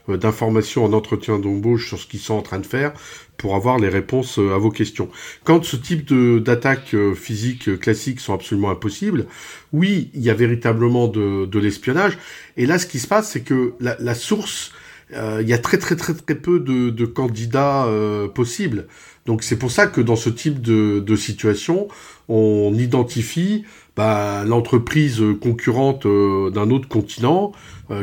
d'informations 0.09 0.85
en 0.85 0.93
entretien 0.93 1.39
d'embauche 1.39 1.89
sur 1.89 1.99
ce 1.99 2.07
qu'ils 2.07 2.21
sont 2.21 2.35
en 2.35 2.43
train 2.43 2.59
de 2.59 2.67
faire 2.67 2.93
pour 3.37 3.55
avoir 3.55 3.79
les 3.79 3.89
réponses 3.89 4.39
à 4.39 4.59
vos 4.59 4.71
questions. 4.71 5.09
Quand 5.45 5.65
ce 5.65 5.77
type 5.77 6.13
d'attaques 6.43 6.95
physiques 7.15 7.79
classiques 7.81 8.21
sont 8.21 8.35
absolument 8.35 8.71
impossibles, 8.71 9.27
oui, 9.73 10.11
il 10.15 10.23
y 10.23 10.31
a 10.31 10.35
véritablement 10.35 11.09
de, 11.09 11.47
de 11.47 11.59
l'espionnage, 11.59 12.19
et 12.57 12.67
là, 12.67 12.79
ce 12.79 12.87
qui 12.87 12.99
se 12.99 13.09
passe, 13.09 13.31
c'est 13.31 13.43
que 13.43 13.75
la, 13.81 13.97
la 13.99 14.15
source, 14.15 14.73
euh, 15.15 15.41
il 15.43 15.49
y 15.49 15.53
a 15.53 15.59
très 15.59 15.79
très 15.79 15.97
très 15.97 16.15
très 16.15 16.35
peu 16.35 16.59
de, 16.59 16.91
de 16.91 17.05
candidats 17.07 17.85
euh, 17.85 18.29
possibles. 18.29 18.87
Donc 19.27 19.43
c'est 19.43 19.57
pour 19.57 19.71
ça 19.71 19.87
que 19.87 20.01
dans 20.01 20.17
ce 20.17 20.31
type 20.31 20.61
de, 20.61 21.01
de 21.01 21.17
situation, 21.17 21.87
on 22.33 22.75
identifie 22.75 23.65
bah, 23.97 24.45
l'entreprise 24.47 25.23
concurrente 25.41 26.07
euh, 26.07 26.51
d'un 26.51 26.71
autre 26.71 26.89
continent 26.89 27.53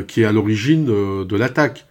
qui 0.06 0.22
est 0.22 0.24
à 0.24 0.30
l'origine 0.30 0.84
de 0.84 1.36
l'attaque. 1.36 1.86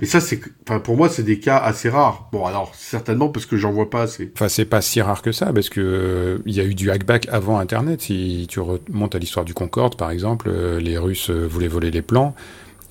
Mais 0.00 0.06
ça, 0.06 0.20
c'est, 0.20 0.40
pour 0.82 0.96
moi, 0.96 1.08
c'est 1.08 1.22
des 1.22 1.38
cas 1.38 1.58
assez 1.58 1.88
rares. 1.88 2.28
Bon, 2.32 2.44
alors, 2.46 2.74
certainement 2.74 3.28
parce 3.28 3.46
que 3.46 3.56
j'en 3.56 3.70
vois 3.70 3.90
pas 3.90 4.02
assez. 4.02 4.30
Enfin, 4.34 4.48
c'est 4.48 4.64
pas 4.64 4.80
si 4.80 5.00
rare 5.00 5.22
que 5.22 5.30
ça, 5.30 5.52
parce 5.52 5.68
que 5.68 5.80
euh, 5.80 6.38
il 6.46 6.54
y 6.54 6.60
a 6.60 6.64
eu 6.64 6.74
du 6.74 6.90
hackback 6.90 7.28
avant 7.30 7.58
Internet. 7.58 8.02
Si 8.02 8.46
tu 8.50 8.58
remontes 8.58 9.14
à 9.14 9.18
l'histoire 9.18 9.44
du 9.44 9.54
Concorde, 9.54 9.96
par 9.96 10.10
exemple, 10.10 10.48
euh, 10.50 10.80
les 10.80 10.98
Russes 10.98 11.30
euh, 11.30 11.46
voulaient 11.46 11.68
voler 11.68 11.92
les 11.92 12.02
plans. 12.02 12.34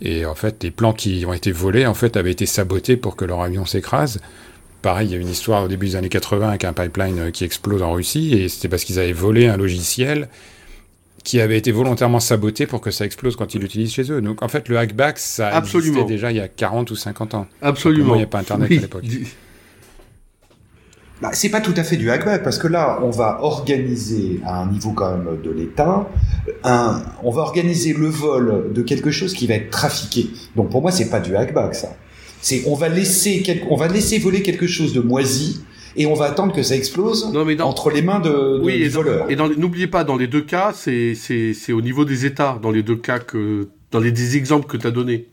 Et 0.02 0.26
en 0.26 0.36
fait, 0.36 0.64
les 0.64 0.72
plans 0.72 0.94
qui 0.94 1.26
ont 1.26 1.34
été 1.34 1.52
volés, 1.52 1.86
en 1.86 1.94
fait, 1.94 2.16
avaient 2.16 2.32
été 2.32 2.46
sabotés 2.46 2.96
pour 2.96 3.18
que 3.18 3.26
leur 3.26 3.42
avion 3.42 3.66
s'écrase. 3.66 4.22
Pareil, 4.84 5.08
il 5.08 5.12
y 5.14 5.16
a 5.16 5.18
une 5.18 5.30
histoire 5.30 5.64
au 5.64 5.68
début 5.70 5.88
des 5.88 5.96
années 5.96 6.10
80 6.10 6.50
avec 6.50 6.66
un 6.66 6.74
pipeline 6.74 7.32
qui 7.32 7.46
explose 7.46 7.82
en 7.82 7.94
Russie, 7.94 8.34
et 8.34 8.50
c'était 8.50 8.68
parce 8.68 8.84
qu'ils 8.84 9.00
avaient 9.00 9.14
volé 9.14 9.48
un 9.48 9.56
logiciel 9.56 10.28
qui 11.24 11.40
avait 11.40 11.58
été 11.58 11.72
volontairement 11.72 12.20
saboté 12.20 12.68
pour 12.68 12.82
que 12.82 12.92
ça 12.92 13.06
explose 13.06 13.38
quand 13.38 13.56
ils 13.56 13.62
l'utilisent 13.62 13.94
chez 13.94 14.12
eux. 14.12 14.22
Donc 14.22 14.44
en 14.44 14.50
fait, 14.50 14.68
le 14.68 14.78
hackback, 14.78 15.20
ça 15.20 15.48
Absolument. 15.48 15.94
existait 15.94 16.14
déjà 16.14 16.32
il 16.32 16.38
y 16.38 16.42
a 16.42 16.50
40 16.50 16.92
ou 16.92 16.98
50 16.98 17.34
ans. 17.34 17.48
Absolument. 17.62 18.16
Il 18.16 18.18
n'y 18.18 18.24
a 18.26 18.28
pas 18.28 18.40
Internet 18.40 18.70
à 18.70 18.76
l'époque. 18.76 19.06
Bah, 21.22 21.30
c'est 21.32 21.48
pas 21.48 21.62
tout 21.62 21.74
à 21.78 21.84
fait 21.86 21.96
du 21.96 22.12
hackback 22.12 22.44
parce 22.44 22.58
que 22.58 22.68
là, 22.68 23.00
on 23.02 23.10
va 23.10 23.38
organiser 23.42 24.42
à 24.46 24.64
un 24.64 24.70
niveau 24.70 24.92
quand 24.92 25.16
même 25.16 25.42
de 25.42 25.50
l'État, 25.50 26.10
un, 26.66 27.02
on 27.24 27.32
va 27.32 27.44
organiser 27.44 27.94
le 27.94 28.08
vol 28.08 28.74
de 28.74 28.82
quelque 28.82 29.12
chose 29.12 29.34
qui 29.34 29.48
va 29.48 29.54
être 29.54 29.70
trafiqué. 29.70 30.30
Donc 30.58 30.72
pour 30.72 30.82
moi, 30.82 30.92
c'est 30.92 31.10
pas 31.10 31.22
du 31.22 31.38
hackback 31.38 31.74
ça. 31.74 31.96
C'est 32.44 32.64
on 32.68 32.76
va 32.76 32.90
laisser 32.90 33.42
on 33.70 33.78
va 33.78 33.88
laisser 33.88 34.20
voler 34.20 34.44
quelque 34.44 34.68
chose 34.68 34.94
de 34.94 35.00
moisi 35.00 35.62
et 35.96 36.06
on 36.06 36.14
va 36.14 36.26
attendre 36.26 36.54
que 36.54 36.62
ça 36.62 36.76
explose 36.76 37.32
entre 37.62 37.90
les 37.90 38.02
mains 38.02 38.20
de, 38.20 38.60
oui, 38.62 38.80
du 38.80 38.90
voleur. 38.90 39.32
Et 39.32 39.36
n'oubliez 39.36 39.88
pas, 39.88 40.04
dans 40.04 40.18
les 40.18 40.28
deux 40.28 40.42
cas, 40.42 40.74
c'est 40.74 41.74
au 41.74 41.82
niveau 41.82 42.06
des 42.06 42.26
États, 42.26 42.60
dans 42.62 42.72
les 42.72 42.84
deux 42.84 42.98
cas 42.98 43.20
que 43.20 43.70
dans 43.92 44.00
les 44.00 44.12
des 44.12 44.38
exemples 44.38 44.68
que 44.68 44.78
tu 44.78 44.88
as 44.88 44.92
donnés. 44.92 45.30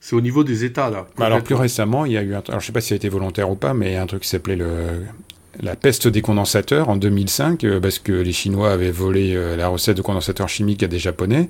C'est 0.00 0.16
au 0.16 0.20
niveau 0.20 0.44
des 0.44 0.64
États 0.64 0.88
là. 0.88 1.06
Bah, 1.18 1.26
alors 1.26 1.42
plus 1.42 1.54
récemment, 1.54 2.04
il 2.04 2.12
y 2.12 2.16
a 2.16 2.22
eu, 2.22 2.34
un, 2.34 2.42
alors 2.48 2.60
je 2.60 2.66
sais 2.66 2.72
pas 2.72 2.80
si 2.80 2.88
ça 2.88 2.94
a 2.94 2.96
été 2.96 3.08
volontaire 3.08 3.50
ou 3.50 3.56
pas, 3.56 3.74
mais 3.74 3.90
il 3.90 3.92
y 3.94 3.96
a 3.96 4.02
un 4.02 4.06
truc 4.06 4.22
qui 4.22 4.28
s'appelait 4.28 4.56
le 4.56 4.66
la 5.60 5.76
peste 5.76 6.08
des 6.08 6.20
condensateurs 6.22 6.88
en 6.88 6.96
2005, 6.96 7.64
euh, 7.64 7.80
parce 7.80 7.98
que 7.98 8.12
les 8.12 8.32
Chinois 8.32 8.70
avaient 8.70 8.90
volé 8.90 9.34
euh, 9.34 9.56
la 9.56 9.68
recette 9.68 9.96
de 9.96 10.02
condensateurs 10.02 10.48
chimiques 10.48 10.82
à 10.82 10.86
des 10.86 10.98
Japonais. 10.98 11.48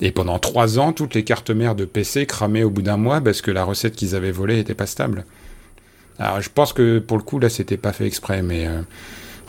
Et 0.00 0.12
pendant 0.12 0.38
trois 0.38 0.78
ans, 0.78 0.92
toutes 0.92 1.14
les 1.14 1.24
cartes 1.24 1.50
mères 1.50 1.74
de 1.74 1.84
PC 1.84 2.26
cramaient 2.26 2.62
au 2.62 2.70
bout 2.70 2.82
d'un 2.82 2.96
mois 2.96 3.20
parce 3.20 3.42
que 3.42 3.50
la 3.50 3.64
recette 3.64 3.96
qu'ils 3.96 4.14
avaient 4.14 4.30
volée 4.30 4.56
n'était 4.56 4.74
pas 4.74 4.86
stable. 4.86 5.24
Alors, 6.18 6.40
je 6.40 6.50
pense 6.52 6.72
que 6.72 6.98
pour 6.98 7.16
le 7.16 7.22
coup, 7.22 7.38
là, 7.38 7.48
c'était 7.48 7.76
pas 7.76 7.92
fait 7.92 8.06
exprès, 8.06 8.42
mais 8.42 8.66
euh, 8.66 8.80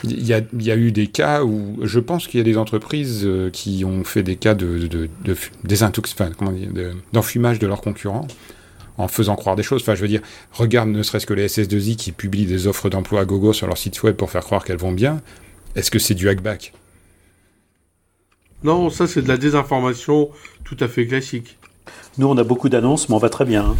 il 0.04 0.24
y, 0.24 0.32
a, 0.32 0.76
eu 0.76 0.92
des 0.92 1.08
cas 1.08 1.42
où 1.44 1.78
je 1.82 2.00
pense 2.00 2.26
qu'il 2.26 2.38
y 2.38 2.40
a 2.40 2.44
des 2.44 2.56
entreprises 2.56 3.22
euh, 3.24 3.50
qui 3.50 3.84
ont 3.84 4.04
fait 4.04 4.22
des 4.22 4.36
cas 4.36 4.54
de, 4.54 4.86
de 4.86 5.08
d'enfumage 7.12 7.58
de 7.58 7.66
leurs 7.66 7.80
concurrents 7.80 8.26
en 8.98 9.08
faisant 9.08 9.36
croire 9.36 9.56
des 9.56 9.62
choses. 9.62 9.82
Enfin, 9.82 9.94
je 9.94 10.02
veux 10.02 10.08
dire, 10.08 10.22
regarde 10.52 10.88
ne 10.88 11.02
serait-ce 11.02 11.26
que 11.26 11.34
les 11.34 11.48
SS2I 11.48 11.96
qui 11.96 12.12
publient 12.12 12.46
des 12.46 12.66
offres 12.66 12.88
d'emploi 12.88 13.20
à 13.20 13.24
gogo 13.24 13.52
sur 13.52 13.66
leur 13.66 13.78
site 13.78 14.02
web 14.02 14.16
pour 14.16 14.30
faire 14.30 14.42
croire 14.42 14.64
qu'elles 14.64 14.78
vont 14.78 14.92
bien. 14.92 15.20
Est-ce 15.74 15.90
que 15.90 15.98
c'est 15.98 16.14
du 16.14 16.28
hackback? 16.28 16.72
Non, 18.62 18.90
ça 18.90 19.06
c'est 19.06 19.22
de 19.22 19.28
la 19.28 19.36
désinformation 19.36 20.30
tout 20.64 20.76
à 20.80 20.88
fait 20.88 21.06
classique. 21.06 21.58
Nous, 22.18 22.26
on 22.26 22.36
a 22.36 22.44
beaucoup 22.44 22.68
d'annonces, 22.68 23.08
mais 23.08 23.14
on 23.14 23.18
va 23.18 23.30
très 23.30 23.44
bien. 23.44 23.64
Hein. 23.64 23.76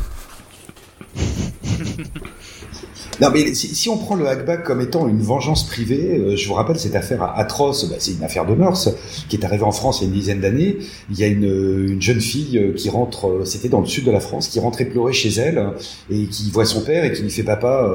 Non, 3.21 3.29
mais 3.31 3.53
si, 3.53 3.89
on 3.91 3.99
prend 3.99 4.15
le 4.15 4.27
hackback 4.27 4.65
comme 4.65 4.81
étant 4.81 5.07
une 5.07 5.21
vengeance 5.21 5.67
privée, 5.67 6.17
euh, 6.17 6.37
je 6.37 6.49
vous 6.49 6.55
rappelle 6.55 6.79
cette 6.79 6.97
affaire 6.97 7.23
atroce, 7.37 7.91
bah, 7.91 7.97
c'est 7.99 8.13
une 8.13 8.25
affaire 8.25 8.47
de 8.47 8.55
mœurs 8.55 8.89
qui 9.29 9.37
est 9.37 9.45
arrivée 9.45 9.65
en 9.65 9.73
France 9.73 10.01
il 10.01 10.05
y 10.05 10.07
a 10.07 10.09
une 10.09 10.19
dizaine 10.19 10.41
d'années. 10.41 10.79
Il 11.11 11.19
y 11.19 11.25
a 11.25 11.27
une, 11.27 11.45
une, 11.45 12.01
jeune 12.01 12.21
fille 12.21 12.57
euh, 12.57 12.73
qui 12.73 12.89
rentre, 12.89 13.29
euh, 13.29 13.45
c'était 13.45 13.69
dans 13.69 13.81
le 13.81 13.87
sud 13.87 14.07
de 14.07 14.11
la 14.11 14.21
France, 14.21 14.49
qui 14.49 14.59
rentrait 14.59 14.87
pleurer 14.87 15.13
chez 15.13 15.29
elle 15.39 15.63
et 16.11 16.25
qui 16.27 16.51
voit 16.51 16.65
son 16.65 16.81
père 16.81 17.05
et 17.05 17.13
qui 17.13 17.23
lui 17.23 17.31
fait 17.31 17.43
papa, 17.43 17.91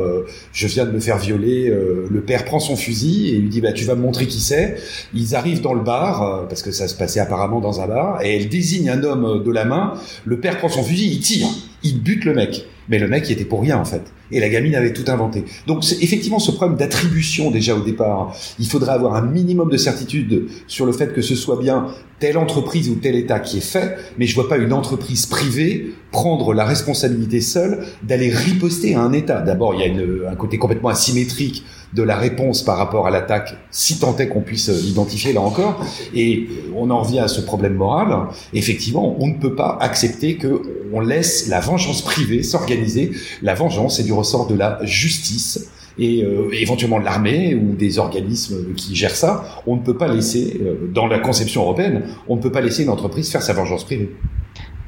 je 0.53 0.67
viens 0.67 0.85
de 0.85 0.91
me 0.91 0.99
faire 0.99 1.17
violer. 1.17 1.69
le 1.69 2.21
père 2.21 2.45
prend 2.45 2.59
son 2.59 2.75
fusil 2.75 3.29
et 3.29 3.37
lui 3.37 3.49
dit 3.49 3.61
bah 3.61 3.71
tu 3.71 3.85
vas 3.85 3.95
me 3.95 4.01
montrer 4.01 4.27
qui 4.27 4.39
c'est. 4.39 4.77
Ils 5.13 5.35
arrivent 5.35 5.61
dans 5.61 5.73
le 5.73 5.81
bar 5.81 6.47
parce 6.47 6.61
que 6.61 6.71
ça 6.71 6.87
se 6.87 6.95
passait 6.95 7.19
apparemment 7.19 7.61
dans 7.61 7.81
un 7.81 7.87
bar 7.87 8.21
et 8.21 8.35
elle 8.35 8.49
désigne 8.49 8.89
un 8.89 9.03
homme 9.03 9.43
de 9.43 9.51
la 9.51 9.65
main. 9.65 9.93
Le 10.25 10.39
père 10.39 10.57
prend 10.57 10.69
son 10.69 10.83
fusil, 10.83 11.07
il 11.07 11.19
tire, 11.19 11.47
il 11.85 12.01
bute 12.01 12.25
le 12.25 12.33
mec. 12.33 12.65
Mais 12.87 12.99
le 12.99 13.07
mec, 13.07 13.27
il 13.29 13.33
était 13.33 13.45
pour 13.45 13.61
rien, 13.61 13.77
en 13.77 13.85
fait. 13.85 14.03
Et 14.31 14.39
la 14.39 14.49
gamine 14.49 14.75
avait 14.75 14.93
tout 14.93 15.09
inventé. 15.09 15.45
Donc, 15.65 15.83
c'est 15.83 16.03
effectivement 16.03 16.39
ce 16.39 16.51
problème 16.51 16.77
d'attribution, 16.77 17.49
déjà 17.49 17.75
au 17.75 17.81
départ. 17.81 18.35
Il 18.59 18.67
faudrait 18.67 18.93
avoir 18.93 19.15
un 19.15 19.23
minimum 19.23 19.69
de 19.69 19.77
certitude 19.77 20.47
sur 20.67 20.85
le 20.85 20.91
fait 20.91 21.13
que 21.13 21.21
ce 21.21 21.35
soit 21.35 21.57
bien 21.57 21.87
telle 22.19 22.37
entreprise 22.37 22.89
ou 22.89 22.95
tel 22.95 23.15
État 23.15 23.39
qui 23.39 23.57
est 23.57 23.71
fait, 23.71 23.97
mais 24.17 24.25
je 24.25 24.35
vois 24.35 24.47
pas 24.47 24.57
une 24.57 24.71
entreprise 24.71 25.25
privée 25.25 25.93
prendre 26.11 26.53
la 26.53 26.63
responsabilité 26.63 27.41
seule 27.41 27.85
d'aller 28.03 28.29
riposter 28.29 28.95
à 28.95 29.01
un 29.01 29.13
État. 29.13 29.41
D'abord, 29.41 29.75
il 29.75 29.81
y 29.81 30.25
a 30.25 30.31
un 30.31 30.35
côté 30.35 30.57
complètement 30.57 30.89
asymétrique 30.89 31.65
de 31.95 32.03
la 32.03 32.17
réponse 32.17 32.61
par 32.61 32.77
rapport 32.77 33.07
à 33.07 33.09
l'attaque, 33.09 33.55
si 33.71 33.99
tant 33.99 34.15
est 34.17 34.27
qu'on 34.27 34.41
puisse 34.41 34.69
l'identifier 34.69 35.33
là 35.33 35.41
encore. 35.41 35.83
Et 36.13 36.47
on 36.75 36.89
en 36.89 37.01
revient 37.01 37.19
à 37.19 37.27
ce 37.27 37.41
problème 37.41 37.75
moral. 37.75 38.27
Effectivement, 38.53 39.15
on 39.19 39.27
ne 39.27 39.35
peut 39.35 39.55
pas 39.55 39.77
accepter 39.79 40.35
que 40.35 40.61
on 40.93 40.99
laisse 40.99 41.47
la 41.47 41.59
vengeance 41.59 42.01
privée 42.01 42.43
s'organiser. 42.43 43.11
La 43.41 43.53
vengeance 43.53 43.99
est 43.99 44.03
du 44.03 44.13
ressort 44.13 44.47
de 44.47 44.55
la 44.55 44.79
justice 44.83 45.69
et 45.97 46.23
euh, 46.23 46.49
éventuellement 46.51 46.99
de 46.99 47.05
l'armée 47.05 47.55
ou 47.55 47.73
des 47.75 47.99
organismes 47.99 48.73
qui 48.75 48.95
gèrent 48.95 49.15
ça. 49.15 49.45
On 49.65 49.75
ne 49.77 49.81
peut 49.81 49.97
pas 49.97 50.07
laisser, 50.07 50.59
euh, 50.61 50.89
dans 50.93 51.07
la 51.07 51.19
conception 51.19 51.61
européenne, 51.61 52.03
on 52.27 52.35
ne 52.35 52.41
peut 52.41 52.51
pas 52.51 52.61
laisser 52.61 52.83
une 52.83 52.89
entreprise 52.89 53.31
faire 53.31 53.41
sa 53.41 53.53
vengeance 53.53 53.85
privée. 53.85 54.09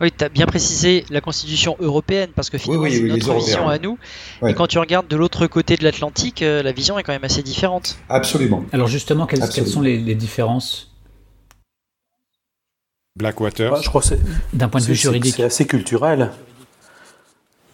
Oui, 0.02 0.12
tu 0.16 0.24
as 0.24 0.30
bien 0.30 0.46
précisé 0.46 1.06
la 1.10 1.22
constitution 1.22 1.76
européenne 1.80 2.30
parce 2.36 2.50
que 2.50 2.58
finalement 2.58 2.88
c'est 2.90 3.02
notre 3.02 3.34
vision 3.34 3.68
à 3.68 3.80
nous. 3.80 3.98
Et 4.46 4.54
quand 4.54 4.68
tu 4.68 4.80
regardes 4.80 5.08
de 5.08 5.16
l'autre 5.16 5.48
côté 5.48 5.76
de 5.76 5.84
l'Atlantique, 5.84 6.42
euh, 6.42 6.62
la 6.62 6.72
vision 6.72 7.00
est 7.00 7.04
quand 7.04 7.14
même 7.14 7.24
assez 7.24 7.44
différente. 7.44 7.98
Absolument. 8.10 8.64
Alors 8.72 8.88
justement, 8.88 9.26
quelles, 9.26 9.44
sont 9.44 9.82
les, 9.82 10.16
différences 10.16 10.92
Blackwater 13.16 13.82
Je 13.82 13.90
crois 13.90 14.04
c'est 14.04 14.20
d'un 14.54 14.70
point 14.70 14.82
de 14.82 14.86
vue 14.86 14.96
juridique. 14.96 15.36
C'est 15.38 15.44
assez 15.44 15.66
culturel. 15.66 16.32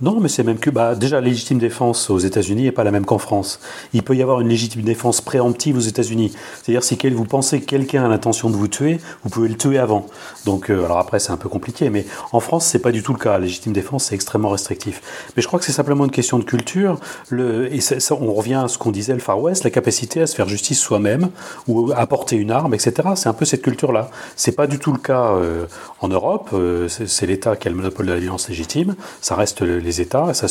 Non, 0.01 0.19
mais 0.19 0.27
c'est 0.27 0.43
même 0.43 0.57
que 0.57 0.71
bah, 0.71 0.95
déjà 0.95 1.21
légitime 1.21 1.59
défense 1.59 2.09
aux 2.09 2.17
États-Unis 2.17 2.63
n'est 2.63 2.71
pas 2.71 2.83
la 2.83 2.89
même 2.89 3.05
qu'en 3.05 3.19
France. 3.19 3.59
Il 3.93 4.01
peut 4.01 4.15
y 4.15 4.23
avoir 4.23 4.41
une 4.41 4.49
légitime 4.49 4.81
défense 4.81 5.21
préemptive 5.21 5.77
aux 5.77 5.81
États-Unis. 5.81 6.33
C'est-à-dire 6.61 6.83
si 6.83 6.97
vous 7.09 7.25
pensez 7.25 7.61
que 7.61 7.65
quelqu'un 7.65 8.03
a 8.03 8.07
l'intention 8.07 8.49
de 8.49 8.55
vous 8.55 8.67
tuer, 8.67 8.99
vous 9.23 9.29
pouvez 9.29 9.47
le 9.47 9.55
tuer 9.55 9.77
avant. 9.77 10.07
Donc 10.45 10.71
euh, 10.71 10.83
alors 10.85 10.97
après 10.97 11.19
c'est 11.19 11.31
un 11.31 11.37
peu 11.37 11.47
compliqué, 11.47 11.91
mais 11.91 12.05
en 12.31 12.39
France 12.39 12.65
c'est 12.65 12.79
pas 12.79 12.91
du 12.91 13.03
tout 13.03 13.13
le 13.13 13.19
cas. 13.19 13.37
Légitime 13.37 13.71
défense 13.71 14.05
c'est 14.05 14.15
extrêmement 14.15 14.49
restrictif. 14.49 15.01
Mais 15.35 15.43
je 15.43 15.47
crois 15.47 15.59
que 15.59 15.65
c'est 15.65 15.71
simplement 15.71 16.05
une 16.05 16.11
question 16.11 16.39
de 16.39 16.43
culture. 16.43 16.99
Le, 17.29 17.71
et 17.71 17.79
on 18.11 18.33
revient 18.33 18.61
à 18.65 18.67
ce 18.67 18.79
qu'on 18.79 18.91
disait 18.91 19.13
le 19.13 19.19
Far 19.19 19.39
West, 19.39 19.63
la 19.63 19.69
capacité 19.69 20.21
à 20.21 20.27
se 20.27 20.35
faire 20.35 20.49
justice 20.49 20.79
soi-même 20.79 21.29
ou 21.67 21.91
à 21.95 22.07
porter 22.07 22.35
une 22.35 22.51
arme, 22.51 22.73
etc. 22.73 23.09
C'est 23.15 23.29
un 23.29 23.33
peu 23.33 23.45
cette 23.45 23.61
culture-là. 23.61 24.09
C'est 24.35 24.55
pas 24.55 24.65
du 24.65 24.79
tout 24.79 24.91
le 24.91 24.99
cas 24.99 25.35
euh, 25.35 25.65
en 26.01 26.07
Europe. 26.07 26.49
Euh, 26.53 26.87
c'est 26.87 27.27
l'État 27.27 27.55
qui 27.55 27.67
a 27.67 27.71
le 27.71 27.77
monopole 27.77 28.07
de 28.07 28.13
la 28.13 28.19
violence 28.19 28.49
légitime. 28.49 28.95
Ça 29.21 29.35
reste 29.35 29.61
les 29.83 30.01
États. 30.01 30.29
Et 30.31 30.33
ça, 30.33 30.47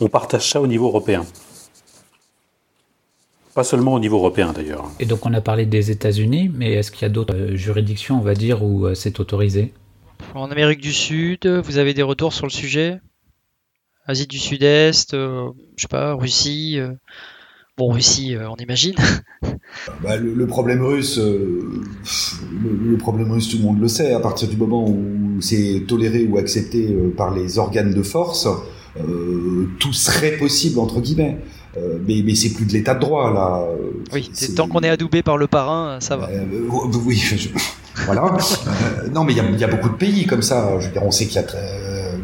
on 0.00 0.08
partage 0.08 0.50
ça 0.50 0.60
au 0.60 0.66
niveau 0.66 0.86
européen. 0.86 1.24
Pas 3.56 3.64
seulement 3.64 3.94
au 3.94 3.98
niveau 3.98 4.18
européen 4.18 4.52
d'ailleurs. 4.52 4.84
Et 5.00 5.06
donc 5.06 5.24
on 5.24 5.32
a 5.32 5.40
parlé 5.40 5.64
des 5.64 5.90
États-Unis, 5.90 6.50
mais 6.52 6.74
est-ce 6.74 6.90
qu'il 6.90 7.02
y 7.02 7.04
a 7.06 7.08
d'autres 7.08 7.34
euh, 7.34 7.56
juridictions, 7.56 8.18
on 8.18 8.20
va 8.20 8.34
dire, 8.34 8.62
où 8.62 8.84
euh, 8.84 8.94
c'est 8.94 9.18
autorisé? 9.18 9.72
En 10.34 10.50
Amérique 10.50 10.82
du 10.82 10.92
Sud, 10.92 11.46
vous 11.46 11.78
avez 11.78 11.94
des 11.94 12.02
retours 12.02 12.34
sur 12.34 12.44
le 12.44 12.50
sujet? 12.50 13.00
Asie 14.06 14.26
du 14.26 14.38
Sud-Est, 14.38 15.14
euh, 15.14 15.48
je 15.76 15.82
sais 15.82 15.88
pas, 15.88 16.12
Russie 16.12 16.78
Bon, 17.78 17.92
Russie, 17.92 18.36
on 18.38 18.56
imagine. 18.56 18.94
Bah, 20.02 20.16
le, 20.16 20.46
problème 20.46 20.82
russe, 20.82 21.18
le, 21.18 22.96
problème 22.98 23.30
russe, 23.30 23.48
tout 23.50 23.58
le 23.58 23.62
monde 23.62 23.80
le 23.80 23.88
sait. 23.88 24.12
À 24.14 24.20
partir 24.20 24.48
du 24.48 24.56
moment 24.56 24.88
où 24.88 25.40
c'est 25.40 25.84
toléré 25.86 26.24
ou 26.24 26.38
accepté 26.38 26.96
par 27.16 27.34
les 27.34 27.58
organes 27.58 27.92
de 27.92 28.02
force, 28.02 28.46
euh, 28.46 28.52
tout 29.78 29.92
serait 29.92 30.36
possible 30.38 30.78
entre 30.78 31.00
guillemets. 31.00 31.38
Euh, 31.76 31.98
mais, 32.06 32.22
mais 32.24 32.34
c'est 32.34 32.50
plus 32.50 32.64
de 32.64 32.72
l'état 32.72 32.94
de 32.94 33.00
droit 33.00 33.32
là. 33.32 33.62
Oui, 34.12 34.30
tant 34.54 34.66
qu'on 34.66 34.80
est 34.80 34.88
adoubé 34.88 35.22
par 35.22 35.36
le 35.36 35.46
parrain, 35.46 35.98
ça 36.00 36.16
va. 36.16 36.28
Euh, 36.30 36.44
oui, 37.04 37.22
voilà. 38.06 38.36
non, 39.12 39.24
mais 39.24 39.34
il 39.34 39.58
y, 39.58 39.64
a, 39.64 39.68
beaucoup 39.68 39.90
de 39.90 39.94
pays 39.94 40.26
comme 40.26 40.42
ça. 40.42 40.78
Je 40.80 40.86
veux 40.86 40.92
dire, 40.92 41.02
on 41.04 41.10
sait 41.10 41.26
qu'il 41.26 41.36
y 41.36 41.38
a. 41.38 41.46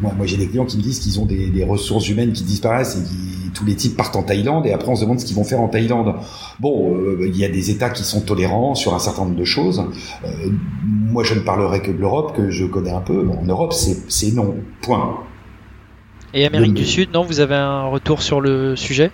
moi, 0.01 0.13
moi 0.17 0.27
j'ai 0.27 0.39
des 0.39 0.47
clients 0.47 0.65
qui 0.65 0.79
me 0.79 0.83
disent 0.83 1.01
qu'ils 1.01 1.21
ont 1.21 1.27
des, 1.27 1.65
ressources 1.65 2.09
humaines 2.09 2.33
qui 2.33 2.45
disparaissent 2.45 2.97
et 2.97 3.03
qui, 3.03 3.51
tous 3.53 3.67
les 3.67 3.75
types 3.75 3.95
partent 3.95 4.17
en 4.17 4.23
Thaïlande 4.23 4.67
et 4.67 4.73
après 4.73 4.89
on 4.89 4.97
se 4.97 5.03
demande 5.03 5.21
ce 5.21 5.27
qu'ils 5.27 5.37
vont 5.37 5.45
faire 5.45 5.61
en 5.61 5.69
Thaïlande. 5.69 6.15
Bon, 6.59 6.97
il 7.21 7.37
y 7.37 7.45
a 7.45 7.49
des 7.49 7.71
États 7.71 7.91
qui 7.91 8.05
sont 8.05 8.23
tolérants 8.23 8.75
sur 8.75 8.95
un 8.95 8.99
certain 8.99 9.25
nombre 9.25 9.37
de 9.37 9.45
choses. 9.45 9.85
moi, 10.87 11.25
je 11.25 11.35
ne 11.35 11.41
parlerai 11.41 11.83
que 11.83 11.91
de 11.91 11.99
l'Europe 11.99 12.35
que 12.35 12.51
je 12.51 12.65
connais 12.65 12.93
un 12.93 13.03
peu. 13.03 13.29
en 13.29 13.45
Europe, 13.45 13.75
c'est 13.75 14.33
non. 14.33 14.55
Point. 14.81 15.19
Et 16.35 16.47
Amérique 16.47 16.75
du 16.75 16.87
Sud, 16.87 17.11
non 17.13 17.25
Vous 17.25 17.41
avez 17.41 17.55
un 17.55 17.87
retour 17.87 18.23
sur 18.23 18.41
le 18.41 18.75
sujet? 18.77 19.11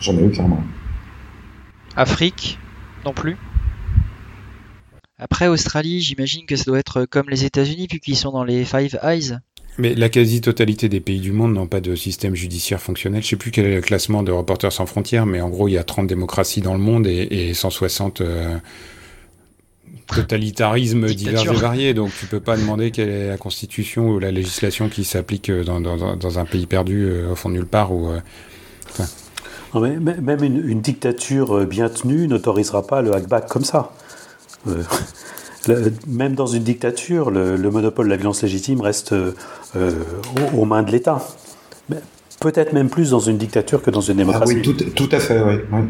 J'en 0.00 0.16
ai 0.18 0.24
aucun, 0.24 0.48
Afrique, 1.94 2.58
non 3.04 3.12
plus? 3.12 3.36
Après, 5.18 5.46
Australie, 5.46 6.00
j'imagine 6.00 6.46
que 6.46 6.56
ça 6.56 6.64
doit 6.64 6.78
être 6.78 7.04
comme 7.04 7.28
les 7.28 7.44
États-Unis, 7.44 7.86
vu 7.90 8.00
qu'ils 8.00 8.16
sont 8.16 8.32
dans 8.32 8.42
les 8.42 8.64
Five 8.64 8.98
Eyes. 9.02 9.38
Mais 9.78 9.94
la 9.94 10.08
quasi-totalité 10.08 10.88
des 10.88 11.00
pays 11.00 11.20
du 11.20 11.32
monde 11.32 11.54
n'ont 11.54 11.68
pas 11.68 11.80
de 11.80 11.94
système 11.94 12.34
judiciaire 12.34 12.80
fonctionnel. 12.80 13.22
Je 13.22 13.28
sais 13.28 13.36
plus 13.36 13.52
quel 13.52 13.66
est 13.66 13.74
le 13.74 13.80
classement 13.80 14.22
de 14.22 14.32
Reporters 14.32 14.72
sans 14.72 14.86
frontières, 14.86 15.26
mais 15.26 15.40
en 15.40 15.48
gros, 15.48 15.68
il 15.68 15.72
y 15.72 15.78
a 15.78 15.84
30 15.84 16.08
démocraties 16.08 16.60
dans 16.60 16.74
le 16.74 16.80
monde 16.80 17.06
et, 17.06 17.54
160 17.54 18.20
totalitarisme 20.14 21.06
divers 21.06 21.52
et 21.52 21.56
variés, 21.56 21.94
donc 21.94 22.10
tu 22.18 22.26
peux 22.26 22.40
pas 22.40 22.56
demander 22.56 22.90
quelle 22.90 23.08
est 23.08 23.28
la 23.28 23.36
constitution 23.36 24.08
ou 24.08 24.18
la 24.18 24.30
législation 24.30 24.88
qui 24.88 25.04
s'applique 25.04 25.50
euh, 25.50 25.64
dans, 25.64 25.80
dans, 25.80 26.16
dans, 26.16 26.38
un 26.38 26.44
pays 26.44 26.66
perdu 26.66 27.04
euh, 27.04 27.32
au 27.32 27.34
fond 27.34 27.48
de 27.48 27.54
nulle 27.54 27.66
part. 27.66 27.92
Ou, 27.92 28.10
euh, 28.10 28.20
même 29.74 30.44
une, 30.44 30.80
dictature 30.80 31.66
bien 31.66 31.88
tenue 31.88 32.28
n'autorisera 32.28 32.86
pas 32.86 33.00
le 33.00 33.14
hackback 33.14 33.48
comme 33.48 33.64
ça. 33.64 33.92
même 36.06 36.34
dans 36.34 36.46
une 36.46 36.62
dictature, 36.62 37.30
le, 37.30 37.56
monopole 37.70 38.06
de 38.06 38.10
la 38.10 38.16
violence 38.16 38.42
légitime 38.42 38.82
reste 38.82 39.14
aux, 40.54 40.64
mains 40.66 40.82
de 40.82 40.90
l'État. 40.90 41.26
Peut-être 42.40 42.72
même 42.72 42.90
plus 42.90 43.10
dans 43.10 43.20
une 43.20 43.38
dictature 43.38 43.82
que 43.82 43.90
dans 43.90 44.00
une 44.00 44.16
démocratie. 44.16 44.54
Ah 44.56 44.56
oui, 44.56 44.62
tout, 44.62 44.74
tout 44.74 45.08
à 45.10 45.20
fait, 45.20 45.40
oui. 45.40 45.54
oui. 45.72 45.80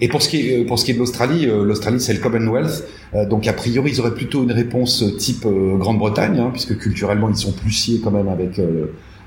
Et 0.00 0.08
pour 0.08 0.22
ce 0.22 0.28
qui 0.28 0.48
est, 0.48 0.60
euh, 0.60 0.66
pour 0.66 0.78
ce 0.78 0.84
qui 0.84 0.90
est 0.90 0.94
de 0.94 0.98
l'Australie, 0.98 1.46
euh, 1.46 1.64
l'Australie 1.64 2.00
c'est 2.00 2.12
le 2.12 2.20
Commonwealth, 2.20 2.84
euh, 3.14 3.26
donc 3.26 3.46
a 3.46 3.52
priori 3.52 3.90
ils 3.92 4.00
auraient 4.00 4.14
plutôt 4.14 4.42
une 4.42 4.52
réponse 4.52 5.04
type 5.18 5.46
Grande-Bretagne, 5.46 6.38
hein, 6.38 6.50
puisque 6.52 6.76
culturellement 6.78 7.28
ils 7.28 7.36
sont 7.36 7.52
plus 7.52 7.70
sciés 7.70 8.00
quand 8.02 8.10
même 8.10 8.28
avec 8.28 8.60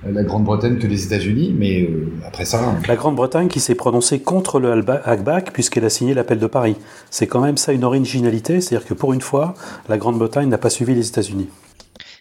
la 0.08 0.24
Grande-Bretagne 0.24 0.78
que 0.78 0.88
les 0.88 1.06
États-Unis, 1.06 1.54
mais 1.58 1.90
après 2.26 2.46
ça. 2.46 2.64
Hein. 2.64 2.80
La 2.88 2.96
Grande-Bretagne 2.96 3.48
qui 3.48 3.60
s'est 3.60 3.76
prononcée 3.76 4.20
contre 4.20 4.60
le 4.60 4.72
hackback 5.06 5.52
puisqu'elle 5.52 5.86
a 5.86 5.90
signé 5.90 6.14
l'appel 6.14 6.40
de 6.40 6.48
Paris. 6.48 6.76
C'est 7.10 7.28
quand 7.28 7.42
même 7.42 7.58
ça 7.58 7.74
une 7.74 7.84
originalité, 7.84 8.62
c'est-à-dire 8.62 8.88
que 8.88 8.94
pour 8.94 9.14
une 9.14 9.22
fois, 9.22 9.56
la 9.90 9.98
Grande-Bretagne 9.98 10.48
n'a 10.48 10.58
pas 10.58 10.70
suivi 10.70 10.96
les 10.96 11.08
États-Unis. 11.08 11.50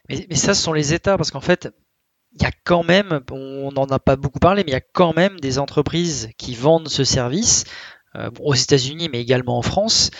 Mais, 0.09 0.26
mais, 0.28 0.36
ça, 0.36 0.55
ce 0.55 0.62
sont 0.62 0.72
les 0.72 0.94
États, 0.94 1.16
parce 1.16 1.30
qu'en 1.30 1.40
fait, 1.40 1.68
il 2.34 2.42
y 2.42 2.46
a 2.46 2.51
quand 2.64 2.82
même, 2.82 3.20
on 3.30 3.70
n'en 3.72 3.86
a 3.86 3.99
pas 3.99 4.16
beaucoup 4.16 4.38
parlé, 4.38 4.62
mais 4.64 4.70
il 4.70 4.74
y 4.74 4.76
a 4.76 4.80
quand 4.80 5.14
même 5.14 5.38
des 5.40 5.59
entreprises 5.59 6.30
qui 6.36 6.55
vendent 6.55 6.88
ce 6.88 7.05
service 7.05 7.64
aux 8.41 8.55
États-Unis, 8.55 9.09
mais 9.13 9.21
également 9.21 9.59
en 9.59 9.63
France. 9.63 10.11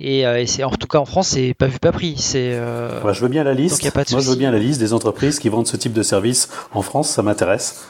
Et, 0.00 0.26
euh, 0.26 0.44
c'est 0.46 0.62
en 0.62 0.70
tout 0.70 0.86
cas 0.86 0.98
en 0.98 1.04
France, 1.04 1.28
c'est 1.28 1.54
pas 1.54 1.66
vu 1.66 1.78
pas 1.78 1.92
pris. 1.92 2.14
C'est. 2.18 2.52
Euh, 2.52 3.12
je 3.12 3.20
veux 3.20 3.28
bien 3.28 3.42
la 3.42 3.54
liste. 3.54 3.82
Moi, 4.12 4.20
je 4.20 4.30
veux 4.30 4.36
bien 4.36 4.52
la 4.52 4.58
liste 4.58 4.78
des 4.78 4.92
entreprises 4.92 5.38
qui 5.38 5.48
vendent 5.48 5.66
ce 5.66 5.76
type 5.76 5.92
de 5.92 6.02
service 6.02 6.48
en 6.72 6.82
France. 6.82 7.10
Ça 7.10 7.22
m'intéresse. 7.22 7.88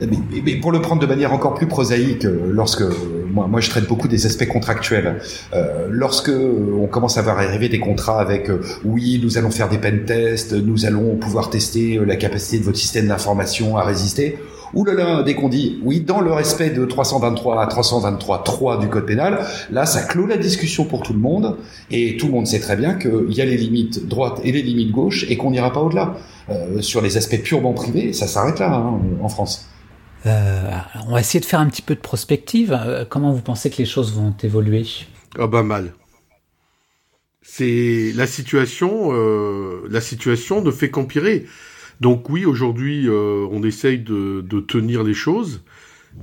Mais, 0.00 0.56
pour 0.56 0.72
le 0.72 0.80
prendre 0.80 1.00
de 1.00 1.06
manière 1.06 1.32
encore 1.32 1.54
plus 1.54 1.68
prosaïque, 1.68 2.24
lorsque 2.24 2.82
moi, 3.28 3.46
moi 3.46 3.60
je 3.60 3.70
traite 3.70 3.86
beaucoup 3.86 4.08
des 4.08 4.26
aspects 4.26 4.48
contractuels, 4.48 5.20
lorsque 5.90 6.30
on 6.30 6.88
commence 6.88 7.18
à 7.18 7.22
voir 7.22 7.38
arriver 7.38 7.68
des 7.68 7.78
contrats 7.78 8.20
avec 8.20 8.50
oui, 8.84 9.20
nous 9.22 9.38
allons 9.38 9.52
faire 9.52 9.68
des 9.68 9.78
pen 9.78 10.04
tests, 10.04 10.54
nous 10.54 10.86
allons 10.86 11.16
pouvoir 11.16 11.50
tester 11.50 12.00
la 12.04 12.16
capacité 12.16 12.58
de 12.58 12.64
votre 12.64 12.78
système 12.78 13.06
d'information 13.06 13.76
à 13.76 13.84
résister. 13.84 14.38
Ouh 14.74 14.84
là 14.84 14.94
là, 14.94 15.22
dès 15.22 15.34
qu'on 15.34 15.48
dit 15.48 15.78
oui, 15.82 16.00
dans 16.00 16.20
le 16.20 16.32
respect 16.32 16.70
de 16.70 16.84
323 16.84 17.62
à 17.62 17.66
323 17.66 18.42
3 18.42 18.78
du 18.78 18.88
code 18.88 19.06
pénal, 19.06 19.44
là, 19.70 19.84
ça 19.84 20.02
clôt 20.02 20.26
la 20.26 20.36
discussion 20.36 20.84
pour 20.84 21.02
tout 21.02 21.12
le 21.12 21.18
monde, 21.18 21.58
et 21.90 22.16
tout 22.16 22.26
le 22.26 22.32
monde 22.32 22.46
sait 22.46 22.60
très 22.60 22.76
bien 22.76 22.94
qu'il 22.94 23.32
y 23.32 23.40
a 23.40 23.44
les 23.44 23.56
limites 23.56 24.06
droites 24.08 24.40
et 24.44 24.52
les 24.52 24.62
limites 24.62 24.90
gauches, 24.90 25.26
et 25.28 25.36
qu'on 25.36 25.50
n'ira 25.50 25.72
pas 25.72 25.80
au-delà. 25.80 26.16
Euh, 26.48 26.80
sur 26.80 27.00
les 27.00 27.16
aspects 27.16 27.40
purement 27.42 27.72
privés, 27.72 28.12
ça 28.12 28.26
s'arrête 28.26 28.58
là, 28.58 28.74
hein, 28.74 29.00
en 29.20 29.28
France. 29.28 29.68
Euh, 30.26 30.70
on 31.06 31.12
va 31.12 31.20
essayer 31.20 31.40
de 31.40 31.44
faire 31.44 31.60
un 31.60 31.68
petit 31.68 31.82
peu 31.82 31.94
de 31.94 32.00
prospective. 32.00 32.72
Euh, 32.72 33.04
comment 33.08 33.32
vous 33.32 33.42
pensez 33.42 33.70
que 33.70 33.78
les 33.78 33.84
choses 33.84 34.12
vont 34.12 34.34
évoluer? 34.42 34.84
Ah 35.38 35.46
bah 35.46 35.62
mal. 35.62 35.92
C'est 37.42 38.12
la 38.14 38.26
situation. 38.26 39.12
la 39.12 40.00
situation 40.00 40.62
ne 40.62 40.70
fait 40.70 40.90
qu'empirer. 40.90 41.46
Donc 42.02 42.28
oui, 42.30 42.44
aujourd'hui, 42.44 43.08
euh, 43.08 43.46
on 43.52 43.62
essaye 43.62 44.00
de, 44.00 44.42
tenir 44.66 45.04
les 45.04 45.14
choses, 45.14 45.62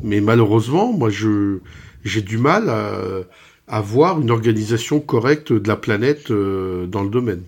mais 0.03 0.19
malheureusement, 0.19 0.91
moi, 0.91 1.09
je 1.09 1.59
j'ai 2.03 2.21
du 2.21 2.37
mal 2.37 2.69
à, 2.69 3.81
voir 3.81 4.19
une 4.19 4.29
organisation 4.29 4.99
correcte 4.99 5.53
de 5.53 5.67
la 5.69 5.77
planète 5.77 6.31
euh, 6.31 6.85
dans 6.85 7.01
le 7.01 7.09
domaine. 7.09 7.43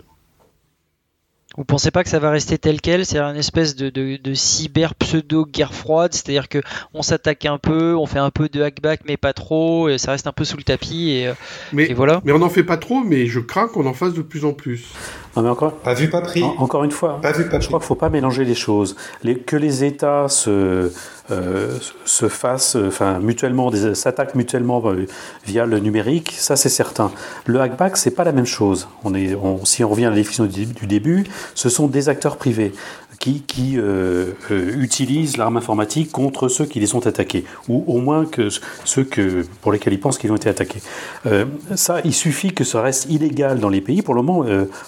Vous 1.57 1.65
pensez 1.65 1.91
pas 1.91 2.05
que 2.05 2.09
ça 2.09 2.19
va 2.19 2.31
rester 2.31 2.57
tel 2.57 2.79
quel? 2.79 3.05
C'est 3.05 3.19
une 3.19 3.35
espèce 3.35 3.75
de, 3.75 3.89
de, 3.89 4.33
cyber 4.33 4.95
pseudo 4.95 5.45
guerre 5.45 5.73
froide, 5.73 6.13
c'est-à-dire 6.13 6.47
que 6.47 6.59
on 6.93 7.01
s'attaque 7.01 7.45
un 7.45 7.57
peu, 7.57 7.97
on 7.97 8.05
fait 8.05 8.19
un 8.19 8.31
peu 8.31 8.47
de 8.47 8.61
hackback 8.61 9.01
mais 9.05 9.17
pas 9.17 9.33
trop, 9.33 9.89
et 9.89 9.97
ça 9.97 10.11
reste 10.11 10.27
un 10.27 10.31
peu 10.31 10.45
sous 10.45 10.55
le 10.55 10.63
tapis 10.63 11.09
et, 11.09 11.27
euh, 11.27 11.93
voilà. 11.93 12.21
Mais 12.23 12.31
on 12.31 12.39
n'en 12.39 12.49
fait 12.49 12.63
pas 12.63 12.77
trop, 12.77 13.03
mais 13.03 13.27
je 13.27 13.41
crains 13.41 13.67
qu'on 13.67 13.85
en 13.85 13.93
fasse 13.93 14.13
de 14.13 14.21
plus 14.21 14.45
en 14.45 14.53
plus. 14.53 14.93
Non 15.35 15.43
mais 15.43 15.49
encore. 15.49 15.73
Pas 15.73 15.93
vu 15.93 16.09
pas 16.09 16.21
pris. 16.21 16.43
encore 16.43 16.83
une 16.83 16.91
fois. 16.91 17.19
Pas 17.21 17.31
vu 17.31 17.47
pas 17.47 17.59
Je 17.59 17.67
crois 17.67 17.79
qu'il 17.79 17.87
faut 17.87 17.95
pas 17.95 18.09
mélanger 18.09 18.43
les 18.43 18.55
choses. 18.55 18.95
Les, 19.23 19.37
que 19.37 19.55
les 19.55 19.83
États 19.83 20.27
se 20.27 20.91
euh, 21.31 21.77
se 22.03 22.27
fassent, 22.27 22.75
enfin 22.75 23.19
mutuellement, 23.19 23.71
s'attaquent 23.93 24.35
mutuellement 24.35 24.81
euh, 24.85 25.05
via 25.45 25.65
le 25.65 25.79
numérique, 25.79 26.33
ça 26.37 26.57
c'est 26.57 26.69
certain. 26.69 27.11
Le 27.45 27.61
hackback 27.61 27.95
c'est 27.95 28.11
pas 28.11 28.25
la 28.25 28.33
même 28.33 28.45
chose. 28.45 28.89
On 29.05 29.13
est, 29.13 29.37
si 29.63 29.83
on 29.83 29.89
revient 29.89 30.05
à 30.05 30.09
la 30.09 30.15
définition 30.15 30.45
du 30.45 30.87
début, 30.87 31.25
ce 31.55 31.69
sont 31.69 31.87
des 31.87 32.09
acteurs 32.09 32.35
privés 32.35 32.73
qui, 33.21 33.77
euh, 33.77 34.31
euh, 34.49 34.81
utilisent 34.81 35.37
l'arme 35.37 35.57
informatique 35.57 36.11
contre 36.11 36.47
ceux 36.47 36.65
qui 36.65 36.79
les 36.79 36.87
sont 36.87 37.05
attaqués, 37.05 37.45
ou 37.69 37.83
au 37.87 37.99
moins 37.99 38.25
que 38.25 38.49
ceux 38.83 39.03
que, 39.03 39.45
pour 39.61 39.71
lesquels 39.71 39.93
ils 39.93 39.99
pensent 39.99 40.17
qu'ils 40.17 40.31
ont 40.31 40.35
été 40.35 40.49
attaqués. 40.49 40.81
Euh, 41.27 41.45
ça, 41.75 42.01
il 42.03 42.13
suffit 42.13 42.51
que 42.51 42.63
ça 42.63 42.81
reste 42.81 43.09
illégal 43.09 43.59
dans 43.59 43.69
les 43.69 43.81
pays. 43.81 44.01
Pour 44.01 44.15
le 44.15 44.23
moment, 44.23 44.45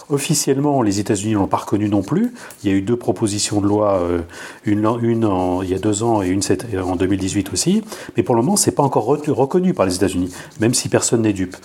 officiellement, 0.09 0.81
les 0.81 0.99
États-Unis 0.99 1.33
l'ont 1.33 1.47
pas 1.47 1.57
reconnu 1.57 1.89
non 1.89 2.01
plus. 2.01 2.33
Il 2.63 2.71
y 2.71 2.73
a 2.73 2.75
eu 2.75 2.81
deux 2.81 2.95
propositions 2.95 3.61
de 3.61 3.67
loi, 3.67 4.01
une, 4.65 4.85
en, 4.87 5.61
il 5.61 5.69
y 5.69 5.75
a 5.75 5.79
deux 5.79 6.03
ans 6.03 6.21
et 6.21 6.27
une 6.27 6.41
en 6.81 6.95
2018 6.95 7.53
aussi. 7.53 7.83
Mais 8.17 8.23
pour 8.23 8.35
le 8.35 8.41
moment, 8.41 8.55
c'est 8.55 8.71
pas 8.71 8.83
encore 8.83 9.05
reconnu 9.05 9.73
par 9.73 9.85
les 9.85 9.95
États-Unis, 9.95 10.33
même 10.59 10.73
si 10.73 10.89
personne 10.89 11.21
n'est 11.21 11.33
dupe, 11.33 11.55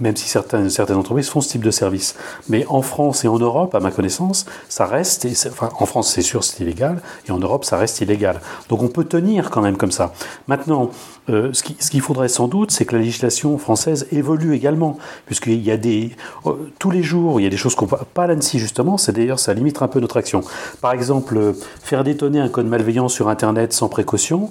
même 0.00 0.16
si 0.16 0.28
certaines, 0.28 0.68
entreprises 0.96 1.28
font 1.28 1.40
ce 1.40 1.48
type 1.50 1.64
de 1.64 1.70
service. 1.70 2.16
Mais 2.48 2.66
en 2.68 2.82
France 2.82 3.24
et 3.24 3.28
en 3.28 3.38
Europe, 3.38 3.74
à 3.74 3.80
ma 3.80 3.90
connaissance, 3.90 4.46
ça 4.68 4.86
reste 4.86 5.24
en 5.60 5.86
France, 5.86 6.12
c'est 6.12 6.22
sûr, 6.22 6.44
c'est 6.44 6.62
illégal, 6.62 7.00
et 7.28 7.32
en 7.32 7.38
Europe, 7.38 7.64
ça 7.64 7.76
reste 7.76 8.00
illégal. 8.00 8.40
Donc 8.68 8.82
on 8.82 8.88
peut 8.88 9.04
tenir 9.04 9.50
quand 9.50 9.62
même 9.62 9.76
comme 9.76 9.92
ça. 9.92 10.12
Maintenant, 10.48 10.90
euh, 11.30 11.52
ce 11.52 11.62
qu'il 11.62 12.00
faudrait 12.00 12.28
sans 12.28 12.48
doute, 12.48 12.70
c'est 12.70 12.84
que 12.84 12.94
la 12.94 13.00
législation 13.00 13.56
française 13.56 14.06
évolue 14.12 14.54
également, 14.54 14.98
puisqu'il 15.26 15.62
y 15.62 15.70
a 15.70 15.76
des 15.76 16.10
euh, 16.46 16.52
tous 16.78 16.90
les 16.90 17.02
jours, 17.02 17.40
il 17.40 17.44
y 17.44 17.46
a 17.46 17.50
des 17.50 17.56
choses 17.56 17.74
qu'on 17.74 17.86
pas 17.86 18.26
l'ANSI 18.26 18.58
justement. 18.58 18.98
C'est 18.98 19.12
d'ailleurs 19.12 19.38
ça 19.38 19.54
limite 19.54 19.80
un 19.80 19.88
peu 19.88 20.00
notre 20.00 20.18
action. 20.18 20.42
Par 20.80 20.92
exemple, 20.92 21.36
euh, 21.36 21.52
faire 21.82 22.04
détonner 22.04 22.40
un 22.40 22.48
code 22.48 22.66
malveillant 22.66 23.08
sur 23.08 23.28
Internet 23.28 23.72
sans 23.72 23.88
précaution, 23.88 24.50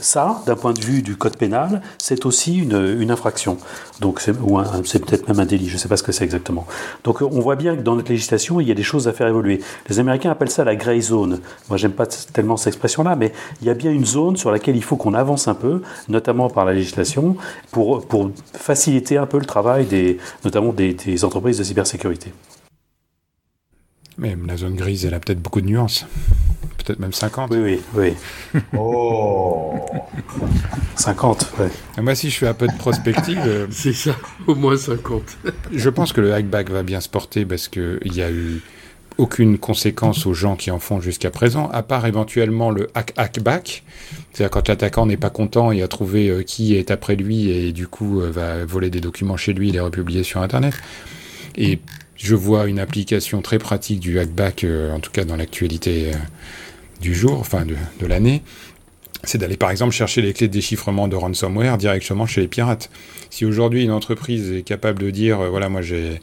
ça, 0.00 0.42
d'un 0.46 0.56
point 0.56 0.72
de 0.72 0.80
vue 0.80 1.02
du 1.02 1.16
code 1.16 1.36
pénal, 1.36 1.82
c'est 1.98 2.26
aussi 2.26 2.58
une, 2.58 2.96
une, 3.00 3.10
infraction. 3.10 3.58
Donc 4.00 4.20
c'est 4.20 4.32
peut-être 4.32 5.28
même 5.28 5.40
un 5.40 5.44
délit. 5.44 5.68
Je 5.68 5.74
ne 5.74 5.78
sais 5.78 5.88
pas 5.88 5.96
ce 5.96 6.02
que 6.02 6.12
c'est 6.12 6.24
exactement. 6.24 6.66
Donc 7.04 7.22
on 7.22 7.40
voit 7.40 7.56
bien 7.56 7.76
que 7.76 7.82
dans 7.82 7.94
notre 7.94 8.10
législation, 8.10 8.60
il 8.60 8.68
y 8.68 8.70
a 8.70 8.74
des 8.74 8.82
choses 8.82 9.08
à 9.08 9.12
faire 9.12 9.28
évoluer. 9.28 9.60
Les 9.88 10.00
Américains 10.00 10.11
appellent 10.24 10.50
ça 10.50 10.64
la 10.64 10.76
grey 10.76 11.00
zone. 11.00 11.40
Moi, 11.68 11.76
j'aime 11.76 11.92
pas 11.92 12.06
tellement 12.06 12.56
cette 12.56 12.68
expression-là, 12.68 13.16
mais 13.16 13.32
il 13.60 13.66
y 13.66 13.70
a 13.70 13.74
bien 13.74 13.92
une 13.92 14.06
zone 14.06 14.36
sur 14.36 14.50
laquelle 14.50 14.76
il 14.76 14.84
faut 14.84 14.96
qu'on 14.96 15.14
avance 15.14 15.48
un 15.48 15.54
peu 15.54 15.82
notamment 16.08 16.50
par 16.50 16.64
la 16.64 16.72
législation, 16.72 17.36
pour, 17.70 18.06
pour 18.06 18.30
faciliter 18.54 19.16
un 19.16 19.26
peu 19.26 19.38
le 19.38 19.46
travail 19.46 19.86
des, 19.86 20.18
notamment 20.44 20.72
des, 20.72 20.94
des 20.94 21.24
entreprises 21.24 21.58
de 21.58 21.64
cybersécurité. 21.64 22.32
Mais 24.18 24.36
la 24.46 24.56
zone 24.56 24.74
grise, 24.74 25.04
elle 25.06 25.14
a 25.14 25.20
peut-être 25.20 25.40
beaucoup 25.40 25.60
de 25.60 25.66
nuances. 25.66 26.06
Peut-être 26.78 26.98
même 26.98 27.12
50. 27.12 27.50
Oui, 27.52 27.80
oui, 27.94 28.14
oui. 28.54 28.60
oh 28.76 29.74
50, 30.96 31.52
ouais. 31.58 32.02
moi, 32.02 32.14
si 32.14 32.28
je 32.30 32.38
fais 32.38 32.48
un 32.48 32.54
peu 32.54 32.66
de 32.66 32.76
prospective. 32.76 33.40
Euh, 33.46 33.66
C'est 33.70 33.92
ça, 33.92 34.12
au 34.46 34.54
moins 34.54 34.76
50. 34.76 35.22
je 35.72 35.88
pense 35.90 36.12
que 36.12 36.20
le 36.20 36.34
hackback 36.34 36.70
va 36.70 36.82
bien 36.82 37.00
se 37.00 37.08
porter 37.08 37.44
parce 37.44 37.68
qu'il 37.68 38.14
y 38.14 38.22
a 38.22 38.30
eu 38.30 38.62
aucune 39.18 39.58
conséquence 39.58 40.26
aux 40.26 40.34
gens 40.34 40.56
qui 40.56 40.70
en 40.70 40.78
font 40.78 41.00
jusqu'à 41.00 41.30
présent, 41.30 41.68
à 41.70 41.82
part 41.82 42.06
éventuellement 42.06 42.70
le 42.70 42.88
hack-hackback. 42.94 43.82
C'est-à-dire 44.32 44.50
quand 44.50 44.68
l'attaquant 44.68 45.06
n'est 45.06 45.16
pas 45.16 45.30
content 45.30 45.72
et 45.72 45.82
a 45.82 45.88
trouvé 45.88 46.28
euh, 46.28 46.42
qui 46.42 46.74
est 46.74 46.90
après 46.90 47.16
lui 47.16 47.50
et 47.50 47.72
du 47.72 47.86
coup 47.86 48.20
euh, 48.20 48.30
va 48.30 48.64
voler 48.64 48.90
des 48.90 49.00
documents 49.00 49.36
chez 49.36 49.52
lui 49.52 49.68
et 49.68 49.72
les 49.72 49.80
republier 49.80 50.22
sur 50.22 50.40
Internet. 50.40 50.74
Et 51.56 51.80
je 52.16 52.34
vois 52.34 52.66
une 52.66 52.78
application 52.78 53.42
très 53.42 53.58
pratique 53.58 54.00
du 54.00 54.18
hackback, 54.18 54.64
euh, 54.64 54.92
en 54.92 55.00
tout 55.00 55.10
cas 55.10 55.24
dans 55.24 55.36
l'actualité 55.36 56.12
du 57.00 57.14
jour, 57.14 57.38
enfin 57.40 57.64
de, 57.64 57.74
de 58.00 58.06
l'année, 58.06 58.42
c'est 59.24 59.38
d'aller 59.38 59.56
par 59.56 59.70
exemple 59.70 59.92
chercher 59.92 60.22
les 60.22 60.32
clés 60.32 60.48
de 60.48 60.52
déchiffrement 60.52 61.08
de 61.08 61.16
ransomware 61.16 61.78
directement 61.78 62.26
chez 62.26 62.40
les 62.40 62.48
pirates. 62.48 62.90
Si 63.30 63.44
aujourd'hui 63.44 63.84
une 63.84 63.90
entreprise 63.90 64.52
est 64.52 64.62
capable 64.62 65.02
de 65.02 65.10
dire, 65.10 65.38
voilà, 65.50 65.68
moi 65.68 65.82
j'ai 65.82 66.20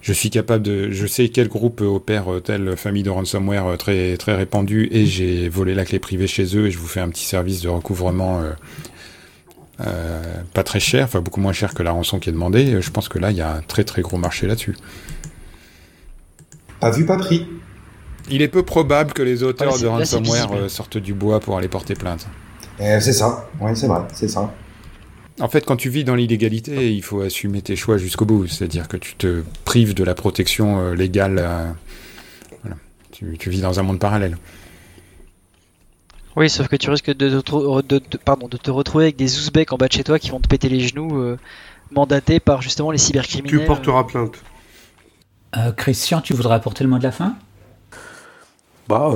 je 0.00 0.12
suis 0.12 0.30
capable 0.30 0.62
de, 0.62 0.90
je 0.90 1.06
sais 1.06 1.28
quel 1.28 1.48
groupe 1.48 1.80
opère 1.80 2.26
telle 2.44 2.76
famille 2.76 3.02
de 3.02 3.10
ransomware 3.10 3.76
très 3.78 4.16
très 4.16 4.34
répandue 4.34 4.88
et 4.92 5.06
j'ai 5.06 5.48
volé 5.48 5.74
la 5.74 5.84
clé 5.84 5.98
privée 5.98 6.26
chez 6.26 6.56
eux 6.56 6.66
et 6.66 6.70
je 6.70 6.78
vous 6.78 6.86
fais 6.86 7.00
un 7.00 7.08
petit 7.08 7.24
service 7.24 7.60
de 7.60 7.68
recouvrement 7.68 8.40
euh, 8.40 8.52
euh, 9.80 10.22
pas 10.54 10.62
très 10.62 10.80
cher, 10.80 11.04
enfin 11.04 11.20
beaucoup 11.20 11.40
moins 11.40 11.52
cher 11.52 11.74
que 11.74 11.82
la 11.82 11.92
rançon 11.92 12.18
qui 12.18 12.30
est 12.30 12.32
demandée. 12.32 12.80
Je 12.80 12.90
pense 12.90 13.08
que 13.08 13.18
là 13.18 13.30
il 13.30 13.36
y 13.36 13.40
a 13.40 13.52
un 13.52 13.62
très 13.62 13.84
très 13.84 14.02
gros 14.02 14.16
marché 14.16 14.46
là-dessus. 14.46 14.76
Pas 16.80 16.90
vu, 16.90 17.04
pas 17.04 17.16
pris. 17.16 17.46
Il 18.30 18.42
est 18.42 18.48
peu 18.48 18.62
probable 18.62 19.12
que 19.12 19.22
les 19.22 19.42
auteurs 19.42 19.78
de 19.78 19.86
ransomware 19.86 20.52
euh, 20.52 20.68
sortent 20.68 20.98
du 20.98 21.14
bois 21.14 21.40
pour 21.40 21.56
aller 21.56 21.68
porter 21.68 21.94
plainte. 21.94 22.26
Eh, 22.78 23.00
c'est 23.00 23.12
ça, 23.12 23.48
oui 23.60 23.70
c'est 23.74 23.86
vrai, 23.86 24.02
c'est 24.12 24.28
ça. 24.28 24.52
En 25.38 25.48
fait, 25.48 25.66
quand 25.66 25.76
tu 25.76 25.90
vis 25.90 26.04
dans 26.04 26.14
l'illégalité, 26.14 26.94
il 26.94 27.02
faut 27.02 27.20
assumer 27.20 27.60
tes 27.60 27.76
choix 27.76 27.98
jusqu'au 27.98 28.24
bout. 28.24 28.46
C'est-à-dire 28.46 28.88
que 28.88 28.96
tu 28.96 29.14
te 29.16 29.42
prives 29.64 29.94
de 29.94 30.02
la 30.02 30.14
protection 30.14 30.78
euh, 30.78 30.94
légale. 30.94 31.38
Euh, 31.38 31.70
voilà. 32.62 32.76
tu, 33.12 33.50
vis 33.50 33.60
dans 33.60 33.78
un 33.78 33.82
monde 33.82 33.98
parallèle. 33.98 34.38
Oui, 36.36 36.48
sauf 36.48 36.68
que 36.68 36.76
tu 36.76 36.90
risques 36.90 37.14
de, 37.14 37.42
pardon, 38.24 38.48
de 38.48 38.56
te 38.56 38.70
retrouver 38.70 39.04
avec 39.04 39.16
des 39.16 39.38
Ouzbeks 39.38 39.72
en 39.72 39.76
bas 39.76 39.88
de 39.88 39.92
chez 39.92 40.04
toi 40.04 40.18
qui 40.18 40.30
vont 40.30 40.40
te 40.40 40.48
péter 40.48 40.68
les 40.68 40.80
genoux, 40.80 41.18
euh, 41.18 41.38
mandatés 41.90 42.40
par 42.40 42.62
justement 42.62 42.90
les 42.90 42.98
cybercriminels. 42.98 43.60
Tu 43.60 43.66
porteras 43.66 44.04
plainte. 44.04 44.36
Christian, 45.78 46.20
tu 46.20 46.34
voudrais 46.34 46.54
apporter 46.54 46.84
le 46.84 46.90
mot 46.90 46.98
de 46.98 47.02
la 47.02 47.12
fin? 47.12 47.34
Bah, 48.88 49.10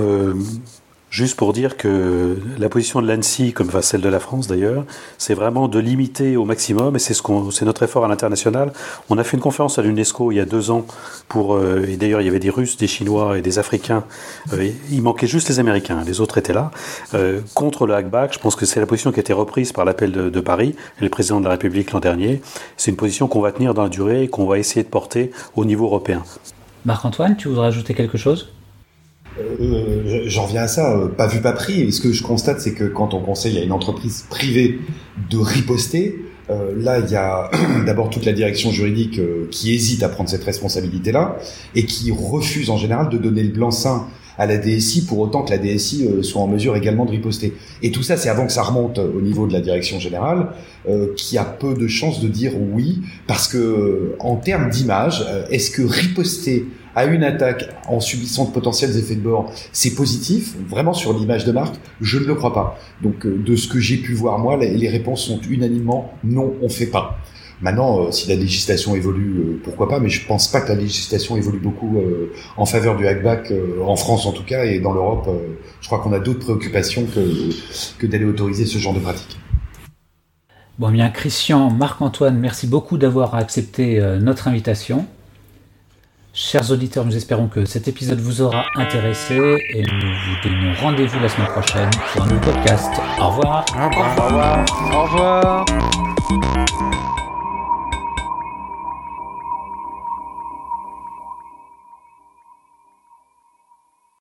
Juste 1.11 1.37
pour 1.37 1.53
dire 1.53 1.77
que 1.77 2.39
la 2.57 2.69
position 2.69 3.03
de 3.03 3.13
l'ANSI, 3.13 3.53
comme 3.53 3.67
va 3.67 3.83
celle 3.83 4.01
de 4.01 4.09
la 4.09 4.21
France 4.21 4.47
d'ailleurs, 4.47 4.85
c'est 5.19 5.35
vraiment 5.35 5.67
de 5.67 5.81
limiter 5.81 6.37
au 6.37 6.45
maximum, 6.45 6.95
et 6.95 7.01
c'est 7.01 7.15
ce 7.15 7.65
notre 7.65 7.83
effort 7.83 8.05
à 8.05 8.09
l'international. 8.09 8.73
On 9.09 9.19
a 9.19 9.25
fait 9.25 9.37
une 9.37 9.43
conférence 9.43 9.77
à 9.81 9.83
l'UNESCO 9.83 10.31
il 10.31 10.37
y 10.37 10.41
a 10.41 10.45
deux 10.45 10.71
ans 10.71 10.87
pour, 11.29 11.57
euh, 11.57 11.85
et 11.89 11.97
d'ailleurs 11.97 12.21
il 12.21 12.27
y 12.27 12.29
avait 12.29 12.39
des 12.39 12.49
Russes, 12.49 12.77
des 12.77 12.87
Chinois 12.87 13.39
et 13.39 13.43
des 13.43 13.59
Africains. 13.59 14.05
Euh, 14.53 14.71
il 14.91 15.03
manquait 15.03 15.27
juste 15.27 15.49
les 15.49 15.59
Américains, 15.59 16.05
les 16.07 16.21
autres 16.21 16.39
étaient 16.39 16.53
là 16.53 16.71
euh, 17.15 17.41
contre 17.55 17.89
le 17.89 17.95
hackback. 17.95 18.33
Je 18.33 18.39
pense 18.39 18.55
que 18.55 18.65
c'est 18.65 18.79
la 18.79 18.87
position 18.87 19.11
qui 19.11 19.19
a 19.19 19.23
été 19.23 19.33
reprise 19.33 19.73
par 19.73 19.85
l'appel 19.85 20.13
de, 20.13 20.31
de 20.31 20.41
Paris 20.41 20.77
et 21.01 21.03
le 21.03 21.11
président 21.11 21.41
de 21.41 21.45
la 21.45 21.51
République 21.51 21.91
l'an 21.91 22.01
dernier. 22.01 22.41
C'est 22.77 22.93
une 22.93 22.97
position 22.97 23.27
qu'on 23.27 23.41
va 23.41 23.51
tenir 23.51 23.75
dans 23.75 23.83
la 23.83 23.89
durée 23.89 24.23
et 24.23 24.29
qu'on 24.29 24.47
va 24.47 24.59
essayer 24.59 24.85
de 24.85 24.89
porter 24.89 25.33
au 25.57 25.65
niveau 25.65 25.87
européen. 25.87 26.23
Marc-Antoine, 26.85 27.37
tu 27.37 27.49
voudrais 27.49 27.67
ajouter 27.67 27.95
quelque 27.95 28.17
chose? 28.17 28.53
Euh, 29.39 30.23
J'en 30.27 30.47
viens 30.47 30.63
à 30.63 30.69
ça, 30.69 30.97
euh, 30.97 31.09
pas 31.09 31.27
vu, 31.27 31.41
pas 31.41 31.53
pris. 31.53 31.83
Et 31.83 31.91
ce 31.93 32.01
que 32.01 32.13
je 32.13 32.23
constate, 32.23 32.61
c'est 32.61 32.75
que 32.75 32.85
quand 32.85 33.15
on 33.15 33.21
conseille 33.21 33.59
à 33.59 33.63
une 33.63 33.73
entreprise 33.73 34.25
privée 34.29 34.81
de 35.31 35.39
riposter, 35.39 36.17
euh, 36.51 36.73
là, 36.77 36.99
il 36.99 37.11
y 37.11 37.17
a 37.17 37.51
d'abord 37.87 38.11
toute 38.11 38.25
la 38.25 38.33
direction 38.33 38.71
juridique 38.71 39.19
euh, 39.19 39.47
qui 39.51 39.75
hésite 39.75 40.03
à 40.03 40.09
prendre 40.09 40.29
cette 40.29 40.45
responsabilité-là 40.45 41.37
et 41.75 41.85
qui 41.85 42.11
refuse 42.11 42.71
en 42.71 42.77
général 42.77 43.09
de 43.09 43.19
donner 43.19 43.43
le 43.43 43.51
blanc-seing 43.51 44.07
à 44.39 44.47
la 44.47 44.57
DSI 44.57 45.07
pour 45.07 45.19
autant 45.19 45.43
que 45.43 45.51
la 45.51 45.59
DSI 45.59 46.09
soit 46.23 46.41
en 46.41 46.47
mesure 46.47 46.77
également 46.77 47.05
de 47.05 47.11
riposter. 47.11 47.55
Et 47.83 47.91
tout 47.91 48.03
ça, 48.03 48.17
c'est 48.17 48.29
avant 48.29 48.47
que 48.47 48.53
ça 48.53 48.63
remonte 48.63 48.99
au 48.99 49.21
niveau 49.21 49.47
de 49.47 49.53
la 49.53 49.61
direction 49.61 49.99
générale, 49.99 50.49
qui 51.17 51.37
a 51.39 51.45
peu 51.45 51.75
de 51.75 51.87
chances 51.87 52.21
de 52.21 52.29
dire 52.29 52.53
oui, 52.73 53.03
parce 53.27 53.49
que 53.49 54.15
en 54.19 54.37
termes 54.37 54.71
d'image, 54.71 55.27
est-ce 55.51 55.71
que 55.71 55.83
riposter 55.83 56.67
à 56.95 57.05
une 57.05 57.23
attaque 57.23 57.69
en 57.89 58.01
subissant 58.01 58.47
de 58.47 58.51
potentiels 58.51 58.97
effets 58.97 59.15
de 59.15 59.21
bord, 59.21 59.53
c'est 59.73 59.95
positif, 59.95 60.55
vraiment 60.69 60.93
sur 60.93 61.13
l'image 61.17 61.45
de 61.45 61.53
marque, 61.53 61.77
je 62.01 62.19
ne 62.19 62.25
le 62.25 62.35
crois 62.35 62.53
pas. 62.53 62.79
Donc 63.03 63.27
euh, 63.27 63.43
de 63.45 63.57
ce 63.57 63.69
que 63.69 63.79
j'ai 63.79 63.97
pu 63.97 64.13
voir 64.13 64.39
moi, 64.39 64.57
les, 64.57 64.89
réponses 64.89 65.25
sont 65.25 65.41
unanimement 65.49 66.13
non, 66.25 66.55
on 66.63 66.69
fait 66.69 66.87
pas. 66.87 67.19
Maintenant, 67.63 68.07
euh, 68.07 68.11
si 68.11 68.29
la 68.29 68.37
législation 68.37 68.95
évolue, 68.95 69.39
euh, 69.39 69.61
pourquoi 69.63 69.89
pas, 69.89 70.01
mais 70.01 70.09
je 70.09 70.27
pense 70.27 70.49
pas 70.49 70.61
que 70.61 70.69
la 70.69 70.77
législation 70.77 71.37
évolue 71.37 71.59
beaucoup 71.59 71.99
en 72.57 72.67
faveur 72.67 72.97
du 72.97 73.07
hackback, 73.07 73.53
en 73.85 73.97
France 73.97 74.27
en 74.27 74.33
tout 74.33 74.45
cas, 74.45 74.65
et 74.65 74.81
dans 74.81 74.93
l'Europe, 74.93 75.29
je 75.81 75.87
crois 75.87 75.99
qu'on 75.99 76.13
a 76.13 76.19
d'autres 76.19 76.41
préoccupations 76.41 77.05
que, 77.05 77.51
que 77.99 78.07
d'aller 78.07 78.25
autoriser 78.25 78.67
ce 78.67 78.79
genre 78.79 78.95
de 78.95 79.01
pratique. 79.01 79.39
Bon, 80.79 80.89
eh 80.89 80.93
bien, 80.93 81.11
Christian, 81.11 81.71
Marc-Antoine, 81.71 82.39
merci 82.39 82.67
beaucoup 82.67 82.97
d'avoir 82.97 83.35
accepté 83.35 84.01
notre 84.21 84.49
invitation. 84.49 85.07
Chers 86.33 86.71
auditeurs, 86.71 87.05
nous 87.05 87.17
espérons 87.17 87.49
que 87.49 87.65
cet 87.65 87.89
épisode 87.89 88.21
vous 88.21 88.41
aura 88.41 88.65
intéressé 88.77 89.35
et 89.75 89.83
nous 89.83 89.89
vous 89.91 90.49
donnons 90.49 90.75
rendez-vous 90.81 91.19
la 91.19 91.29
semaine 91.29 91.49
prochaine 91.49 91.91
pour 92.13 92.23
un 92.23 92.27
nouveau 92.29 92.41
podcast. 92.41 92.91
Au 93.21 93.29
revoir. 93.31 93.65
Au 93.77 93.89
revoir. 93.89 94.17
Au 94.17 94.27
revoir. 94.27 94.65
Au 94.93 95.03
revoir. 95.03 96.80